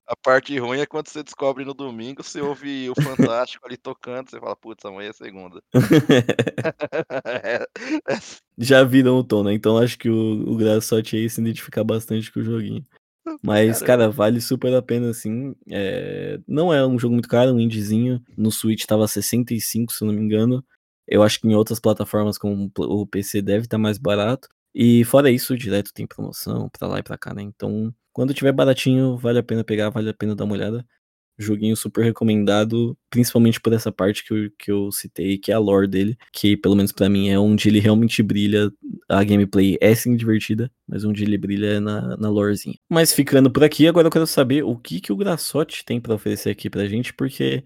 A 0.08 0.16
parte 0.16 0.58
ruim 0.60 0.80
é 0.80 0.86
quando 0.86 1.08
você 1.08 1.24
descobre 1.24 1.66
no 1.66 1.74
domingo, 1.74 2.24
você 2.24 2.40
ouve 2.40 2.92
o 2.92 3.02
Fantástico 3.02 3.66
ali 3.66 3.76
tocando, 3.76 4.30
você 4.30 4.40
fala, 4.40 4.56
putz, 4.56 4.86
amanhã 4.86 5.10
é 5.10 5.14
segunda. 5.14 5.60
é, 7.26 7.66
é... 8.08 8.20
Já 8.56 8.84
viram 8.84 9.18
o 9.18 9.24
tom, 9.24 9.44
né? 9.44 9.54
Então 9.54 9.78
acho 9.78 9.98
que 9.98 10.08
o, 10.08 10.48
o 10.48 10.56
Graçote 10.58 11.16
aí 11.16 11.28
se 11.28 11.42
identificar 11.42 11.84
bastante 11.84 12.32
com 12.32 12.40
o 12.40 12.44
joguinho. 12.44 12.86
Mas, 13.42 13.82
cara, 13.82 14.10
vale 14.10 14.40
super 14.42 14.74
a 14.74 14.82
pena, 14.82 15.10
assim. 15.10 15.56
É... 15.70 16.40
Não 16.48 16.74
é 16.74 16.86
um 16.86 16.98
jogo 16.98 17.14
muito 17.14 17.30
caro, 17.30 17.54
um 17.54 17.60
indiezinho. 17.60 18.22
No 18.38 18.52
Switch 18.52 18.86
tava 18.86 19.08
65, 19.08 19.94
se 19.94 20.04
eu 20.04 20.08
não 20.08 20.14
me 20.14 20.22
engano. 20.22 20.64
Eu 21.08 21.24
acho 21.24 21.40
que 21.40 21.48
em 21.48 21.56
outras 21.56 21.80
plataformas, 21.80 22.38
como 22.38 22.72
o 22.78 23.08
PC, 23.08 23.42
deve 23.42 23.66
estar 23.66 23.78
tá 23.78 23.82
mais 23.82 23.98
barato. 23.98 24.48
E 24.74 25.04
fora 25.06 25.32
isso, 25.32 25.58
direto 25.58 25.94
tem 25.94 26.06
promoção 26.06 26.70
pra 26.70 26.88
lá 26.88 27.00
e 27.00 27.04
pra 27.04 27.18
cá, 27.18 27.34
né? 27.34 27.42
Então, 27.42 27.94
quando 28.12 28.34
tiver 28.34 28.52
baratinho, 28.52 29.18
vale 29.18 29.40
a 29.40 29.44
pena 29.44 29.64
pegar, 29.64 29.90
vale 29.90 30.10
a 30.10 30.14
pena 30.14 30.36
dar 30.36 30.44
uma 30.44 30.54
olhada. 30.54 30.86
Joguinho 31.38 31.76
super 31.76 32.04
recomendado, 32.04 32.98
principalmente 33.10 33.60
por 33.60 33.74
essa 33.74 33.92
parte 33.92 34.24
que 34.24 34.34
eu, 34.34 34.52
que 34.58 34.72
eu 34.72 34.92
citei, 34.92 35.38
que 35.38 35.52
é 35.52 35.56
a 35.56 35.60
lore 35.60 35.88
dele, 35.88 36.18
que 36.32 36.56
pelo 36.56 36.76
menos 36.76 36.92
para 36.92 37.10
mim 37.10 37.30
é 37.30 37.38
onde 37.38 37.68
ele 37.68 37.80
realmente 37.80 38.24
brilha. 38.24 38.72
A 39.10 39.24
gameplay 39.24 39.78
é 39.82 39.94
sim 39.94 40.16
divertida, 40.16 40.72
mas 40.88 41.04
onde 41.04 41.24
ele 41.24 41.38
brilha 41.38 41.68
é 41.68 41.80
na, 41.80 42.18
na 42.18 42.30
lorezinha. 42.30 42.78
Mas 42.90 43.14
ficando 43.14 43.52
por 43.52 43.64
aqui, 43.64 43.88
agora 43.88 44.08
eu 44.08 44.12
quero 44.12 44.28
saber 44.28 44.64
o 44.64 44.76
que, 44.78 45.02
que 45.02 45.12
o 45.12 45.18
Graçote 45.18 45.84
tem 45.84 46.00
para 46.00 46.16
oferecer 46.16 46.50
aqui 46.50 46.70
pra 46.70 46.88
gente, 46.88 47.14
porque 47.14 47.64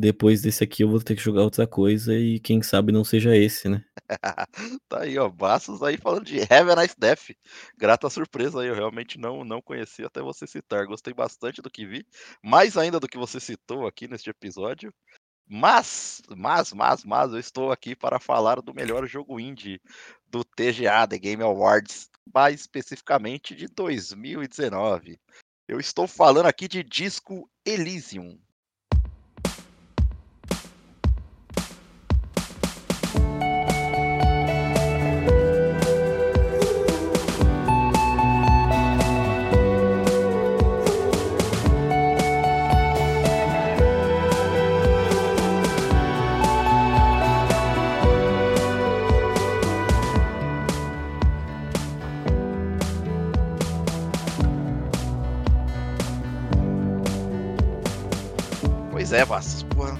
depois 0.00 0.40
desse 0.40 0.64
aqui 0.64 0.82
eu 0.82 0.90
vou 0.90 1.00
ter 1.00 1.14
que 1.14 1.22
jogar 1.22 1.42
outra 1.42 1.66
coisa 1.66 2.14
e 2.14 2.40
quem 2.40 2.62
sabe 2.62 2.90
não 2.90 3.04
seja 3.04 3.36
esse, 3.36 3.68
né? 3.68 3.84
tá 4.88 5.02
aí, 5.02 5.18
ó, 5.18 5.28
Bastos 5.28 5.82
aí 5.82 5.96
falando 5.96 6.24
de 6.24 6.40
Have 6.40 6.70
a 6.70 6.76
Nice 6.76 6.94
Death. 6.98 7.30
Grata 7.76 8.08
surpresa 8.08 8.60
aí, 8.60 8.68
eu 8.68 8.74
realmente 8.74 9.18
não, 9.18 9.44
não 9.44 9.60
conhecia 9.60 10.06
até 10.06 10.22
você 10.22 10.46
citar. 10.46 10.86
Gostei 10.86 11.12
bastante 11.12 11.60
do 11.60 11.70
que 11.70 11.86
vi, 11.86 12.06
mais 12.42 12.76
ainda 12.76 12.98
do 12.98 13.06
que 13.06 13.18
você 13.18 13.38
citou 13.38 13.86
aqui 13.86 14.08
neste 14.08 14.30
episódio. 14.30 14.92
Mas, 15.46 16.22
mas, 16.36 16.72
mas, 16.72 17.04
mas, 17.04 17.32
eu 17.32 17.38
estou 17.38 17.72
aqui 17.72 17.94
para 17.96 18.20
falar 18.20 18.62
do 18.62 18.72
melhor 18.72 19.06
jogo 19.06 19.40
indie 19.40 19.80
do 20.28 20.44
TGA, 20.44 21.08
The 21.08 21.18
Game 21.18 21.42
Awards, 21.42 22.08
mais 22.32 22.60
especificamente 22.60 23.54
de 23.54 23.66
2019. 23.66 25.20
Eu 25.66 25.80
estou 25.80 26.06
falando 26.06 26.46
aqui 26.46 26.68
de 26.68 26.82
Disco 26.82 27.50
Elysium, 27.64 28.38
Pois 59.00 59.14
é, 59.14 59.24
Vastos, 59.24 59.62
porra. 59.62 59.98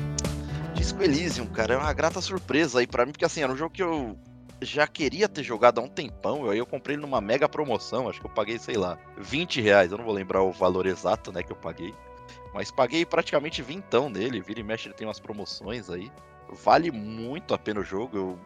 Disco 0.74 1.02
Elysium, 1.02 1.46
cara, 1.46 1.72
é 1.72 1.76
uma 1.78 1.90
grata 1.90 2.20
surpresa 2.20 2.80
aí 2.80 2.86
para 2.86 3.06
mim, 3.06 3.12
porque 3.12 3.24
assim, 3.24 3.42
era 3.42 3.50
um 3.50 3.56
jogo 3.56 3.72
que 3.72 3.82
eu 3.82 4.14
já 4.60 4.86
queria 4.86 5.26
ter 5.26 5.42
jogado 5.42 5.80
há 5.80 5.82
um 5.82 5.88
tempão, 5.88 6.50
aí 6.50 6.58
eu 6.58 6.66
comprei 6.66 6.96
ele 6.96 7.00
numa 7.00 7.18
mega 7.18 7.48
promoção, 7.48 8.10
acho 8.10 8.20
que 8.20 8.26
eu 8.26 8.30
paguei, 8.30 8.58
sei 8.58 8.76
lá, 8.76 8.98
20 9.16 9.62
reais, 9.62 9.90
eu 9.90 9.96
não 9.96 10.04
vou 10.04 10.12
lembrar 10.12 10.42
o 10.42 10.52
valor 10.52 10.84
exato, 10.84 11.32
né, 11.32 11.42
que 11.42 11.50
eu 11.50 11.56
paguei, 11.56 11.94
mas 12.52 12.70
paguei 12.70 13.06
praticamente 13.06 13.62
vintão 13.62 14.10
nele, 14.10 14.42
vira 14.42 14.60
e 14.60 14.62
mexe 14.62 14.86
ele 14.86 14.94
tem 14.94 15.06
umas 15.06 15.18
promoções 15.18 15.88
aí, 15.88 16.12
vale 16.62 16.90
muito 16.90 17.54
a 17.54 17.58
pena 17.58 17.80
o 17.80 17.82
jogo, 17.82 18.18
eu 18.18 18.38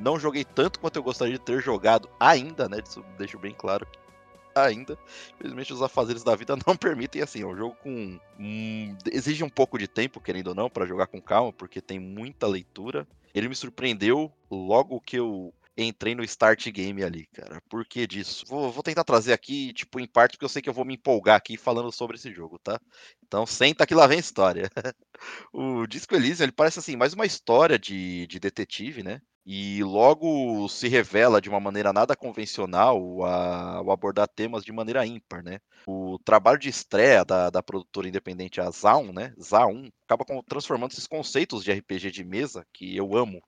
não 0.00 0.20
joguei 0.20 0.44
tanto 0.44 0.78
quanto 0.78 1.00
eu 1.00 1.02
gostaria 1.02 1.34
de 1.34 1.40
ter 1.40 1.60
jogado 1.60 2.08
ainda, 2.20 2.68
né, 2.68 2.78
isso 2.80 3.04
deixo 3.18 3.40
bem 3.40 3.52
claro, 3.52 3.84
ainda. 4.54 4.98
Infelizmente 5.34 5.72
os 5.72 5.82
afazeres 5.82 6.22
da 6.22 6.34
vida 6.36 6.56
não 6.66 6.76
permitem 6.76 7.22
assim. 7.22 7.42
É 7.42 7.46
um 7.46 7.56
jogo 7.56 7.76
com. 7.82 8.18
Exige 9.10 9.44
um 9.44 9.48
pouco 9.48 9.78
de 9.78 9.88
tempo, 9.88 10.20
querendo 10.20 10.48
ou 10.48 10.54
não, 10.54 10.70
para 10.70 10.86
jogar 10.86 11.06
com 11.06 11.20
calma, 11.20 11.52
porque 11.52 11.80
tem 11.80 11.98
muita 11.98 12.46
leitura. 12.46 13.06
Ele 13.34 13.48
me 13.48 13.54
surpreendeu 13.54 14.32
logo 14.50 15.00
que 15.00 15.16
eu 15.16 15.52
entrei 15.76 16.14
no 16.14 16.22
start 16.22 16.68
game 16.70 17.02
ali, 17.02 17.26
cara. 17.26 17.60
Por 17.68 17.84
que 17.84 18.06
disso? 18.06 18.44
Vou, 18.46 18.70
vou, 18.70 18.82
tentar 18.82 19.04
trazer 19.04 19.32
aqui, 19.32 19.72
tipo, 19.72 19.98
em 19.98 20.06
parte, 20.06 20.32
porque 20.32 20.44
eu 20.44 20.48
sei 20.48 20.62
que 20.62 20.68
eu 20.68 20.74
vou 20.74 20.84
me 20.84 20.94
empolgar 20.94 21.36
aqui 21.36 21.56
falando 21.56 21.90
sobre 21.90 22.16
esse 22.16 22.32
jogo, 22.32 22.58
tá? 22.58 22.80
Então 23.26 23.44
senta 23.44 23.86
que 23.86 23.94
lá 23.94 24.06
vem 24.06 24.18
a 24.18 24.20
história. 24.20 24.70
o 25.52 25.86
Disco 25.86 26.14
Elysium, 26.14 26.44
ele 26.44 26.52
parece 26.52 26.78
assim, 26.78 26.96
mais 26.96 27.12
uma 27.12 27.26
história 27.26 27.78
de, 27.78 28.26
de 28.26 28.38
detetive, 28.38 29.02
né? 29.02 29.20
E 29.46 29.82
logo 29.84 30.68
se 30.68 30.88
revela 30.88 31.40
de 31.40 31.50
uma 31.50 31.60
maneira 31.60 31.92
nada 31.92 32.16
convencional 32.16 33.22
ao 33.22 33.90
abordar 33.90 34.26
temas 34.26 34.64
de 34.64 34.72
maneira 34.72 35.06
ímpar, 35.06 35.42
né? 35.42 35.60
O 35.86 36.18
trabalho 36.24 36.58
de 36.58 36.70
estreia 36.70 37.24
da, 37.24 37.50
da 37.50 37.62
produtora 37.62 38.08
independente 38.08 38.60
a 38.60 38.70
Zaun, 38.70 39.12
né? 39.12 39.34
Zaun 39.40 39.90
acaba 40.06 40.24
transformando 40.46 40.92
esses 40.92 41.06
conceitos 41.06 41.62
de 41.62 41.72
RPG 41.72 42.10
de 42.10 42.24
mesa 42.24 42.66
que 42.72 42.96
eu 42.96 43.14
amo 43.16 43.42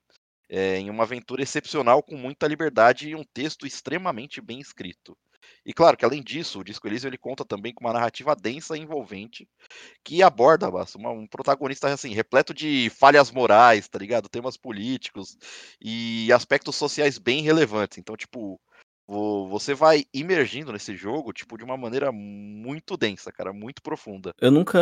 é, 0.49 0.77
em 0.77 0.89
uma 0.89 1.03
aventura 1.03 1.41
excepcional 1.41 2.03
com 2.03 2.15
muita 2.15 2.47
liberdade 2.47 3.09
e 3.09 3.15
um 3.15 3.23
texto 3.23 3.65
extremamente 3.65 4.39
bem 4.39 4.59
escrito. 4.59 5.17
E 5.65 5.73
claro 5.73 5.97
que 5.97 6.05
além 6.05 6.21
disso, 6.21 6.59
o 6.59 6.63
Disco 6.63 6.87
Elysium 6.87 7.09
ele 7.09 7.17
conta 7.17 7.43
também 7.43 7.73
com 7.73 7.83
uma 7.83 7.93
narrativa 7.93 8.35
densa 8.35 8.77
e 8.77 8.81
envolvente 8.81 9.47
que 10.03 10.23
aborda 10.23 10.69
uma, 10.69 11.11
um 11.11 11.27
protagonista 11.27 11.87
assim, 11.89 12.13
repleto 12.13 12.53
de 12.53 12.89
falhas 12.89 13.31
morais, 13.31 13.87
tá 13.87 13.99
ligado? 13.99 14.29
Temas 14.29 14.57
políticos 14.57 15.37
e 15.81 16.31
aspectos 16.31 16.75
sociais 16.75 17.17
bem 17.17 17.41
relevantes. 17.41 17.97
Então, 17.97 18.15
tipo, 18.15 18.59
você 19.07 19.73
vai 19.73 20.03
imergindo 20.13 20.73
nesse 20.73 20.95
jogo, 20.95 21.31
tipo, 21.31 21.57
de 21.57 21.63
uma 21.63 21.77
maneira 21.77 22.11
muito 22.11 22.97
densa, 22.97 23.31
cara, 23.31 23.53
muito 23.53 23.81
profunda. 23.81 24.31
Eu 24.39 24.51
nunca 24.51 24.79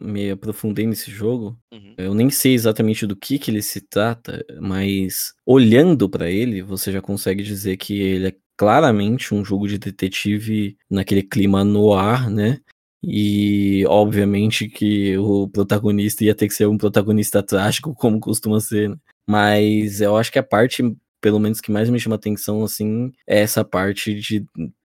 me 0.00 0.30
aprofundei 0.30 0.86
nesse 0.86 1.10
jogo. 1.10 1.58
Uhum. 1.70 1.94
Eu 1.98 2.14
nem 2.14 2.30
sei 2.30 2.54
exatamente 2.54 3.06
do 3.06 3.14
que 3.14 3.38
que 3.38 3.50
ele 3.50 3.60
se 3.60 3.80
trata, 3.82 4.42
mas 4.60 5.34
olhando 5.44 6.08
para 6.08 6.30
ele, 6.30 6.62
você 6.62 6.90
já 6.90 7.02
consegue 7.02 7.42
dizer 7.42 7.76
que 7.76 8.00
ele 8.00 8.28
é 8.28 8.36
claramente 8.62 9.34
um 9.34 9.44
jogo 9.44 9.66
de 9.66 9.76
detetive 9.76 10.76
naquele 10.88 11.24
clima 11.24 11.64
no 11.64 11.92
ar, 11.92 12.30
né? 12.30 12.60
E 13.02 13.84
obviamente 13.88 14.68
que 14.68 15.18
o 15.18 15.48
protagonista 15.48 16.22
ia 16.22 16.32
ter 16.32 16.46
que 16.46 16.54
ser 16.54 16.68
um 16.68 16.78
protagonista 16.78 17.42
trágico, 17.42 17.92
como 17.98 18.20
costuma 18.20 18.60
ser, 18.60 18.90
né? 18.90 18.96
Mas 19.28 20.00
eu 20.00 20.16
acho 20.16 20.30
que 20.30 20.38
a 20.38 20.44
parte, 20.44 20.80
pelo 21.20 21.40
menos, 21.40 21.60
que 21.60 21.72
mais 21.72 21.90
me 21.90 21.98
chama 21.98 22.14
atenção, 22.14 22.62
assim, 22.62 23.10
é 23.26 23.40
essa 23.40 23.64
parte 23.64 24.14
de 24.14 24.46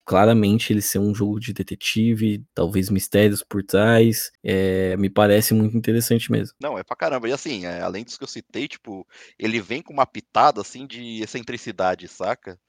claramente 0.05 0.73
ele 0.73 0.81
ser 0.81 0.99
um 0.99 1.15
jogo 1.15 1.39
de 1.39 1.53
detetive, 1.53 2.43
talvez 2.53 2.89
mistérios 2.89 3.41
por 3.41 3.63
trás, 3.63 4.29
é, 4.43 4.97
me 4.97 5.09
parece 5.09 5.53
muito 5.53 5.77
interessante 5.77 6.29
mesmo. 6.29 6.53
Não, 6.61 6.77
é 6.77 6.83
pra 6.83 6.97
caramba. 6.97 7.29
E 7.29 7.31
assim, 7.31 7.65
é, 7.65 7.79
além 7.79 8.03
dos 8.03 8.17
que 8.17 8.25
eu 8.25 8.27
citei, 8.27 8.67
tipo, 8.67 9.07
ele 9.39 9.61
vem 9.61 9.81
com 9.81 9.93
uma 9.93 10.05
pitada, 10.05 10.59
assim, 10.59 10.85
de 10.85 11.21
excentricidade, 11.21 12.09
saca? 12.09 12.59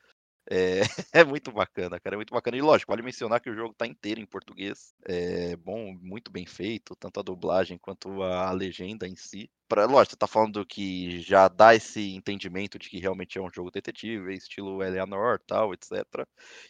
É, 0.50 0.80
é, 1.12 1.24
muito 1.24 1.50
bacana, 1.50 1.98
cara, 1.98 2.16
é 2.16 2.18
muito 2.18 2.32
bacana. 2.32 2.56
E 2.56 2.60
lógico, 2.60 2.92
vale 2.92 3.02
mencionar 3.02 3.40
que 3.40 3.48
o 3.50 3.54
jogo 3.54 3.74
tá 3.74 3.86
inteiro 3.86 4.20
em 4.20 4.26
português. 4.26 4.94
É 5.06 5.56
bom, 5.56 5.94
muito 6.00 6.30
bem 6.30 6.46
feito, 6.46 6.94
tanto 6.96 7.20
a 7.20 7.22
dublagem 7.22 7.78
quanto 7.78 8.22
a 8.22 8.50
legenda 8.52 9.06
em 9.08 9.16
si. 9.16 9.50
Pra, 9.68 9.86
lógico, 9.86 10.12
você 10.12 10.16
tá 10.16 10.26
falando 10.26 10.64
que 10.66 11.20
já 11.20 11.48
dá 11.48 11.74
esse 11.74 12.14
entendimento 12.14 12.78
de 12.78 12.90
que 12.90 12.98
realmente 12.98 13.38
é 13.38 13.42
um 13.42 13.50
jogo 13.50 13.70
detetive, 13.70 14.34
estilo 14.34 14.82
Eleanor, 14.82 15.40
tal, 15.46 15.72
etc. 15.72 16.26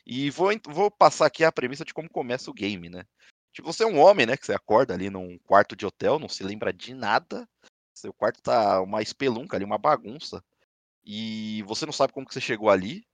E 0.07 0.31
vou, 0.31 0.51
vou 0.69 0.91
passar 0.91 1.27
aqui 1.27 1.45
a 1.45 1.53
premissa 1.53 1.85
de 1.85 1.93
como 1.93 2.09
começa 2.09 2.51
o 2.51 2.55
game, 2.55 2.89
né? 2.89 3.05
Tipo, 3.53 3.73
você 3.73 3.85
é 3.85 3.87
um 3.87 3.99
homem, 3.99 4.27
né, 4.27 4.37
que 4.37 4.45
você 4.47 4.53
acorda 4.53 4.95
ali 4.95 5.09
num 5.11 5.39
quarto 5.39 5.77
de 5.77 5.87
hotel, 5.87 6.19
não 6.19 6.29
se 6.29 6.43
lembra 6.43 6.73
de 6.73 6.93
nada, 6.93 7.49
Seu 7.95 8.13
quarto 8.13 8.43
tá 8.43 8.83
uma 8.83 9.03
espelunca 9.03 9.57
ali, 9.57 9.65
uma 9.65 9.79
bagunça. 9.79 10.45
E 11.05 11.63
você 11.65 11.87
não 11.87 11.93
sabe 11.93 12.13
como 12.13 12.27
que 12.27 12.35
você 12.35 12.41
chegou 12.41 12.71
ali. 12.71 13.07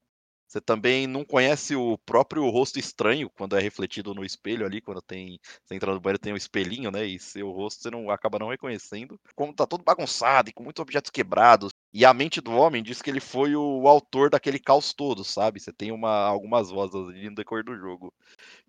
Você 0.51 0.59
também 0.59 1.07
não 1.07 1.23
conhece 1.23 1.77
o 1.77 1.97
próprio 1.99 2.49
rosto 2.49 2.77
estranho 2.77 3.29
quando 3.29 3.55
é 3.55 3.61
refletido 3.61 4.13
no 4.13 4.25
espelho 4.25 4.65
ali, 4.65 4.81
quando 4.81 5.01
tem. 5.01 5.39
Você 5.63 5.75
entra 5.75 5.93
no 5.93 5.99
banheiro 6.01 6.19
tem 6.19 6.33
um 6.33 6.35
espelhinho, 6.37 6.91
né? 6.91 7.05
E 7.05 7.17
seu 7.17 7.49
rosto 7.51 7.81
você 7.81 7.89
não 7.89 8.09
acaba 8.09 8.37
não 8.37 8.49
reconhecendo. 8.49 9.17
Como 9.33 9.53
tá 9.53 9.65
todo 9.65 9.81
bagunçado 9.81 10.49
e 10.49 10.53
com 10.53 10.61
muitos 10.61 10.81
objetos 10.81 11.09
quebrados. 11.09 11.71
E 11.93 12.03
a 12.03 12.13
mente 12.13 12.41
do 12.41 12.51
homem 12.51 12.83
diz 12.83 13.01
que 13.01 13.09
ele 13.09 13.21
foi 13.21 13.55
o 13.55 13.87
autor 13.87 14.29
daquele 14.29 14.59
caos 14.59 14.93
todo, 14.93 15.23
sabe? 15.23 15.57
Você 15.57 15.71
tem 15.71 15.89
uma, 15.89 16.25
algumas 16.25 16.69
vozes 16.69 16.95
ali 16.95 17.29
no 17.29 17.35
decorrer 17.35 17.63
do 17.63 17.77
jogo. 17.77 18.13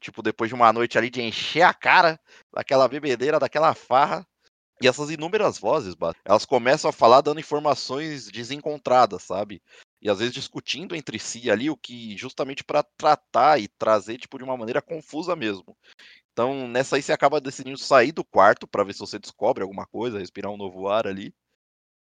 Tipo, 0.00 0.22
depois 0.22 0.48
de 0.48 0.54
uma 0.54 0.72
noite 0.72 0.96
ali 0.96 1.10
de 1.10 1.20
encher 1.20 1.62
a 1.62 1.74
cara 1.74 2.16
daquela 2.54 2.86
bebedeira, 2.86 3.40
daquela 3.40 3.74
farra, 3.74 4.24
e 4.80 4.86
essas 4.86 5.10
inúmeras 5.10 5.58
vozes, 5.58 5.96
elas 6.24 6.44
começam 6.44 6.88
a 6.88 6.92
falar 6.92 7.22
dando 7.22 7.40
informações 7.40 8.28
desencontradas, 8.28 9.24
sabe? 9.24 9.60
E 10.02 10.10
às 10.10 10.18
vezes 10.18 10.34
discutindo 10.34 10.96
entre 10.96 11.16
si 11.16 11.48
ali 11.48 11.70
o 11.70 11.76
que 11.76 12.16
justamente 12.16 12.64
para 12.64 12.82
tratar 12.82 13.60
e 13.60 13.68
trazer 13.68 14.18
tipo 14.18 14.36
de 14.36 14.42
uma 14.42 14.56
maneira 14.56 14.82
confusa 14.82 15.36
mesmo. 15.36 15.76
Então, 16.32 16.66
nessa 16.66 16.96
aí 16.96 17.02
você 17.02 17.12
acaba 17.12 17.40
decidindo 17.40 17.78
sair 17.78 18.10
do 18.10 18.24
quarto 18.24 18.66
para 18.66 18.82
ver 18.82 18.94
se 18.94 18.98
você 18.98 19.16
descobre 19.16 19.62
alguma 19.62 19.86
coisa, 19.86 20.18
respirar 20.18 20.50
um 20.50 20.56
novo 20.56 20.88
ar 20.88 21.06
ali. 21.06 21.32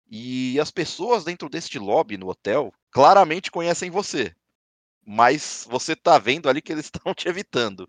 E 0.09 0.59
as 0.59 0.71
pessoas 0.71 1.23
dentro 1.23 1.47
deste 1.47 1.77
lobby 1.77 2.17
no 2.17 2.27
hotel 2.27 2.73
claramente 2.89 3.51
conhecem 3.51 3.91
você. 3.91 4.35
Mas 5.05 5.67
você 5.69 5.95
tá 5.95 6.17
vendo 6.17 6.49
ali 6.49 6.59
que 6.59 6.71
eles 6.71 6.85
estão 6.91 7.13
te 7.13 7.27
evitando. 7.27 7.87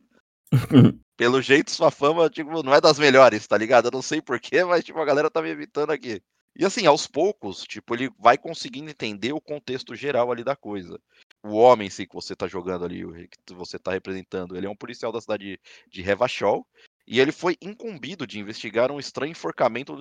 Pelo 1.16 1.40
jeito, 1.40 1.70
sua 1.70 1.90
fama, 1.90 2.28
tipo, 2.28 2.62
não 2.62 2.74
é 2.74 2.80
das 2.80 2.98
melhores, 2.98 3.46
tá 3.46 3.56
ligado? 3.56 3.86
Eu 3.86 3.92
não 3.92 4.02
sei 4.02 4.20
porquê, 4.20 4.62
mas, 4.62 4.84
tipo, 4.84 4.98
a 4.98 5.04
galera 5.04 5.30
tá 5.30 5.40
me 5.40 5.48
evitando 5.48 5.90
aqui. 5.90 6.22
E 6.54 6.66
assim, 6.66 6.86
aos 6.86 7.06
poucos, 7.06 7.62
tipo, 7.62 7.94
ele 7.94 8.10
vai 8.18 8.36
conseguindo 8.36 8.90
entender 8.90 9.32
o 9.32 9.40
contexto 9.40 9.94
geral 9.96 10.30
ali 10.30 10.44
da 10.44 10.54
coisa. 10.54 11.00
O 11.42 11.56
homem, 11.56 11.88
sim, 11.88 12.06
que 12.06 12.14
você 12.14 12.36
tá 12.36 12.46
jogando 12.46 12.84
ali, 12.84 13.02
que 13.46 13.54
você 13.54 13.78
tá 13.78 13.92
representando, 13.92 14.56
ele 14.56 14.66
é 14.66 14.70
um 14.70 14.76
policial 14.76 15.10
da 15.10 15.20
cidade 15.20 15.58
de 15.90 16.02
Revachol, 16.02 16.66
e 17.06 17.18
ele 17.20 17.32
foi 17.32 17.56
incumbido 17.60 18.26
de 18.26 18.38
investigar 18.38 18.92
um 18.92 19.00
estranho 19.00 19.32
enforcamento 19.32 19.98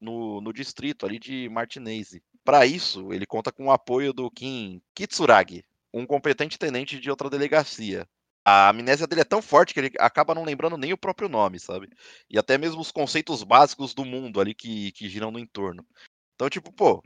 no, 0.00 0.40
no, 0.40 0.52
distrito 0.52 1.04
ali 1.04 1.18
de 1.18 1.48
Martinez. 1.48 2.18
Para 2.44 2.64
isso, 2.66 3.12
ele 3.12 3.26
conta 3.26 3.50
com 3.50 3.66
o 3.66 3.72
apoio 3.72 4.12
do 4.12 4.30
Kim 4.30 4.80
Kitsuragi, 4.94 5.64
um 5.92 6.06
competente 6.06 6.58
tenente 6.58 7.00
de 7.00 7.10
outra 7.10 7.30
delegacia, 7.30 8.06
a 8.44 8.68
amnésia 8.68 9.06
dele 9.06 9.22
é 9.22 9.24
tão 9.24 9.40
forte 9.40 9.72
que 9.72 9.80
ele 9.80 9.92
acaba 9.98 10.34
não 10.34 10.44
lembrando 10.44 10.76
nem 10.76 10.92
o 10.92 10.98
próprio 10.98 11.28
nome, 11.28 11.58
sabe? 11.58 11.88
E 12.28 12.38
até 12.38 12.58
mesmo 12.58 12.80
os 12.80 12.92
conceitos 12.92 13.42
básicos 13.42 13.94
do 13.94 14.04
mundo 14.04 14.40
ali 14.40 14.54
que, 14.54 14.92
que 14.92 15.08
giram 15.08 15.30
no 15.30 15.38
entorno. 15.38 15.86
Então, 16.34 16.50
tipo, 16.50 16.72
pô, 16.72 17.02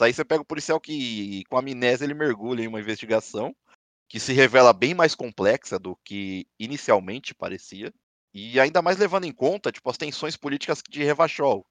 aí 0.00 0.12
você 0.12 0.24
pega 0.24 0.42
o 0.42 0.46
policial 0.46 0.80
que, 0.80 1.42
com 1.48 1.56
amnésia, 1.56 2.04
ele 2.04 2.14
mergulha 2.14 2.62
em 2.62 2.68
uma 2.68 2.80
investigação 2.80 3.54
que 4.08 4.20
se 4.20 4.32
revela 4.32 4.72
bem 4.72 4.94
mais 4.94 5.14
complexa 5.14 5.78
do 5.78 5.96
que 6.04 6.46
inicialmente 6.58 7.34
parecia. 7.34 7.92
E 8.32 8.60
ainda 8.60 8.82
mais 8.82 8.98
levando 8.98 9.24
em 9.24 9.32
conta, 9.32 9.72
tipo, 9.72 9.88
as 9.90 9.96
tensões 9.96 10.36
políticas 10.36 10.82
de 10.88 11.02
Revachol. 11.02 11.66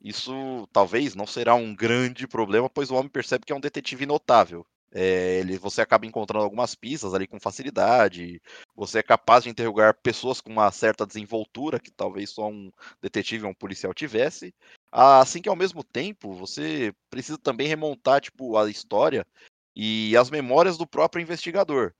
Isso 0.00 0.68
talvez 0.70 1.14
não 1.14 1.26
será 1.26 1.54
um 1.54 1.74
grande 1.74 2.28
problema, 2.28 2.68
pois 2.68 2.90
o 2.90 2.94
homem 2.94 3.08
percebe 3.08 3.46
que 3.46 3.52
é 3.52 3.56
um 3.56 3.60
detetive 3.60 4.04
notável. 4.04 4.66
É, 4.96 5.40
ele, 5.40 5.58
você 5.58 5.80
acaba 5.80 6.06
encontrando 6.06 6.44
algumas 6.44 6.76
pistas 6.76 7.12
ali 7.12 7.26
com 7.26 7.40
facilidade. 7.40 8.40
Você 8.76 9.00
é 9.00 9.02
capaz 9.02 9.42
de 9.42 9.50
interrogar 9.50 9.98
pessoas 10.00 10.40
com 10.40 10.52
uma 10.52 10.70
certa 10.70 11.04
desenvoltura 11.04 11.80
que 11.80 11.90
talvez 11.90 12.30
só 12.30 12.48
um 12.48 12.70
detetive 13.02 13.44
ou 13.44 13.50
um 13.50 13.54
policial 13.54 13.92
tivesse. 13.92 14.54
Assim 14.92 15.42
que 15.42 15.48
ao 15.48 15.56
mesmo 15.56 15.82
tempo 15.82 16.32
você 16.32 16.94
precisa 17.10 17.36
também 17.36 17.66
remontar 17.66 18.20
tipo 18.20 18.56
a 18.56 18.70
história 18.70 19.26
e 19.74 20.16
as 20.16 20.30
memórias 20.30 20.78
do 20.78 20.86
próprio 20.86 21.20
investigador. 21.20 21.92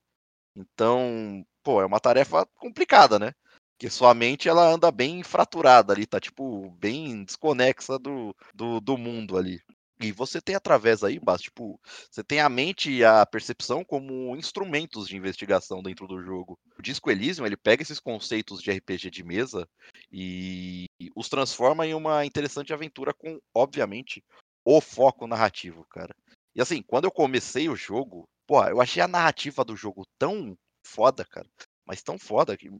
Então, 0.55 1.45
pô, 1.64 1.82
é 1.82 1.86
uma 1.86 1.99
tarefa 1.99 2.47
complicada, 2.55 3.18
né? 3.18 3.32
Porque 3.72 3.90
sua 3.90 4.14
mente 4.14 4.49
ela 4.49 4.64
anda 4.64 4.92
bem 4.92 5.24
fraturada 5.24 5.92
ali, 5.92 6.07
tá 6.07 6.20
tipo 6.20 6.70
bem 6.78 7.24
desconexa 7.24 7.99
do, 7.99 8.34
do, 8.55 8.80
do 8.80 8.97
mundo 8.97 9.36
ali. 9.36 9.61
E 10.01 10.11
você 10.11 10.40
tem 10.40 10.55
através 10.55 11.05
aí, 11.05 11.20
Bas, 11.20 11.40
tipo, 11.40 11.80
você 12.11 12.22
tem 12.24 12.40
a 12.40 12.49
mente 12.49 12.90
e 12.90 13.05
a 13.05 13.24
percepção 13.24 13.84
como 13.84 14.36
instrumentos 14.36 15.09
de 15.09 15.16
investigação 15.16 15.82
dentro 15.82 16.07
do 16.07 16.20
jogo. 16.20 16.59
O 16.78 16.82
Disco 16.82 17.11
Elysium, 17.11 17.47
ele 17.47 17.57
pega 17.57 17.82
esses 17.82 18.01
conceitos 18.01 18.61
de 18.61 18.72
RPG 18.72 19.11
de 19.11 19.22
mesa 19.22 19.68
e 20.11 20.86
os 21.14 21.28
transforma 21.28 21.86
em 21.86 21.95
uma 21.95 22.24
interessante 22.26 22.72
aventura 22.72 23.14
com, 23.14 23.38
obviamente, 23.55 24.22
o 24.64 24.80
foco 24.80 25.26
narrativo, 25.26 25.86
cara. 25.90 26.14
E 26.57 26.61
assim, 26.61 26.82
quando 26.82 27.05
eu 27.05 27.11
comecei 27.11 27.68
o 27.68 27.76
jogo, 27.76 28.28
pô, 28.47 28.64
eu 28.64 28.80
achei 28.80 29.03
a 29.03 29.09
narrativa 29.09 29.64
do 29.64 29.76
jogo 29.76 30.05
tão 30.18 30.57
foda, 30.84 31.24
cara. 31.24 31.49
Mas 31.86 32.03
tão 32.03 32.18
foda 32.18 32.57
que 32.57 32.70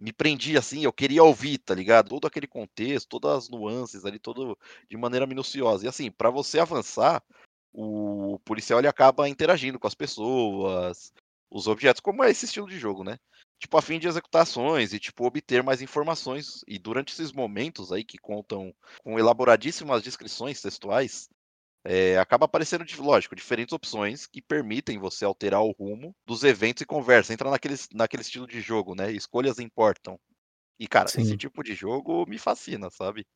me 0.00 0.12
prendi 0.12 0.56
assim, 0.56 0.82
eu 0.82 0.92
queria 0.92 1.22
ouvir, 1.22 1.58
tá 1.58 1.74
ligado? 1.74 2.08
Todo 2.08 2.26
aquele 2.26 2.46
contexto, 2.46 3.20
todas 3.20 3.44
as 3.44 3.48
nuances 3.50 4.06
ali, 4.06 4.18
todo 4.18 4.58
de 4.88 4.96
maneira 4.96 5.26
minuciosa. 5.26 5.84
E 5.84 5.88
assim, 5.88 6.10
para 6.10 6.30
você 6.30 6.58
avançar, 6.58 7.22
o 7.72 8.38
policial 8.44 8.78
ele 8.78 8.88
acaba 8.88 9.28
interagindo 9.28 9.78
com 9.78 9.86
as 9.86 9.94
pessoas, 9.94 11.12
os 11.50 11.66
objetos, 11.66 12.00
como 12.00 12.24
é 12.24 12.30
esse 12.30 12.46
estilo 12.46 12.68
de 12.68 12.78
jogo, 12.78 13.04
né? 13.04 13.18
Tipo, 13.58 13.76
a 13.76 13.82
fim 13.82 13.98
de 13.98 14.08
executações 14.08 14.94
e, 14.94 14.98
tipo, 14.98 15.26
obter 15.26 15.62
mais 15.62 15.82
informações. 15.82 16.64
E 16.66 16.78
durante 16.78 17.12
esses 17.12 17.30
momentos 17.30 17.92
aí 17.92 18.02
que 18.02 18.16
contam 18.16 18.74
com 19.02 19.18
elaboradíssimas 19.18 20.02
descrições 20.02 20.62
textuais, 20.62 21.28
é, 21.84 22.18
acaba 22.18 22.44
aparecendo, 22.44 22.84
lógico, 22.98 23.34
diferentes 23.34 23.72
opções 23.72 24.26
que 24.26 24.42
permitem 24.42 24.98
você 24.98 25.24
alterar 25.24 25.62
o 25.62 25.72
rumo 25.72 26.14
dos 26.26 26.44
eventos 26.44 26.82
e 26.82 26.86
conversa. 26.86 27.32
Entra 27.32 27.50
naquele, 27.50 27.74
naquele 27.92 28.22
estilo 28.22 28.46
de 28.46 28.60
jogo, 28.60 28.94
né? 28.94 29.10
Escolhas 29.10 29.58
importam. 29.58 30.18
E, 30.78 30.86
cara, 30.86 31.08
Sim. 31.08 31.22
esse 31.22 31.36
tipo 31.36 31.62
de 31.62 31.74
jogo 31.74 32.26
me 32.26 32.38
fascina, 32.38 32.90
sabe? 32.90 33.26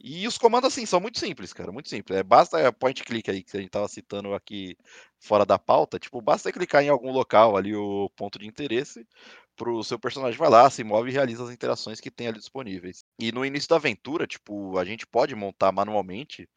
E 0.00 0.28
os 0.28 0.38
comandos, 0.38 0.72
assim, 0.72 0.86
são 0.86 1.00
muito 1.00 1.18
simples, 1.18 1.52
cara, 1.52 1.72
muito 1.72 1.88
simples. 1.88 2.18
É, 2.18 2.22
basta 2.22 2.72
point 2.72 3.02
click 3.02 3.28
aí, 3.30 3.42
que 3.42 3.56
a 3.56 3.60
gente 3.60 3.70
tava 3.70 3.88
citando 3.88 4.32
aqui 4.32 4.76
fora 5.18 5.44
da 5.44 5.58
pauta, 5.58 5.98
tipo, 5.98 6.20
basta 6.22 6.52
clicar 6.52 6.84
em 6.84 6.88
algum 6.88 7.10
local 7.10 7.56
ali, 7.56 7.74
o 7.74 8.08
ponto 8.16 8.38
de 8.38 8.46
interesse, 8.46 9.04
pro 9.56 9.82
seu 9.82 9.98
personagem 9.98 10.38
vai 10.38 10.48
lá, 10.48 10.70
se 10.70 10.84
move 10.84 11.10
e 11.10 11.12
realiza 11.12 11.42
as 11.42 11.50
interações 11.50 12.00
que 12.00 12.12
tem 12.12 12.28
ali 12.28 12.38
disponíveis. 12.38 13.04
E 13.18 13.32
no 13.32 13.44
início 13.44 13.68
da 13.68 13.76
aventura, 13.76 14.24
tipo, 14.24 14.78
a 14.78 14.84
gente 14.84 15.04
pode 15.04 15.34
montar 15.34 15.72
manualmente 15.72 16.48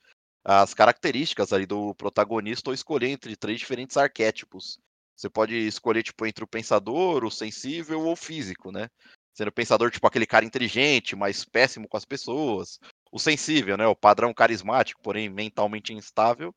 as 0.44 0.74
características 0.74 1.54
ali 1.54 1.66
do 1.66 1.94
protagonista 1.96 2.70
ou 2.70 2.74
escolher 2.74 3.10
entre 3.10 3.36
três 3.36 3.60
diferentes 3.60 3.98
arquétipos. 3.98 4.80
Você 5.16 5.30
pode 5.30 5.56
escolher, 5.56 6.02
tipo, 6.02 6.26
entre 6.26 6.44
o 6.44 6.48
pensador, 6.48 7.24
o 7.24 7.30
sensível 7.30 8.02
ou 8.02 8.14
o 8.14 8.16
físico, 8.16 8.72
né? 8.72 8.90
Sendo 9.34 9.52
pensador, 9.52 9.92
tipo, 9.92 10.08
aquele 10.08 10.26
cara 10.26 10.44
inteligente, 10.44 11.16
mas 11.16 11.46
péssimo 11.46 11.88
com 11.88 11.96
as 11.96 12.06
pessoas. 12.06 12.80
O 13.12 13.20
sensível, 13.20 13.78
né? 13.78 13.86
O 13.86 13.96
padrão 13.96 14.34
carismático, 14.34 15.02
porém 15.04 15.30
mentalmente 15.30 15.94
instável. 15.94 16.54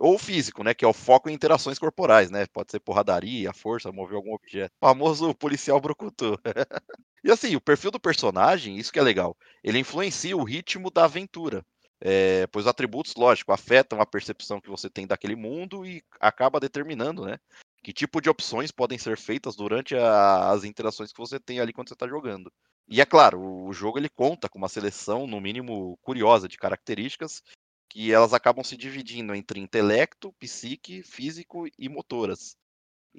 Ou 0.00 0.14
o 0.14 0.18
físico, 0.18 0.62
né? 0.62 0.74
Que 0.74 0.84
é 0.84 0.88
o 0.88 0.92
foco 0.92 1.28
em 1.28 1.34
interações 1.34 1.78
corporais, 1.78 2.30
né? 2.30 2.46
Pode 2.52 2.70
ser 2.70 2.78
porradaria, 2.78 3.52
força, 3.52 3.90
mover 3.90 4.16
algum 4.16 4.32
objeto. 4.32 4.72
O 4.80 4.86
famoso 4.86 5.34
policial 5.34 5.80
brucutu. 5.80 6.38
e 7.24 7.32
assim, 7.32 7.56
o 7.56 7.60
perfil 7.60 7.90
do 7.90 7.98
personagem, 7.98 8.78
isso 8.78 8.92
que 8.92 8.98
é 9.00 9.02
legal. 9.02 9.36
Ele 9.64 9.80
influencia 9.80 10.36
o 10.36 10.44
ritmo 10.44 10.88
da 10.88 11.04
aventura. 11.04 11.66
É, 12.00 12.46
pois 12.48 12.66
atributos, 12.66 13.14
lógico, 13.16 13.52
afetam 13.52 14.00
a 14.00 14.06
percepção 14.06 14.60
que 14.60 14.70
você 14.70 14.88
tem 14.88 15.06
daquele 15.06 15.34
mundo 15.34 15.84
e 15.84 16.02
acaba 16.20 16.60
determinando, 16.60 17.24
né? 17.24 17.38
Que 17.82 17.92
tipo 17.92 18.20
de 18.20 18.30
opções 18.30 18.70
podem 18.70 18.98
ser 18.98 19.16
feitas 19.16 19.56
durante 19.56 19.96
a, 19.96 20.50
as 20.50 20.64
interações 20.64 21.12
que 21.12 21.18
você 21.18 21.40
tem 21.40 21.60
ali 21.60 21.72
quando 21.72 21.88
você 21.88 21.94
está 21.94 22.06
jogando. 22.06 22.52
E 22.88 23.00
é 23.00 23.06
claro, 23.06 23.40
o 23.40 23.72
jogo 23.72 23.98
ele 23.98 24.08
conta 24.08 24.48
com 24.48 24.58
uma 24.58 24.68
seleção, 24.68 25.26
no 25.26 25.40
mínimo, 25.40 25.98
curiosa 26.02 26.48
de 26.48 26.56
características 26.56 27.42
que 27.88 28.12
elas 28.12 28.34
acabam 28.34 28.62
se 28.62 28.76
dividindo 28.76 29.34
entre 29.34 29.58
intelecto, 29.60 30.32
psique, 30.38 31.02
físico 31.02 31.66
e 31.78 31.88
motoras. 31.88 32.54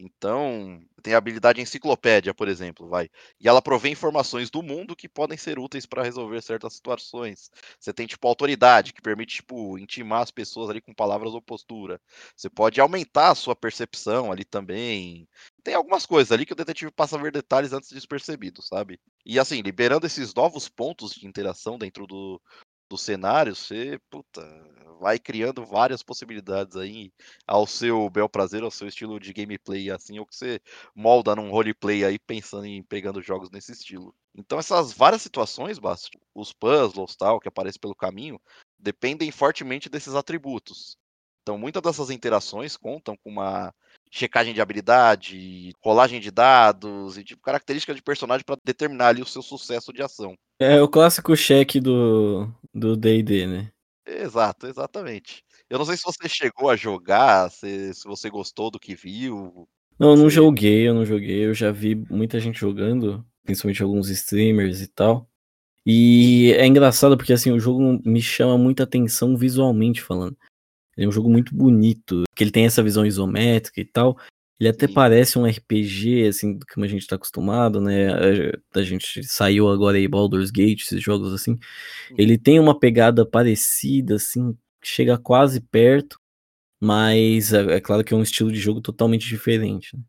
Então, 0.01 0.81
tem 1.03 1.13
a 1.13 1.17
habilidade 1.17 1.59
enciclopédia, 1.59 2.33
por 2.33 2.47
exemplo, 2.47 2.87
vai. 2.87 3.09
E 3.37 3.49
ela 3.49 3.61
provê 3.61 3.89
informações 3.89 4.49
do 4.49 4.63
mundo 4.63 4.95
que 4.95 5.09
podem 5.09 5.37
ser 5.37 5.59
úteis 5.59 5.85
para 5.85 6.03
resolver 6.03 6.41
certas 6.41 6.73
situações. 6.75 7.51
Você 7.77 7.91
tem, 7.91 8.07
tipo, 8.07 8.25
autoridade, 8.25 8.93
que 8.93 9.01
permite, 9.01 9.35
tipo, 9.37 9.77
intimar 9.77 10.21
as 10.21 10.31
pessoas 10.31 10.69
ali 10.69 10.79
com 10.79 10.93
palavras 10.93 11.33
ou 11.33 11.41
postura. 11.41 11.99
Você 12.33 12.49
pode 12.49 12.79
aumentar 12.79 13.31
a 13.31 13.35
sua 13.35 13.55
percepção 13.57 14.31
ali 14.31 14.45
também. 14.45 15.27
Tem 15.65 15.73
algumas 15.73 16.05
coisas 16.05 16.31
ali 16.31 16.45
que 16.45 16.53
o 16.53 16.55
detetive 16.55 16.91
passa 16.91 17.17
a 17.17 17.21
ver 17.21 17.33
detalhes 17.33 17.73
antes 17.73 17.91
despercebidos, 17.91 18.67
sabe? 18.69 19.01
E 19.25 19.37
assim, 19.37 19.61
liberando 19.61 20.07
esses 20.07 20.33
novos 20.33 20.69
pontos 20.69 21.11
de 21.13 21.27
interação 21.27 21.77
dentro 21.77 22.07
do, 22.07 22.41
do 22.89 22.97
cenário, 22.97 23.55
você, 23.55 23.99
puta, 24.09 24.41
vai 24.99 25.17
criando 25.19 25.65
várias 25.65 26.03
possibilidades 26.03 26.75
aí 26.75 27.11
ao 27.47 27.65
seu 27.67 28.09
bel 28.09 28.27
prazer, 28.29 28.63
ao 28.63 28.71
seu 28.71 28.87
estilo 28.87 29.19
de 29.19 29.31
gameplay, 29.33 29.89
assim, 29.91 30.19
ou 30.19 30.25
que 30.25 30.35
você 30.35 30.59
molda 30.95 31.35
num 31.35 31.49
roleplay 31.51 32.03
aí 32.03 32.19
pensando 32.19 32.65
em 32.65 32.83
pegando 32.83 33.21
jogos 33.21 33.49
nesse 33.51 33.71
estilo. 33.71 34.13
Então 34.35 34.59
essas 34.59 34.91
várias 34.93 35.21
situações, 35.21 35.79
Basti, 35.79 36.19
os 36.35 36.51
puzzles 36.53 37.15
tal, 37.15 37.39
que 37.39 37.47
aparecem 37.47 37.79
pelo 37.79 37.95
caminho, 37.95 38.39
dependem 38.77 39.31
fortemente 39.31 39.89
desses 39.89 40.15
atributos. 40.15 40.97
Então, 41.41 41.57
muitas 41.57 41.81
dessas 41.81 42.09
interações 42.11 42.77
contam 42.77 43.17
com 43.17 43.29
uma 43.31 43.73
checagem 44.09 44.53
de 44.53 44.61
habilidade, 44.61 45.73
rolagem 45.83 46.19
de 46.19 46.31
dados 46.31 47.17
e 47.17 47.23
tipo, 47.23 47.41
características 47.41 47.95
de 47.95 48.01
personagem 48.01 48.43
para 48.45 48.57
determinar 48.63 49.09
ali 49.09 49.21
o 49.21 49.25
seu 49.25 49.41
sucesso 49.41 49.93
de 49.93 50.01
ação. 50.01 50.35
É 50.59 50.81
o 50.81 50.87
clássico 50.87 51.35
cheque 51.35 51.79
do 51.79 52.51
do 52.73 52.95
D&D, 52.95 53.45
né? 53.47 53.71
Exato, 54.05 54.67
exatamente. 54.67 55.43
Eu 55.69 55.77
não 55.77 55.85
sei 55.85 55.95
se 55.95 56.03
você 56.03 56.27
chegou 56.27 56.69
a 56.69 56.75
jogar, 56.75 57.51
se, 57.51 57.93
se 57.93 58.03
você 58.05 58.29
gostou 58.29 58.71
do 58.71 58.79
que 58.79 58.95
viu. 58.95 59.67
Não, 59.99 60.11
eu 60.11 60.17
não 60.17 60.29
joguei, 60.29 60.87
eu 60.87 60.93
não 60.93 61.05
joguei. 61.05 61.45
Eu 61.45 61.53
já 61.53 61.71
vi 61.71 61.95
muita 61.95 62.39
gente 62.39 62.59
jogando, 62.59 63.23
principalmente 63.43 63.83
alguns 63.83 64.09
streamers 64.09 64.81
e 64.81 64.87
tal. 64.87 65.29
E 65.85 66.53
é 66.53 66.65
engraçado 66.65 67.15
porque 67.17 67.33
assim, 67.33 67.51
o 67.51 67.59
jogo 67.59 67.99
me 68.03 68.21
chama 68.21 68.57
muita 68.57 68.83
atenção 68.83 69.37
visualmente 69.37 70.01
falando. 70.01 70.35
Ele 70.99 71.05
é 71.05 71.07
um 71.07 71.13
jogo 71.13 71.29
muito 71.29 71.55
bonito, 71.55 72.23
que 72.35 72.43
ele 72.43 72.51
tem 72.51 72.65
essa 72.65 72.83
visão 72.83 73.05
isométrica 73.05 73.79
e 73.79 73.85
tal. 73.85 74.19
Ele 74.59 74.67
até 74.67 74.85
Sim. 74.85 74.93
parece 74.93 75.39
um 75.39 75.45
RPG, 75.45 76.27
assim, 76.27 76.59
como 76.73 76.83
a 76.83 76.89
gente 76.89 77.07
tá 77.07 77.15
acostumado, 77.15 77.79
né? 77.79 78.09
A, 78.75 78.81
gente 78.81 79.23
saiu 79.23 79.69
agora 79.69 79.95
aí 79.95 80.09
Baldur's 80.09 80.51
Gate, 80.51 80.81
esses 80.81 81.01
jogos 81.01 81.33
assim. 81.33 81.57
Ele 82.17 82.37
tem 82.37 82.59
uma 82.59 82.77
pegada 82.77 83.25
parecida, 83.25 84.15
assim, 84.15 84.57
chega 84.83 85.17
quase 85.17 85.61
perto, 85.61 86.19
mas 86.81 87.53
é, 87.53 87.77
é 87.77 87.79
claro 87.79 88.03
que 88.03 88.13
é 88.13 88.17
um 88.17 88.21
estilo 88.21 88.51
de 88.51 88.59
jogo 88.59 88.81
totalmente 88.81 89.25
diferente. 89.25 89.95
Né? 89.95 90.03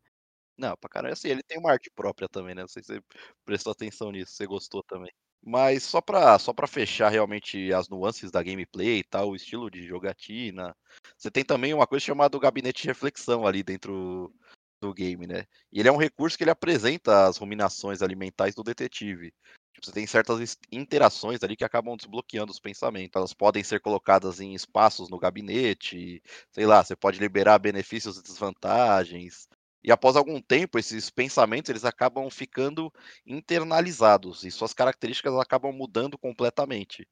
Não, 0.59 0.76
pra 0.76 0.91
caramba, 0.91 1.12
assim, 1.12 1.28
ele 1.28 1.45
tem 1.45 1.57
uma 1.57 1.70
arte 1.70 1.88
própria 1.95 2.28
também, 2.28 2.57
né? 2.57 2.62
Não 2.62 2.68
sei 2.68 2.82
se 2.82 2.95
você 2.95 3.01
prestou 3.45 3.70
atenção 3.70 4.11
nisso, 4.11 4.32
você 4.32 4.45
gostou 4.45 4.82
também. 4.82 5.12
Mas 5.43 5.82
só 5.84 6.01
pra, 6.01 6.38
só 6.38 6.53
fechar 6.68 7.09
realmente 7.09 7.72
as 7.72 7.88
nuances 7.88 8.30
da 8.30 8.43
gameplay 8.43 8.99
e 8.99 9.05
tal, 9.05 9.30
o 9.30 9.36
estilo 9.36 9.70
de 9.70 9.86
jogatina, 9.86 10.76
você 11.16 11.30
tem 11.30 11.45
também 11.45 11.72
uma 11.72 11.86
coisa 11.86 12.05
chamada 12.05 12.36
gabinete 12.38 12.82
de 12.82 12.88
reflexão 12.88 13.47
ali 13.47 13.62
dentro 13.62 14.32
do 14.80 14.93
game, 14.95 15.26
né? 15.26 15.45
E 15.72 15.80
ele 15.80 15.88
é 15.88 15.93
um 15.93 15.97
recurso 15.97 16.36
que 16.36 16.45
ele 16.45 16.51
apresenta 16.51 17.26
as 17.26 17.36
ruminações 17.36 18.03
alimentares 18.03 18.55
do 18.55 18.62
detetive. 18.62 19.32
Tipo, 19.74 19.86
você 19.86 19.93
tem 19.93 20.07
certas 20.07 20.57
interações 20.72 21.43
ali 21.43 21.57
que 21.57 21.64
acabam 21.64 21.97
desbloqueando 21.97 22.53
os 22.53 22.61
pensamentos. 22.61 23.16
Elas 23.16 23.34
podem 23.34 23.62
ser 23.62 23.80
colocadas 23.80 24.41
em 24.41 24.55
espaços 24.55 25.09
no 25.09 25.18
gabinete, 25.18 26.22
sei 26.51 26.66
lá, 26.66 26.82
você 26.84 26.97
pode 26.97 27.18
liberar 27.18 27.59
benefícios 27.59 28.18
e 28.18 28.22
desvantagens. 28.22 29.49
E 29.83 29.91
após 29.91 30.14
algum 30.14 30.41
tempo, 30.41 30.78
esses 30.78 31.09
pensamentos 31.09 31.70
eles 31.70 31.85
acabam 31.85 32.28
ficando 32.31 32.93
internalizados 33.26 34.45
e 34.45 34.51
suas 34.51 34.74
características 34.74 35.35
acabam 35.35 35.72
mudando 35.72 36.18
completamente. 36.18 37.09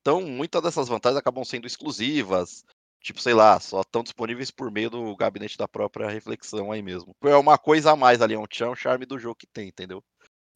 Então, 0.00 0.22
muitas 0.22 0.62
dessas 0.62 0.88
vantagens 0.88 1.18
acabam 1.18 1.44
sendo 1.44 1.66
exclusivas, 1.66 2.64
tipo, 3.00 3.20
sei 3.20 3.34
lá, 3.34 3.58
só 3.58 3.80
estão 3.80 4.02
disponíveis 4.02 4.50
por 4.50 4.70
meio 4.70 4.90
do 4.90 5.16
gabinete 5.16 5.56
da 5.56 5.68
própria 5.68 6.08
reflexão 6.08 6.72
aí 6.72 6.82
mesmo. 6.82 7.14
É 7.22 7.36
uma 7.36 7.58
coisa 7.58 7.92
a 7.92 7.96
mais 7.96 8.20
ali, 8.20 8.34
é 8.34 8.38
um 8.38 8.46
tchan, 8.46 8.74
charme 8.74 9.06
do 9.06 9.18
jogo 9.18 9.36
que 9.36 9.46
tem, 9.46 9.68
entendeu? 9.68 10.02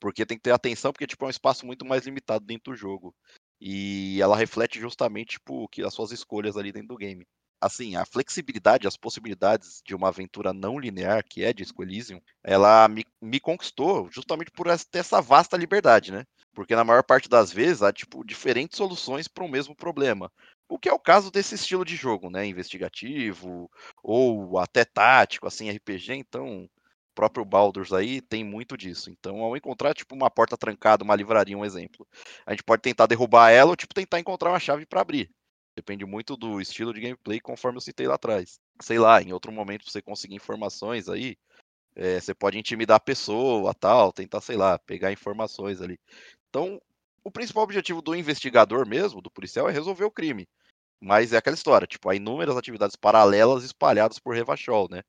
Porque 0.00 0.26
tem 0.26 0.36
que 0.36 0.42
ter 0.42 0.50
atenção, 0.52 0.92
porque 0.92 1.06
tipo, 1.06 1.24
é 1.24 1.28
um 1.28 1.30
espaço 1.30 1.64
muito 1.66 1.84
mais 1.84 2.04
limitado 2.04 2.44
dentro 2.44 2.72
do 2.72 2.76
jogo. 2.76 3.14
E 3.60 4.20
ela 4.20 4.36
reflete 4.36 4.78
justamente 4.78 5.32
tipo, 5.38 5.68
que 5.68 5.82
as 5.82 5.94
suas 5.94 6.12
escolhas 6.12 6.56
ali 6.56 6.72
dentro 6.72 6.88
do 6.88 6.96
game 6.96 7.26
assim, 7.64 7.96
a 7.96 8.04
flexibilidade, 8.04 8.86
as 8.86 8.96
possibilidades 8.96 9.80
de 9.84 9.94
uma 9.94 10.08
aventura 10.08 10.52
não 10.52 10.78
linear, 10.78 11.24
que 11.24 11.42
é 11.42 11.52
Disco 11.52 11.82
Elysium, 11.82 12.20
ela 12.42 12.86
me, 12.88 13.04
me 13.22 13.40
conquistou 13.40 14.08
justamente 14.10 14.50
por 14.50 14.66
ter 14.90 14.98
essa 14.98 15.20
vasta 15.20 15.56
liberdade, 15.56 16.12
né? 16.12 16.24
Porque 16.52 16.76
na 16.76 16.84
maior 16.84 17.02
parte 17.02 17.28
das 17.28 17.50
vezes 17.50 17.82
há, 17.82 17.92
tipo, 17.92 18.24
diferentes 18.24 18.76
soluções 18.76 19.26
para 19.26 19.44
o 19.44 19.48
mesmo 19.48 19.74
problema. 19.74 20.30
O 20.68 20.78
que 20.78 20.88
é 20.88 20.92
o 20.92 20.98
caso 20.98 21.30
desse 21.30 21.54
estilo 21.54 21.84
de 21.84 21.96
jogo, 21.96 22.28
né? 22.30 22.46
Investigativo, 22.46 23.70
ou 24.02 24.58
até 24.58 24.84
tático, 24.84 25.46
assim, 25.46 25.70
RPG, 25.70 26.14
então... 26.14 26.68
O 27.10 27.14
próprio 27.14 27.44
Baldur's 27.44 27.92
aí 27.92 28.20
tem 28.20 28.42
muito 28.42 28.76
disso. 28.76 29.08
Então, 29.08 29.38
ao 29.42 29.56
encontrar, 29.56 29.94
tipo, 29.94 30.16
uma 30.16 30.28
porta 30.28 30.56
trancada, 30.56 31.04
uma 31.04 31.14
livraria, 31.14 31.56
um 31.56 31.64
exemplo, 31.64 32.04
a 32.44 32.50
gente 32.50 32.64
pode 32.64 32.82
tentar 32.82 33.06
derrubar 33.06 33.50
ela 33.52 33.70
ou, 33.70 33.76
tipo, 33.76 33.94
tentar 33.94 34.18
encontrar 34.18 34.50
uma 34.50 34.58
chave 34.58 34.84
para 34.84 35.00
abrir. 35.00 35.30
Depende 35.76 36.04
muito 36.06 36.36
do 36.36 36.60
estilo 36.60 36.94
de 36.94 37.00
gameplay, 37.00 37.40
conforme 37.40 37.78
eu 37.78 37.80
citei 37.80 38.06
lá 38.06 38.14
atrás. 38.14 38.60
Sei 38.80 38.98
lá, 38.98 39.20
em 39.20 39.32
outro 39.32 39.50
momento 39.50 39.90
você 39.90 40.00
conseguir 40.00 40.36
informações 40.36 41.08
aí, 41.08 41.36
é, 41.96 42.20
você 42.20 42.34
pode 42.34 42.58
intimidar 42.58 42.96
a 42.96 43.00
pessoa, 43.00 43.74
tal, 43.74 44.12
tentar, 44.12 44.40
sei 44.40 44.56
lá, 44.56 44.78
pegar 44.78 45.12
informações 45.12 45.80
ali. 45.80 45.98
Então, 46.48 46.80
o 47.24 47.30
principal 47.30 47.64
objetivo 47.64 48.02
do 48.02 48.14
investigador 48.14 48.86
mesmo, 48.86 49.20
do 49.20 49.30
policial, 49.30 49.68
é 49.68 49.72
resolver 49.72 50.04
o 50.04 50.10
crime. 50.10 50.46
Mas 51.00 51.32
é 51.32 51.36
aquela 51.36 51.54
história, 51.54 51.86
tipo, 51.86 52.08
há 52.08 52.14
inúmeras 52.14 52.56
atividades 52.56 52.96
paralelas 52.96 53.64
espalhadas 53.64 54.18
por 54.18 54.34
Revachol, 54.34 54.88
né? 54.90 55.02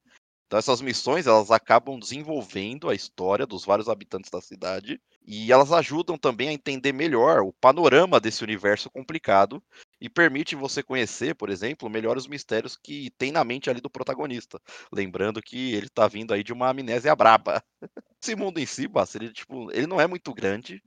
Então 0.47 0.59
essas 0.59 0.81
missões, 0.81 1.25
elas 1.25 1.51
acabam 1.51 1.99
desenvolvendo 1.99 2.89
a 2.89 2.95
história 2.95 3.45
dos 3.45 3.65
vários 3.65 3.89
habitantes 3.89 4.29
da 4.29 4.41
cidade 4.41 5.01
e 5.25 5.51
elas 5.51 5.71
ajudam 5.71 6.17
também 6.17 6.49
a 6.49 6.53
entender 6.53 6.93
melhor 6.93 7.41
o 7.41 7.53
panorama 7.53 8.19
desse 8.19 8.43
universo 8.43 8.89
complicado 8.89 9.61
e 10.05 10.09
permite 10.09 10.55
você 10.55 10.83
conhecer, 10.83 11.33
por 11.35 11.49
exemplo, 11.49 11.89
melhor 11.89 12.15
os 12.15 12.27
mistérios 12.27 12.77
que 12.77 13.09
tem 13.17 13.31
na 13.31 13.43
mente 13.43 13.69
ali 13.69 13.81
do 13.81 13.89
protagonista. 13.89 14.61
Lembrando 14.93 15.41
que 15.41 15.73
ele 15.73 15.89
tá 15.89 16.07
vindo 16.07 16.33
aí 16.33 16.43
de 16.43 16.53
uma 16.53 16.69
amnésia 16.69 17.15
braba. 17.15 17.63
Esse 18.23 18.35
mundo 18.35 18.59
em 18.59 18.65
si, 18.65 18.87
Basta, 18.87 19.17
ele, 19.17 19.33
tipo, 19.33 19.71
ele 19.71 19.87
não 19.87 20.01
é 20.01 20.07
muito 20.07 20.33
grande, 20.33 20.81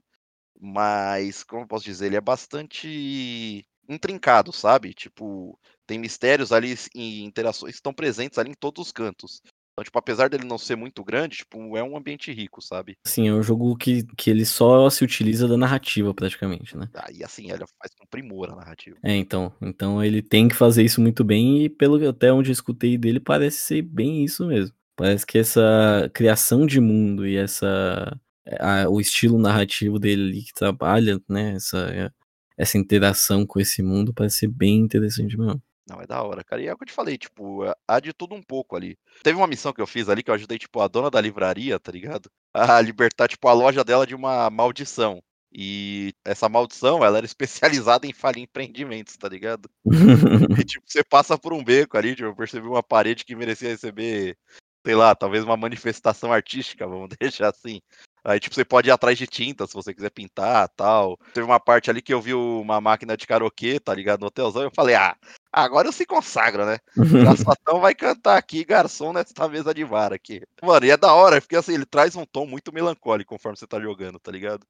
mas, 0.59 1.43
como 1.43 1.63
eu 1.63 1.67
posso 1.67 1.85
dizer, 1.85 2.07
ele 2.07 2.17
é 2.17 2.21
bastante 2.21 3.65
intrincado, 3.89 4.53
sabe? 4.53 4.93
Tipo, 4.93 5.59
tem 5.87 5.99
mistérios 5.99 6.51
ali 6.51 6.75
e 6.95 7.23
interações 7.23 7.73
que 7.73 7.79
estão 7.79 7.93
presentes 7.93 8.37
ali 8.39 8.51
em 8.51 8.55
todos 8.55 8.87
os 8.87 8.91
cantos. 8.91 9.41
Então, 9.79 9.83
tipo, 9.85 9.97
apesar 9.97 10.29
dele 10.29 10.43
não 10.43 10.57
ser 10.57 10.75
muito 10.75 11.03
grande, 11.05 11.37
tipo, 11.37 11.77
é 11.77 11.83
um 11.83 11.95
ambiente 11.95 12.33
rico, 12.33 12.61
sabe? 12.61 12.97
Sim, 13.05 13.29
é 13.29 13.33
um 13.33 13.41
jogo 13.41 13.77
que, 13.77 14.03
que 14.17 14.29
ele 14.29 14.45
só 14.45 14.89
se 14.89 15.05
utiliza 15.05 15.47
da 15.47 15.55
narrativa, 15.55 16.13
praticamente, 16.13 16.75
né? 16.75 16.89
Ah, 16.93 17.09
e 17.09 17.23
assim, 17.23 17.49
ele 17.49 17.63
faz 17.79 17.93
com 17.97 18.05
primor 18.05 18.49
a 18.51 18.55
narrativa. 18.57 18.97
É, 19.01 19.15
então. 19.15 19.53
Então 19.61 20.03
ele 20.03 20.21
tem 20.21 20.49
que 20.49 20.55
fazer 20.55 20.83
isso 20.83 20.99
muito 20.99 21.23
bem, 21.23 21.63
e 21.63 21.69
pelo 21.69 22.09
até 22.09 22.31
onde 22.33 22.49
eu 22.49 22.53
escutei 22.53 22.97
dele, 22.97 23.21
parece 23.21 23.59
ser 23.59 23.81
bem 23.81 24.25
isso 24.25 24.45
mesmo. 24.45 24.75
Parece 24.97 25.25
que 25.25 25.37
essa 25.37 26.11
criação 26.13 26.65
de 26.65 26.81
mundo 26.81 27.25
e 27.25 27.37
essa. 27.37 28.19
A, 28.59 28.89
o 28.89 28.99
estilo 28.99 29.39
narrativo 29.39 29.97
dele 29.97 30.23
ali 30.23 30.41
que 30.43 30.53
trabalha, 30.53 31.21
né? 31.29 31.53
Essa, 31.53 32.13
essa 32.57 32.77
interação 32.77 33.45
com 33.45 33.61
esse 33.61 33.81
mundo 33.81 34.13
parece 34.13 34.39
ser 34.39 34.47
bem 34.47 34.79
interessante 34.79 35.37
mesmo. 35.37 35.61
Não, 35.89 36.01
é 36.01 36.07
da 36.07 36.21
hora, 36.21 36.43
cara. 36.43 36.61
E 36.61 36.67
é 36.67 36.73
o 36.73 36.77
que 36.77 36.83
eu 36.83 36.87
te 36.87 36.93
falei, 36.93 37.17
tipo, 37.17 37.61
há 37.87 37.99
de 37.99 38.13
tudo 38.13 38.35
um 38.35 38.43
pouco 38.43 38.75
ali. 38.75 38.97
Teve 39.23 39.37
uma 39.37 39.47
missão 39.47 39.73
que 39.73 39.81
eu 39.81 39.87
fiz 39.87 40.07
ali 40.07 40.21
que 40.21 40.29
eu 40.29 40.35
ajudei, 40.35 40.57
tipo, 40.57 40.79
a 40.79 40.87
dona 40.87 41.09
da 41.09 41.19
livraria, 41.19 41.79
tá 41.79 41.91
ligado? 41.91 42.29
A 42.53 42.81
libertar, 42.81 43.27
tipo, 43.27 43.47
a 43.47 43.53
loja 43.53 43.83
dela 43.83 44.07
de 44.07 44.15
uma 44.15 44.49
maldição. 44.49 45.21
E 45.51 46.13
essa 46.25 46.49
maldição, 46.49 47.03
ela 47.03 47.17
era 47.17 47.25
especializada 47.25 48.05
em 48.07 48.13
falhar 48.13 48.39
empreendimentos, 48.39 49.15
tá 49.17 49.27
ligado? 49.27 49.69
e, 49.85 49.89
tipo, 50.65 50.83
você 50.85 51.03
passa 51.03 51.37
por 51.37 51.53
um 51.53 51.63
beco 51.63 51.97
ali, 51.97 52.15
tipo, 52.15 52.27
eu 52.27 52.35
percebi 52.35 52.67
uma 52.67 52.83
parede 52.83 53.23
que 53.23 53.35
merecia 53.35 53.69
receber, 53.69 54.37
sei 54.85 54.95
lá, 54.95 55.15
talvez 55.15 55.43
uma 55.43 55.57
manifestação 55.57 56.31
artística, 56.31 56.87
vamos 56.87 57.09
deixar 57.19 57.49
assim. 57.49 57.81
Aí, 58.23 58.39
tipo, 58.39 58.53
você 58.55 58.65
pode 58.65 58.89
ir 58.89 58.91
atrás 58.91 59.17
de 59.17 59.25
tinta 59.25 59.65
se 59.65 59.73
você 59.73 59.93
quiser 59.93 60.09
pintar 60.09 60.67
tal. 60.69 61.17
Teve 61.33 61.45
uma 61.45 61.59
parte 61.59 61.89
ali 61.89 62.01
que 62.01 62.13
eu 62.13 62.21
vi 62.21 62.33
uma 62.33 62.81
máquina 62.81 63.15
de 63.15 63.25
karaokê, 63.25 63.79
tá 63.79 63.93
ligado? 63.93 64.21
No 64.21 64.27
hotelzão. 64.27 64.63
Eu 64.63 64.71
falei, 64.75 64.95
ah, 64.95 65.15
agora 65.51 65.87
eu 65.87 65.91
se 65.91 66.05
consagra, 66.05 66.65
né? 66.65 66.77
Garçom 67.23 67.79
vai 67.79 67.95
cantar 67.95 68.37
aqui, 68.37 68.63
garçom, 68.63 69.13
nessa 69.13 69.47
mesa 69.47 69.73
de 69.73 69.83
vara 69.83 70.15
aqui. 70.15 70.41
Mano, 70.61 70.85
e 70.85 70.91
é 70.91 70.97
da 70.97 71.13
hora, 71.13 71.39
porque 71.39 71.55
assim, 71.55 71.73
ele 71.73 71.85
traz 71.85 72.15
um 72.15 72.25
tom 72.25 72.45
muito 72.45 72.73
melancólico 72.73 73.33
conforme 73.35 73.57
você 73.57 73.67
tá 73.67 73.79
jogando, 73.79 74.19
tá 74.19 74.31
ligado? 74.31 74.65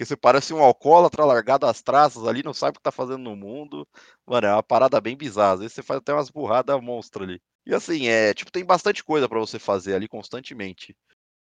Porque 0.00 0.06
você 0.06 0.16
parece 0.16 0.54
um 0.54 0.62
alcoólatra 0.62 1.24
largado 1.26 1.66
às 1.66 1.82
traças 1.82 2.26
ali, 2.26 2.42
não 2.42 2.54
sabe 2.54 2.70
o 2.70 2.74
que 2.74 2.82
tá 2.82 2.90
fazendo 2.90 3.18
no 3.18 3.36
mundo. 3.36 3.86
Mano, 4.26 4.46
é 4.46 4.52
uma 4.52 4.62
parada 4.62 4.98
bem 4.98 5.14
bizarra. 5.14 5.54
Às 5.54 5.60
vezes 5.60 5.74
você 5.74 5.82
faz 5.82 5.98
até 5.98 6.12
umas 6.12 6.30
burradas 6.30 6.80
monstro 6.80 7.24
ali. 7.24 7.38
E 7.66 7.74
assim, 7.74 8.08
é, 8.08 8.32
tipo, 8.32 8.50
tem 8.50 8.64
bastante 8.64 9.04
coisa 9.04 9.28
para 9.28 9.38
você 9.38 9.58
fazer 9.58 9.94
ali 9.94 10.08
constantemente. 10.08 10.96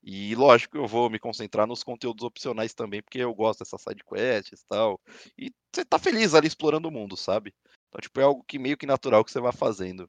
E 0.07 0.35
lógico, 0.35 0.77
eu 0.77 0.87
vou 0.87 1.09
me 1.09 1.19
concentrar 1.19 1.67
nos 1.67 1.83
conteúdos 1.83 2.25
opcionais 2.25 2.75
também, 2.75 3.03
porque 3.03 3.19
eu 3.19 3.35
gosto 3.35 3.61
dessas 3.61 3.81
sidequests 3.83 4.61
e 4.61 4.67
tal. 4.69 5.01
E 5.39 5.51
você 5.75 5.85
tá 5.85 5.99
feliz 5.99 6.35
ali 6.35 6.47
explorando 6.47 6.89
o 6.89 6.91
mundo, 6.91 7.17
sabe? 7.17 7.55
Então, 7.89 8.01
tipo, 8.01 8.21
é 8.21 8.25
algo 8.25 8.45
que 8.45 8.59
meio 8.59 8.77
que 8.77 8.87
natural 8.87 9.25
que 9.25 9.31
você 9.33 9.41
vai 9.41 9.53
fazendo. 9.53 10.09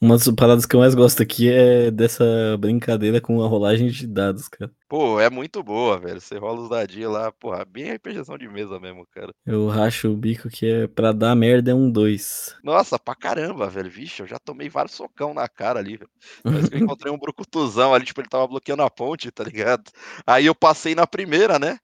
Uma 0.00 0.16
das 0.16 0.28
paradas 0.28 0.66
que 0.66 0.76
eu 0.76 0.80
mais 0.80 0.94
gosto 0.94 1.22
aqui 1.22 1.50
é 1.50 1.90
dessa 1.90 2.24
brincadeira 2.58 3.20
com 3.20 3.42
a 3.42 3.48
rolagem 3.48 3.88
de 3.88 4.06
dados, 4.06 4.48
cara. 4.48 4.70
Pô, 4.88 5.18
é 5.20 5.28
muito 5.28 5.62
boa, 5.62 5.98
velho. 5.98 6.20
Você 6.20 6.38
rola 6.38 6.60
os 6.60 6.68
dadinhos 6.68 7.12
lá, 7.12 7.32
porra, 7.32 7.64
bem 7.64 7.90
RPGzão 7.92 8.38
de 8.38 8.48
mesa 8.48 8.78
mesmo, 8.78 9.06
cara. 9.10 9.32
Eu 9.44 9.68
racho 9.68 10.10
o 10.10 10.16
bico 10.16 10.48
que 10.48 10.66
é 10.66 10.86
pra 10.86 11.12
dar 11.12 11.34
merda 11.34 11.70
é 11.70 11.74
um 11.74 11.90
2. 11.90 12.56
Nossa, 12.62 12.98
pra 12.98 13.14
caramba, 13.14 13.68
velho. 13.68 13.90
Vixe, 13.90 14.22
eu 14.22 14.26
já 14.26 14.38
tomei 14.38 14.68
vários 14.68 14.94
socão 14.94 15.34
na 15.34 15.48
cara 15.48 15.80
ali, 15.80 15.96
velho. 15.96 16.10
Parece 16.42 16.70
que 16.70 16.76
eu 16.76 16.80
encontrei 16.80 17.12
um 17.12 17.18
brucutuzão 17.18 17.92
ali, 17.94 18.04
tipo, 18.04 18.20
ele 18.20 18.28
tava 18.28 18.46
bloqueando 18.46 18.82
a 18.82 18.90
ponte, 18.90 19.30
tá 19.30 19.42
ligado? 19.42 19.90
Aí 20.26 20.46
eu 20.46 20.54
passei 20.54 20.94
na 20.94 21.06
primeira, 21.06 21.58
né? 21.58 21.78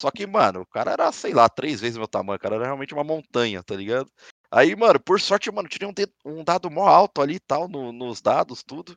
Só 0.00 0.10
que, 0.10 0.26
mano, 0.26 0.60
o 0.60 0.66
cara 0.66 0.92
era, 0.92 1.10
sei 1.10 1.34
lá, 1.34 1.48
três 1.48 1.80
vezes 1.80 1.98
meu 1.98 2.06
tamanho, 2.06 2.36
o 2.36 2.40
cara 2.40 2.54
era 2.54 2.64
realmente 2.64 2.94
uma 2.94 3.02
montanha, 3.02 3.62
tá 3.64 3.74
ligado? 3.74 4.08
Aí, 4.50 4.74
mano, 4.74 4.98
por 4.98 5.20
sorte, 5.20 5.50
mano, 5.50 5.68
tirei 5.68 5.88
um, 5.88 5.92
um 6.40 6.44
dado 6.44 6.70
mó 6.70 6.86
alto 6.86 7.20
ali 7.20 7.34
e 7.34 7.40
tal, 7.40 7.68
no, 7.68 7.92
nos 7.92 8.20
dados, 8.20 8.62
tudo. 8.62 8.96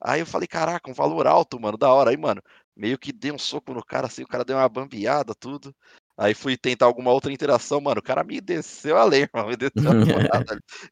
Aí 0.00 0.20
eu 0.20 0.26
falei, 0.26 0.46
caraca, 0.46 0.90
um 0.90 0.94
valor 0.94 1.26
alto, 1.26 1.58
mano, 1.58 1.76
da 1.76 1.92
hora. 1.92 2.10
Aí, 2.10 2.16
mano, 2.16 2.42
meio 2.76 2.98
que 2.98 3.12
dei 3.12 3.32
um 3.32 3.38
soco 3.38 3.74
no 3.74 3.84
cara, 3.84 4.06
assim, 4.06 4.22
o 4.22 4.28
cara 4.28 4.44
deu 4.44 4.56
uma 4.56 4.68
bambeada, 4.68 5.34
tudo. 5.34 5.74
Aí 6.16 6.34
fui 6.34 6.56
tentar 6.56 6.86
alguma 6.86 7.10
outra 7.10 7.32
interação, 7.32 7.80
mano, 7.80 8.00
o 8.00 8.02
cara 8.02 8.24
me 8.24 8.40
desceu 8.40 8.96
a 8.96 9.04
lema, 9.04 9.28
me 9.48 9.56
desceu 9.56 9.90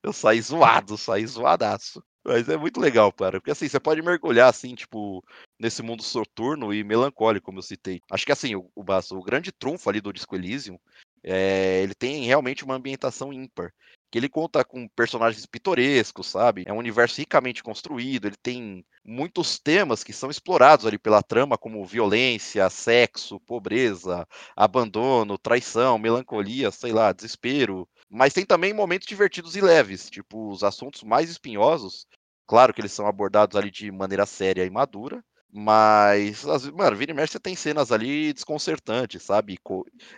Eu 0.03 0.13
saí 0.13 0.41
zoado, 0.41 0.99
saí 0.99 1.27
zoadaço. 1.27 2.03
Mas 2.27 2.49
é 2.49 2.57
muito 2.57 2.81
legal, 2.81 3.13
cara. 3.13 3.39
Porque 3.39 3.51
assim, 3.51 3.69
você 3.69 3.79
pode 3.79 4.03
mergulhar, 4.03 4.49
assim, 4.49 4.75
tipo, 4.75 5.23
nesse 5.59 5.83
mundo 5.83 6.03
soturno 6.03 6.75
e 6.75 6.83
melancólico, 6.83 7.47
como 7.47 7.59
eu 7.59 7.63
citei. 7.63 8.01
Acho 8.11 8.27
que 8.27 8.33
assim, 8.33 8.55
o, 8.55 8.71
o, 8.75 8.83
o 8.83 9.23
grande 9.23 9.53
trunfo 9.53 9.89
ali 9.89 10.01
do 10.01 10.13
Disco 10.13 10.35
Elysium 10.35 10.79
é, 11.25 11.83
ele 11.83 11.95
tem 11.95 12.25
realmente 12.25 12.65
uma 12.65 12.75
ambientação 12.75 13.33
ímpar 13.33 13.73
que 14.15 14.19
ele 14.19 14.29
conta 14.29 14.65
com 14.65 14.87
personagens 14.87 15.45
pitorescos, 15.45 16.29
sabe? 16.29 16.63
É 16.69 16.73
um 16.73 16.79
universo 16.79 17.17
ricamente 17.17 17.65
construído, 17.65 18.27
ele 18.27 18.37
tem 18.41 18.87
muitos 19.05 19.59
temas 19.59 20.05
que 20.05 20.13
são 20.13 20.31
explorados 20.31 20.87
ali 20.87 20.97
pela 20.97 21.21
trama, 21.21 21.59
como 21.59 21.85
violência, 21.85 22.71
sexo, 22.71 23.41
pobreza, 23.41 24.25
abandono, 24.55 25.37
traição, 25.37 25.99
melancolia, 25.99 26.71
sei 26.71 26.93
lá, 26.93 27.11
desespero. 27.11 27.89
Mas 28.09 28.33
tem 28.33 28.47
também 28.47 28.73
momentos 28.73 29.09
divertidos 29.09 29.57
e 29.57 29.61
leves, 29.61 30.09
tipo 30.09 30.49
os 30.49 30.63
assuntos 30.63 31.03
mais 31.03 31.29
espinhosos. 31.29 32.07
Claro 32.47 32.73
que 32.73 32.81
eles 32.81 32.93
são 32.93 33.09
abordados 33.09 33.57
ali 33.57 33.69
de 33.69 33.91
maneira 33.91 34.27
séria 34.27 34.65
e 34.65 34.71
madura, 34.71 35.25
mas, 35.57 36.45
mano, 36.75 36.97
vira 36.97 37.15
tem 37.41 37.55
cenas 37.55 37.93
ali 37.93 38.33
desconcertantes, 38.33 39.23
sabe? 39.23 39.57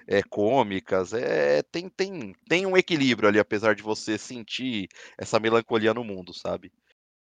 é, 0.07 0.23
cômicas. 0.23 1.13
É, 1.13 1.63
tem, 1.63 1.91
tem, 1.91 2.35
tem 2.49 2.65
um 2.65 2.75
equilíbrio 2.75 3.29
ali, 3.29 3.39
apesar 3.39 3.75
de 3.75 3.83
você 3.83 4.17
sentir 4.17 4.89
essa 5.19 5.39
melancolia 5.39 5.93
no 5.93 6.03
mundo, 6.03 6.33
sabe? 6.33 6.73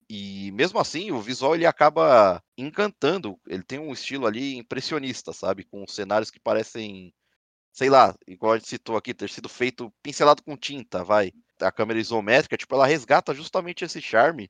E 0.09 0.51
mesmo 0.53 0.79
assim, 0.79 1.11
o 1.11 1.19
visual 1.19 1.55
ele 1.55 1.65
acaba 1.65 2.43
encantando. 2.57 3.39
Ele 3.47 3.63
tem 3.63 3.79
um 3.79 3.91
estilo 3.91 4.27
ali 4.27 4.55
impressionista, 4.55 5.33
sabe? 5.33 5.63
Com 5.63 5.87
cenários 5.87 6.29
que 6.29 6.39
parecem, 6.39 7.11
sei 7.73 7.89
lá, 7.89 8.15
igual 8.27 8.53
a 8.53 8.57
gente 8.57 8.69
citou 8.69 8.97
aqui, 8.97 9.13
ter 9.15 9.29
sido 9.31 9.49
feito 9.49 9.93
pincelado 10.03 10.43
com 10.43 10.57
tinta, 10.57 11.03
vai. 11.03 11.31
A 11.59 11.71
câmera 11.71 11.99
isométrica, 11.99 12.57
tipo, 12.57 12.75
ela 12.75 12.87
resgata 12.87 13.33
justamente 13.33 13.85
esse 13.85 14.01
charme 14.01 14.49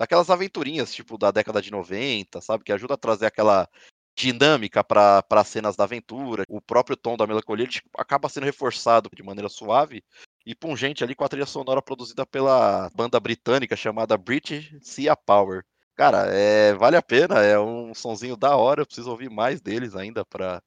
daquelas 0.00 0.30
aventurinhas, 0.30 0.94
tipo, 0.94 1.18
da 1.18 1.30
década 1.30 1.60
de 1.60 1.70
90, 1.70 2.40
sabe? 2.40 2.64
Que 2.64 2.72
ajuda 2.72 2.94
a 2.94 2.96
trazer 2.96 3.26
aquela 3.26 3.68
dinâmica 4.16 4.82
para 4.82 5.44
cenas 5.44 5.76
da 5.76 5.84
aventura. 5.84 6.42
O 6.48 6.58
próprio 6.58 6.96
tom 6.96 7.18
da 7.18 7.26
melancolia 7.26 7.66
tipo, 7.66 7.90
acaba 7.98 8.26
sendo 8.30 8.44
reforçado 8.44 9.10
de 9.14 9.22
maneira 9.22 9.50
suave 9.50 10.02
e 10.46 10.54
pungente 10.54 11.04
ali 11.04 11.14
com 11.14 11.22
a 11.22 11.28
trilha 11.28 11.44
sonora 11.44 11.82
produzida 11.82 12.24
pela 12.24 12.88
banda 12.94 13.20
britânica 13.20 13.76
chamada 13.76 14.16
British 14.16 14.74
Sea 14.80 15.14
Power. 15.14 15.62
Cara, 15.94 16.28
é, 16.30 16.72
vale 16.72 16.96
a 16.96 17.02
pena, 17.02 17.40
é 17.40 17.60
um 17.60 17.94
sonzinho 17.94 18.38
da 18.38 18.56
hora, 18.56 18.80
eu 18.80 18.86
preciso 18.86 19.10
ouvir 19.10 19.28
mais 19.28 19.60
deles 19.60 19.94
ainda 19.94 20.24
para 20.24 20.62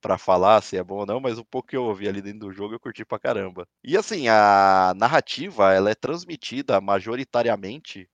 para 0.00 0.18
falar 0.18 0.60
se 0.60 0.76
é 0.76 0.82
bom 0.82 0.96
ou 0.96 1.06
não, 1.06 1.20
mas 1.20 1.38
o 1.38 1.44
pouco 1.44 1.68
que 1.68 1.76
eu 1.76 1.84
ouvi 1.84 2.08
ali 2.08 2.20
dentro 2.20 2.40
do 2.40 2.52
jogo 2.52 2.74
eu 2.74 2.80
curti 2.80 3.04
pra 3.04 3.20
caramba. 3.20 3.68
E 3.84 3.96
assim, 3.96 4.26
a 4.26 4.92
narrativa, 4.96 5.72
ela 5.72 5.90
é 5.90 5.94
transmitida 5.94 6.80
majoritariamente 6.80 8.10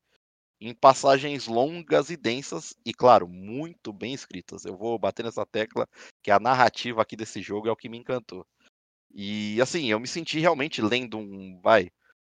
em 0.61 0.75
passagens 0.75 1.47
longas 1.47 2.11
e 2.11 2.17
densas 2.17 2.75
e, 2.85 2.93
claro, 2.93 3.29
muito 3.29 3.93
bem 3.93 4.13
escritas. 4.13 4.65
Eu 4.65 4.77
vou 4.77 4.99
bater 4.99 5.25
nessa 5.25 5.47
tecla 5.47 5.89
que 6.23 6.31
a 6.31 6.41
narrativa 6.41 7.03
aqui 7.03 7.17
desse 7.17 7.41
jogo 7.41 7.69
é 7.69 7.73
o 7.73 7.77
que 7.77 7.89
me 7.89 7.99
encantou. 7.99 8.47
E 9.15 9.61
assim, 9.61 9.91
eu 9.91 10.01
me 10.01 10.09
senti 10.09 10.39
realmente 10.39 10.83
lendo 10.83 11.19
um, 11.19 11.61
vai, 11.63 11.91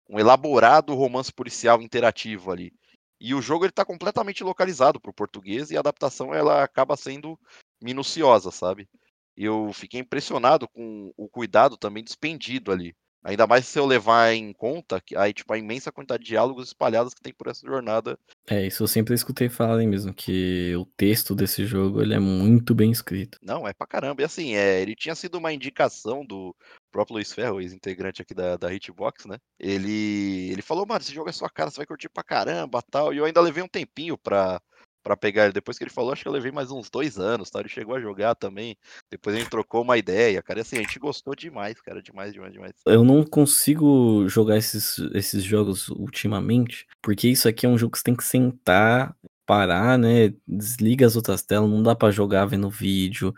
um 0.09 0.19
elaborado 0.19 0.93
romance 0.95 1.32
policial 1.32 1.82
interativo 1.82 2.51
ali. 2.51 2.74
E 3.19 3.34
o 3.34 3.41
jogo 3.41 3.65
ele 3.65 3.71
tá 3.71 3.86
completamente 3.86 4.43
localizado 4.43 4.99
para 4.99 5.11
o 5.11 5.13
português 5.13 5.71
e 5.71 5.78
a 5.78 5.80
adaptação 5.80 6.34
ela 6.34 6.63
acaba 6.63 6.97
sendo 6.97 7.39
minuciosa, 7.82 8.51
sabe? 8.51 8.89
Eu 9.36 9.71
fiquei 9.74 9.99
impressionado 9.99 10.67
com 10.67 11.11
o 11.17 11.30
cuidado 11.30 11.78
também 11.78 12.03
despendido 12.03 12.71
ali. 12.71 12.95
Ainda 13.24 13.47
mais 13.47 13.65
se 13.65 13.80
eu 13.80 13.86
levar 13.86 14.34
em 14.34 14.51
conta 14.51 14.99
que 14.99 15.15
aí, 15.15 15.34
tipo, 15.34 15.51
a 15.53 15.57
imensa 15.57 15.91
quantidade 15.91 16.24
de 16.24 16.30
diálogos 16.30 16.67
espalhados 16.67 17.13
que 17.13 17.21
tem 17.21 17.34
por 17.34 17.47
essa 17.47 17.65
jornada. 17.65 18.17
É, 18.47 18.65
isso 18.67 18.84
eu 18.84 18.88
sempre 18.88 19.13
escutei 19.13 19.47
falarem 19.47 19.88
mesmo, 19.88 20.13
que 20.13 20.76
o 20.76 20.86
texto 20.86 21.34
desse 21.34 21.65
jogo 21.65 22.01
ele 22.01 22.13
é 22.13 22.19
muito 22.19 22.76
bem 22.76 22.91
escrito. 22.91 23.38
Não, 23.41 23.67
é 23.67 23.74
pra 23.74 23.88
caramba. 23.88 24.21
E 24.21 24.26
assim, 24.26 24.55
é, 24.55 24.82
ele 24.82 24.95
tinha 24.95 25.15
sido 25.15 25.38
uma 25.38 25.53
indicação 25.53 26.26
do 26.26 26.53
próprio 26.91 27.15
Luiz 27.15 27.32
Ferro, 27.32 27.61
ex-integrante 27.61 28.21
aqui 28.21 28.34
da, 28.34 28.57
da 28.57 28.74
Hitbox, 28.74 29.26
né? 29.26 29.38
Ele, 29.59 30.51
ele 30.51 30.61
falou, 30.61 30.86
mano, 30.86 31.01
esse 31.01 31.13
jogo 31.13 31.30
é 31.30 31.34
sua 31.34 31.49
cara, 31.49 31.71
você 31.71 31.78
vai 31.78 31.86
curtir 31.86 32.09
pra 32.09 32.24
caramba 32.24 32.82
tal. 32.91 33.13
E 33.13 33.17
eu 33.17 33.26
ainda 33.26 33.41
levei 33.41 33.63
um 33.63 33.67
tempinho 33.67 34.17
pra, 34.17 34.61
para 35.03 35.17
pegar 35.17 35.43
ele. 35.43 35.53
Depois 35.53 35.77
que 35.77 35.83
ele 35.83 35.91
falou, 35.91 36.13
acho 36.13 36.23
que 36.23 36.27
eu 36.27 36.31
levei 36.31 36.51
mais 36.51 36.71
uns 36.71 36.89
dois 36.89 37.19
anos, 37.19 37.49
tá? 37.49 37.59
Ele 37.59 37.69
chegou 37.69 37.95
a 37.95 37.99
jogar 37.99 38.35
também. 38.35 38.75
Depois 39.11 39.35
a 39.35 39.39
gente 39.39 39.49
trocou 39.49 39.81
uma 39.81 39.97
ideia, 39.97 40.41
cara. 40.41 40.61
Assim, 40.61 40.77
a 40.77 40.81
gente 40.81 40.97
gostou 40.97 41.35
demais, 41.35 41.79
cara. 41.81 42.01
Demais, 42.01 42.33
demais, 42.33 42.53
demais. 42.53 42.73
Eu 42.85 43.03
não 43.03 43.23
consigo 43.23 44.27
jogar 44.27 44.57
esses, 44.57 44.97
esses 45.13 45.43
jogos 45.43 45.89
ultimamente, 45.89 46.87
porque 47.01 47.27
isso 47.27 47.47
aqui 47.47 47.65
é 47.65 47.69
um 47.69 47.77
jogo 47.77 47.91
que 47.91 47.97
você 47.97 48.05
tem 48.05 48.15
que 48.15 48.23
sentar, 48.23 49.15
parar, 49.45 49.97
né? 49.97 50.33
Desliga 50.47 51.05
as 51.05 51.15
outras 51.15 51.43
telas, 51.43 51.69
não 51.69 51.83
dá 51.83 51.95
para 51.95 52.11
jogar 52.11 52.45
vendo 52.45 52.69
vídeo. 52.69 53.33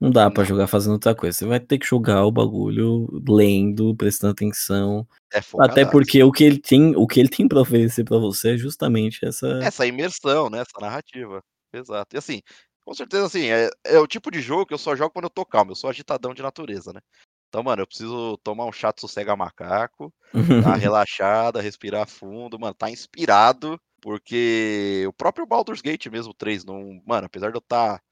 Não 0.00 0.10
dá 0.10 0.30
para 0.30 0.44
jogar 0.44 0.68
fazendo 0.68 0.92
outra 0.92 1.14
coisa. 1.14 1.36
Você 1.36 1.44
vai 1.44 1.58
ter 1.58 1.78
que 1.78 1.86
jogar 1.86 2.24
o 2.24 2.30
bagulho 2.30 3.08
lendo, 3.28 3.96
prestando 3.96 4.32
atenção. 4.32 5.06
É 5.32 5.40
Até 5.60 5.84
porque 5.84 6.22
o 6.22 6.30
que 6.30 6.44
ele 6.44 6.60
tem, 6.60 6.94
o 6.96 7.06
que 7.06 7.18
ele 7.18 7.28
tem 7.28 7.48
para 7.48 7.60
oferecer 7.60 8.04
para 8.04 8.18
você 8.18 8.54
é 8.54 8.56
justamente 8.56 9.24
essa 9.24 9.58
essa 9.62 9.86
imersão, 9.86 10.48
né, 10.48 10.60
essa 10.60 10.80
narrativa. 10.80 11.42
Exato. 11.72 12.14
E 12.14 12.18
assim, 12.18 12.40
com 12.84 12.94
certeza 12.94 13.26
assim, 13.26 13.50
é, 13.50 13.68
é 13.84 13.98
o 13.98 14.06
tipo 14.06 14.30
de 14.30 14.40
jogo 14.40 14.66
que 14.66 14.72
eu 14.72 14.78
só 14.78 14.94
jogo 14.94 15.10
quando 15.10 15.24
eu 15.24 15.30
tô 15.30 15.44
calmo, 15.44 15.72
eu 15.72 15.76
sou 15.76 15.90
agitadão 15.90 16.32
de 16.32 16.42
natureza, 16.42 16.92
né? 16.92 17.00
Então, 17.48 17.62
mano, 17.62 17.82
eu 17.82 17.86
preciso 17.86 18.38
tomar 18.38 18.66
um 18.66 18.72
chato 18.72 19.00
sossega 19.00 19.34
macaco, 19.34 20.12
dar 20.32 20.68
uma 20.68 20.76
relaxada, 20.76 21.60
respirar 21.60 22.06
fundo, 22.06 22.58
mano, 22.58 22.74
tá 22.74 22.90
inspirado, 22.90 23.80
porque 24.00 25.04
o 25.08 25.12
próprio 25.12 25.46
Baldur's 25.46 25.80
Gate 25.80 26.06
mesmo 26.06 26.32
3 26.34 26.64
não, 26.64 27.00
mano, 27.06 27.26
apesar 27.26 27.50
de 27.50 27.56
eu 27.56 27.60
estar 27.60 27.98
tá 27.98 28.02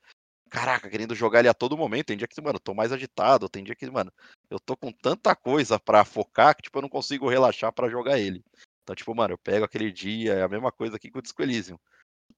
caraca, 0.57 0.89
querendo 0.89 1.15
jogar 1.15 1.41
ele 1.41 1.49
a 1.49 1.55
todo 1.55 1.77
momento. 1.77 2.07
Tem 2.07 2.17
dia 2.17 2.27
que, 2.27 2.41
mano, 2.41 2.59
tô 2.59 2.73
mais 2.73 2.91
agitado, 2.91 3.47
tem 3.47 3.63
dia 3.63 3.75
que, 3.75 3.91
mano, 3.91 4.11
eu 4.49 4.59
tô 4.59 4.75
com 4.75 4.91
tanta 4.91 5.37
coisa 5.37 5.79
para 5.79 6.03
focar 6.03 6.57
que, 6.57 6.63
tipo, 6.63 6.79
eu 6.79 6.83
não 6.83 6.89
consigo 6.89 7.29
relaxar 7.29 7.71
para 7.71 7.91
jogar 7.91 8.19
ele. 8.19 8.43
Então, 8.83 8.97
tipo, 8.97 9.15
mano, 9.15 9.35
eu 9.35 9.39
pego 9.39 9.67
aquele 9.67 9.93
dia, 9.93 10.33
é 10.33 10.43
a 10.43 10.49
mesma 10.49 10.73
coisa 10.73 10.97
aqui 10.97 11.11
com 11.11 11.19
o 11.19 11.23
Disco 11.23 11.43
Elysium. 11.43 11.77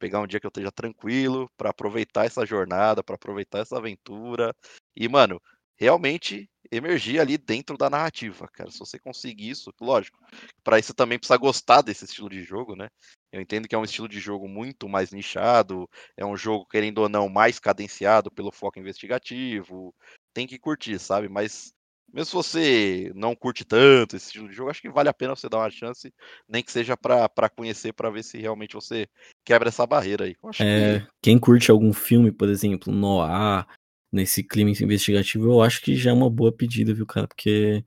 Pegar 0.01 0.21
um 0.21 0.27
dia 0.27 0.41
que 0.41 0.47
eu 0.47 0.49
esteja 0.49 0.73
tranquilo 0.73 1.49
para 1.57 1.71
aproveitar 1.71 2.27
essa 2.27 2.45
jornada, 2.45 3.05
para 3.05 3.15
aproveitar 3.15 3.61
essa 3.61 3.77
aventura. 3.77 4.53
E, 4.97 5.09
mano, 5.09 5.41
realmente 5.79 6.51
emergir 6.71 7.21
ali 7.21 7.39
dentro 7.39 7.79
da 7.79 7.89
narrativa, 7.89 8.47
cara. 8.49 8.71
Se 8.71 8.79
você 8.79 8.99
conseguir 8.99 9.49
isso, 9.51 9.73
lógico, 9.81 10.19
para 10.63 10.79
isso 10.79 10.93
também 10.93 11.19
precisa 11.19 11.39
gostar 11.39 11.81
desse 11.81 12.05
estilo 12.05 12.29
de 12.29 12.43
jogo, 12.43 12.77
né? 12.77 12.89
Eu 13.33 13.41
entendo 13.41 13.69
que 13.69 13.75
é 13.75 13.79
um 13.79 13.85
estilo 13.85 14.09
de 14.09 14.21
jogo 14.21 14.49
muito 14.49 14.89
mais 14.89 15.13
nichado, 15.13 15.89
é 16.17 16.25
um 16.27 16.37
jogo, 16.37 16.67
querendo 16.67 16.99
ou 16.99 17.09
não, 17.09 17.29
mais 17.29 17.59
cadenciado 17.59 18.31
pelo 18.31 18.53
foco 18.53 18.79
investigativo. 18.79 19.95
Tem 20.35 20.47
que 20.47 20.59
curtir, 20.59 20.99
sabe? 20.99 21.29
Mas 21.29 21.73
mesmo 22.13 22.27
se 22.27 22.35
você 22.35 23.13
não 23.15 23.37
curte 23.37 23.65
tanto 23.65 24.17
esse 24.17 24.27
estilo 24.27 24.49
de 24.49 24.55
jogo, 24.55 24.71
acho 24.71 24.81
que 24.81 24.89
vale 24.89 25.11
a 25.11 25.15
pena 25.15 25.37
você 25.37 25.47
dar 25.49 25.59
uma 25.59 25.71
chance, 25.71 26.13
nem 26.49 26.63
que 26.63 26.73
seja 26.73 26.97
para 26.97 27.51
conhecer, 27.55 27.93
para 27.93 28.09
ver 28.09 28.25
se 28.25 28.39
realmente 28.39 28.75
você 28.75 29.07
quebra 29.45 29.69
essa 29.69 29.87
barreira 29.87 30.25
aí. 30.25 30.35
É, 30.59 31.01
que... 31.01 31.07
Quem 31.23 31.39
curte 31.39 31.71
algum 31.71 31.93
filme, 31.93 32.33
por 32.33 32.49
exemplo, 32.49 32.93
Noir, 32.93 33.67
nesse 34.13 34.43
clima 34.43 34.71
investigativo, 34.71 35.53
eu 35.53 35.63
acho 35.63 35.81
que 35.83 35.95
já 35.97 36.11
é 36.11 36.15
uma 36.15 36.31
boa 36.31 36.53
pedida, 36.53 36.95
viu, 36.95 37.07
cara? 37.07 37.27
Porque 37.29 37.85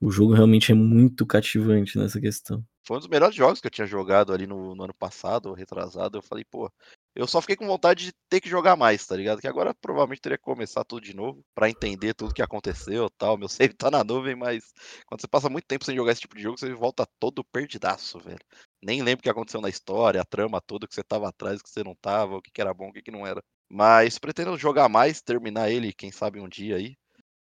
o 0.00 0.10
jogo 0.10 0.34
realmente 0.34 0.72
é 0.72 0.74
muito 0.74 1.24
cativante 1.26 1.96
nessa 1.96 2.20
questão. 2.20 2.64
Foi 2.84 2.96
um 2.96 3.00
dos 3.00 3.08
melhores 3.08 3.36
jogos 3.36 3.60
que 3.60 3.68
eu 3.68 3.70
tinha 3.70 3.86
jogado 3.86 4.32
ali 4.32 4.44
no, 4.44 4.74
no 4.74 4.82
ano 4.84 4.94
passado, 4.94 5.54
retrasado. 5.54 6.18
Eu 6.18 6.22
falei, 6.22 6.44
pô, 6.44 6.68
eu 7.14 7.28
só 7.28 7.40
fiquei 7.40 7.54
com 7.54 7.66
vontade 7.66 8.06
de 8.06 8.12
ter 8.28 8.40
que 8.40 8.48
jogar 8.48 8.74
mais, 8.74 9.06
tá 9.06 9.14
ligado? 9.14 9.40
Que 9.40 9.46
agora 9.46 9.72
provavelmente 9.72 10.20
teria 10.20 10.36
que 10.36 10.42
começar 10.42 10.82
tudo 10.84 11.04
de 11.04 11.14
novo 11.14 11.44
para 11.54 11.70
entender 11.70 12.14
tudo 12.14 12.34
que 12.34 12.42
aconteceu 12.42 13.08
tal. 13.10 13.38
Meu 13.38 13.48
save 13.48 13.74
tá 13.74 13.88
na 13.88 14.02
nuvem, 14.02 14.34
mas 14.34 14.72
quando 15.06 15.20
você 15.20 15.28
passa 15.28 15.48
muito 15.48 15.66
tempo 15.66 15.84
sem 15.84 15.94
jogar 15.94 16.10
esse 16.10 16.22
tipo 16.22 16.34
de 16.34 16.42
jogo, 16.42 16.58
você 16.58 16.74
volta 16.74 17.06
todo 17.20 17.44
perdidaço, 17.44 18.18
velho. 18.18 18.40
Nem 18.82 19.00
lembro 19.00 19.20
o 19.20 19.22
que 19.22 19.30
aconteceu 19.30 19.60
na 19.60 19.68
história, 19.68 20.20
a 20.20 20.24
trama 20.24 20.60
toda 20.60 20.88
que 20.88 20.94
você 20.94 21.04
tava 21.04 21.28
atrás, 21.28 21.62
que 21.62 21.70
você 21.70 21.84
não 21.84 21.94
tava, 21.94 22.36
o 22.36 22.42
que, 22.42 22.50
que 22.50 22.60
era 22.60 22.74
bom, 22.74 22.88
o 22.88 22.92
que, 22.92 23.02
que 23.02 23.12
não 23.12 23.24
era. 23.24 23.40
Mas 23.74 24.18
pretendo 24.18 24.58
jogar 24.58 24.86
mais, 24.86 25.22
terminar 25.22 25.70
ele, 25.70 25.94
quem 25.94 26.12
sabe 26.12 26.38
um 26.38 26.46
dia 26.46 26.76
aí, 26.76 26.94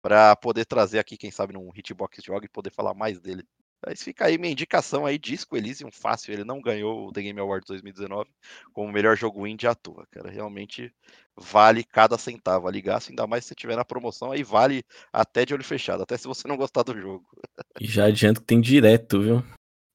para 0.03 0.37
poder 0.37 0.66
trazer 0.66 0.99
aqui, 0.99 1.16
quem 1.16 1.31
sabe, 1.31 1.55
num 1.55 1.70
Hitbox 1.74 2.22
Joga 2.22 2.45
e 2.45 2.51
poder 2.51 2.70
falar 2.70 2.93
mais 2.93 3.18
dele. 3.18 3.43
Mas 3.83 4.03
fica 4.03 4.26
aí 4.26 4.37
minha 4.37 4.53
indicação 4.53 5.07
aí, 5.07 5.18
Disco 5.18 5.57
Elysium 5.57 5.91
fácil, 5.91 6.35
ele 6.35 6.45
não 6.45 6.61
ganhou 6.61 7.09
o 7.09 7.12
The 7.12 7.22
Game 7.22 7.41
Awards 7.41 7.68
2019 7.68 8.29
como 8.74 8.93
melhor 8.93 9.16
jogo 9.16 9.47
indie 9.47 9.66
à 9.66 9.74
toa, 9.74 10.07
cara. 10.11 10.31
Realmente 10.31 10.93
vale 11.35 11.83
cada 11.83 12.18
centavo. 12.18 12.68
Ligasse, 12.68 13.11
ainda 13.11 13.26
mais 13.26 13.47
se 13.47 13.55
tiver 13.55 13.76
na 13.76 13.85
promoção, 13.85 14.31
aí 14.31 14.43
vale 14.43 14.85
até 15.11 15.47
de 15.47 15.55
olho 15.55 15.64
fechado, 15.64 16.03
até 16.03 16.18
se 16.18 16.29
você 16.29 16.47
não 16.47 16.59
gostar 16.59 16.83
do 16.83 17.01
jogo. 17.01 17.24
E 17.81 17.87
já 17.87 18.05
adianto 18.05 18.43
que 18.43 18.47
tem 18.49 18.61
direto, 18.61 19.22
viu? 19.22 19.45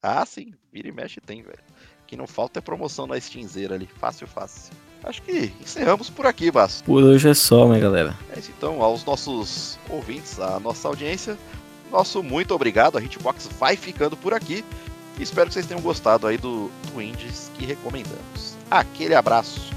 Ah, 0.02 0.26
sim, 0.26 0.52
vira 0.72 0.88
e 0.88 0.92
mexe 0.92 1.22
tem, 1.22 1.44
velho. 1.44 1.64
O 2.02 2.06
que 2.08 2.18
não 2.18 2.26
falta 2.26 2.58
é 2.58 2.62
promoção 2.62 3.06
na 3.06 3.20
Steamzeira 3.20 3.76
ali, 3.76 3.86
fácil, 3.86 4.26
fácil. 4.26 4.74
Acho 5.04 5.22
que 5.22 5.52
encerramos 5.62 6.10
por 6.10 6.26
aqui, 6.26 6.50
Basso. 6.50 6.84
Por 6.84 7.04
hoje 7.04 7.30
é 7.30 7.34
só, 7.34 7.68
minha 7.68 7.80
galera. 7.80 8.16
É 8.34 8.40
isso 8.40 8.52
então, 8.58 8.82
aos 8.82 9.04
nossos 9.04 9.78
ouvintes, 9.90 10.40
à 10.40 10.60
nossa 10.60 10.88
audiência, 10.88 11.38
nosso 11.92 12.24
muito 12.24 12.54
obrigado. 12.54 12.98
A 12.98 13.02
Hitbox 13.02 13.50
vai 13.60 13.76
ficando 13.76 14.16
por 14.16 14.34
aqui. 14.34 14.64
Espero 15.20 15.48
que 15.48 15.54
vocês 15.54 15.66
tenham 15.66 15.82
gostado 15.82 16.26
aí 16.26 16.38
do, 16.38 16.72
do 16.92 17.02
Indies 17.02 17.52
que 17.54 17.66
recomendamos. 17.66 18.56
Aquele 18.72 19.14
abraço. 19.14 19.73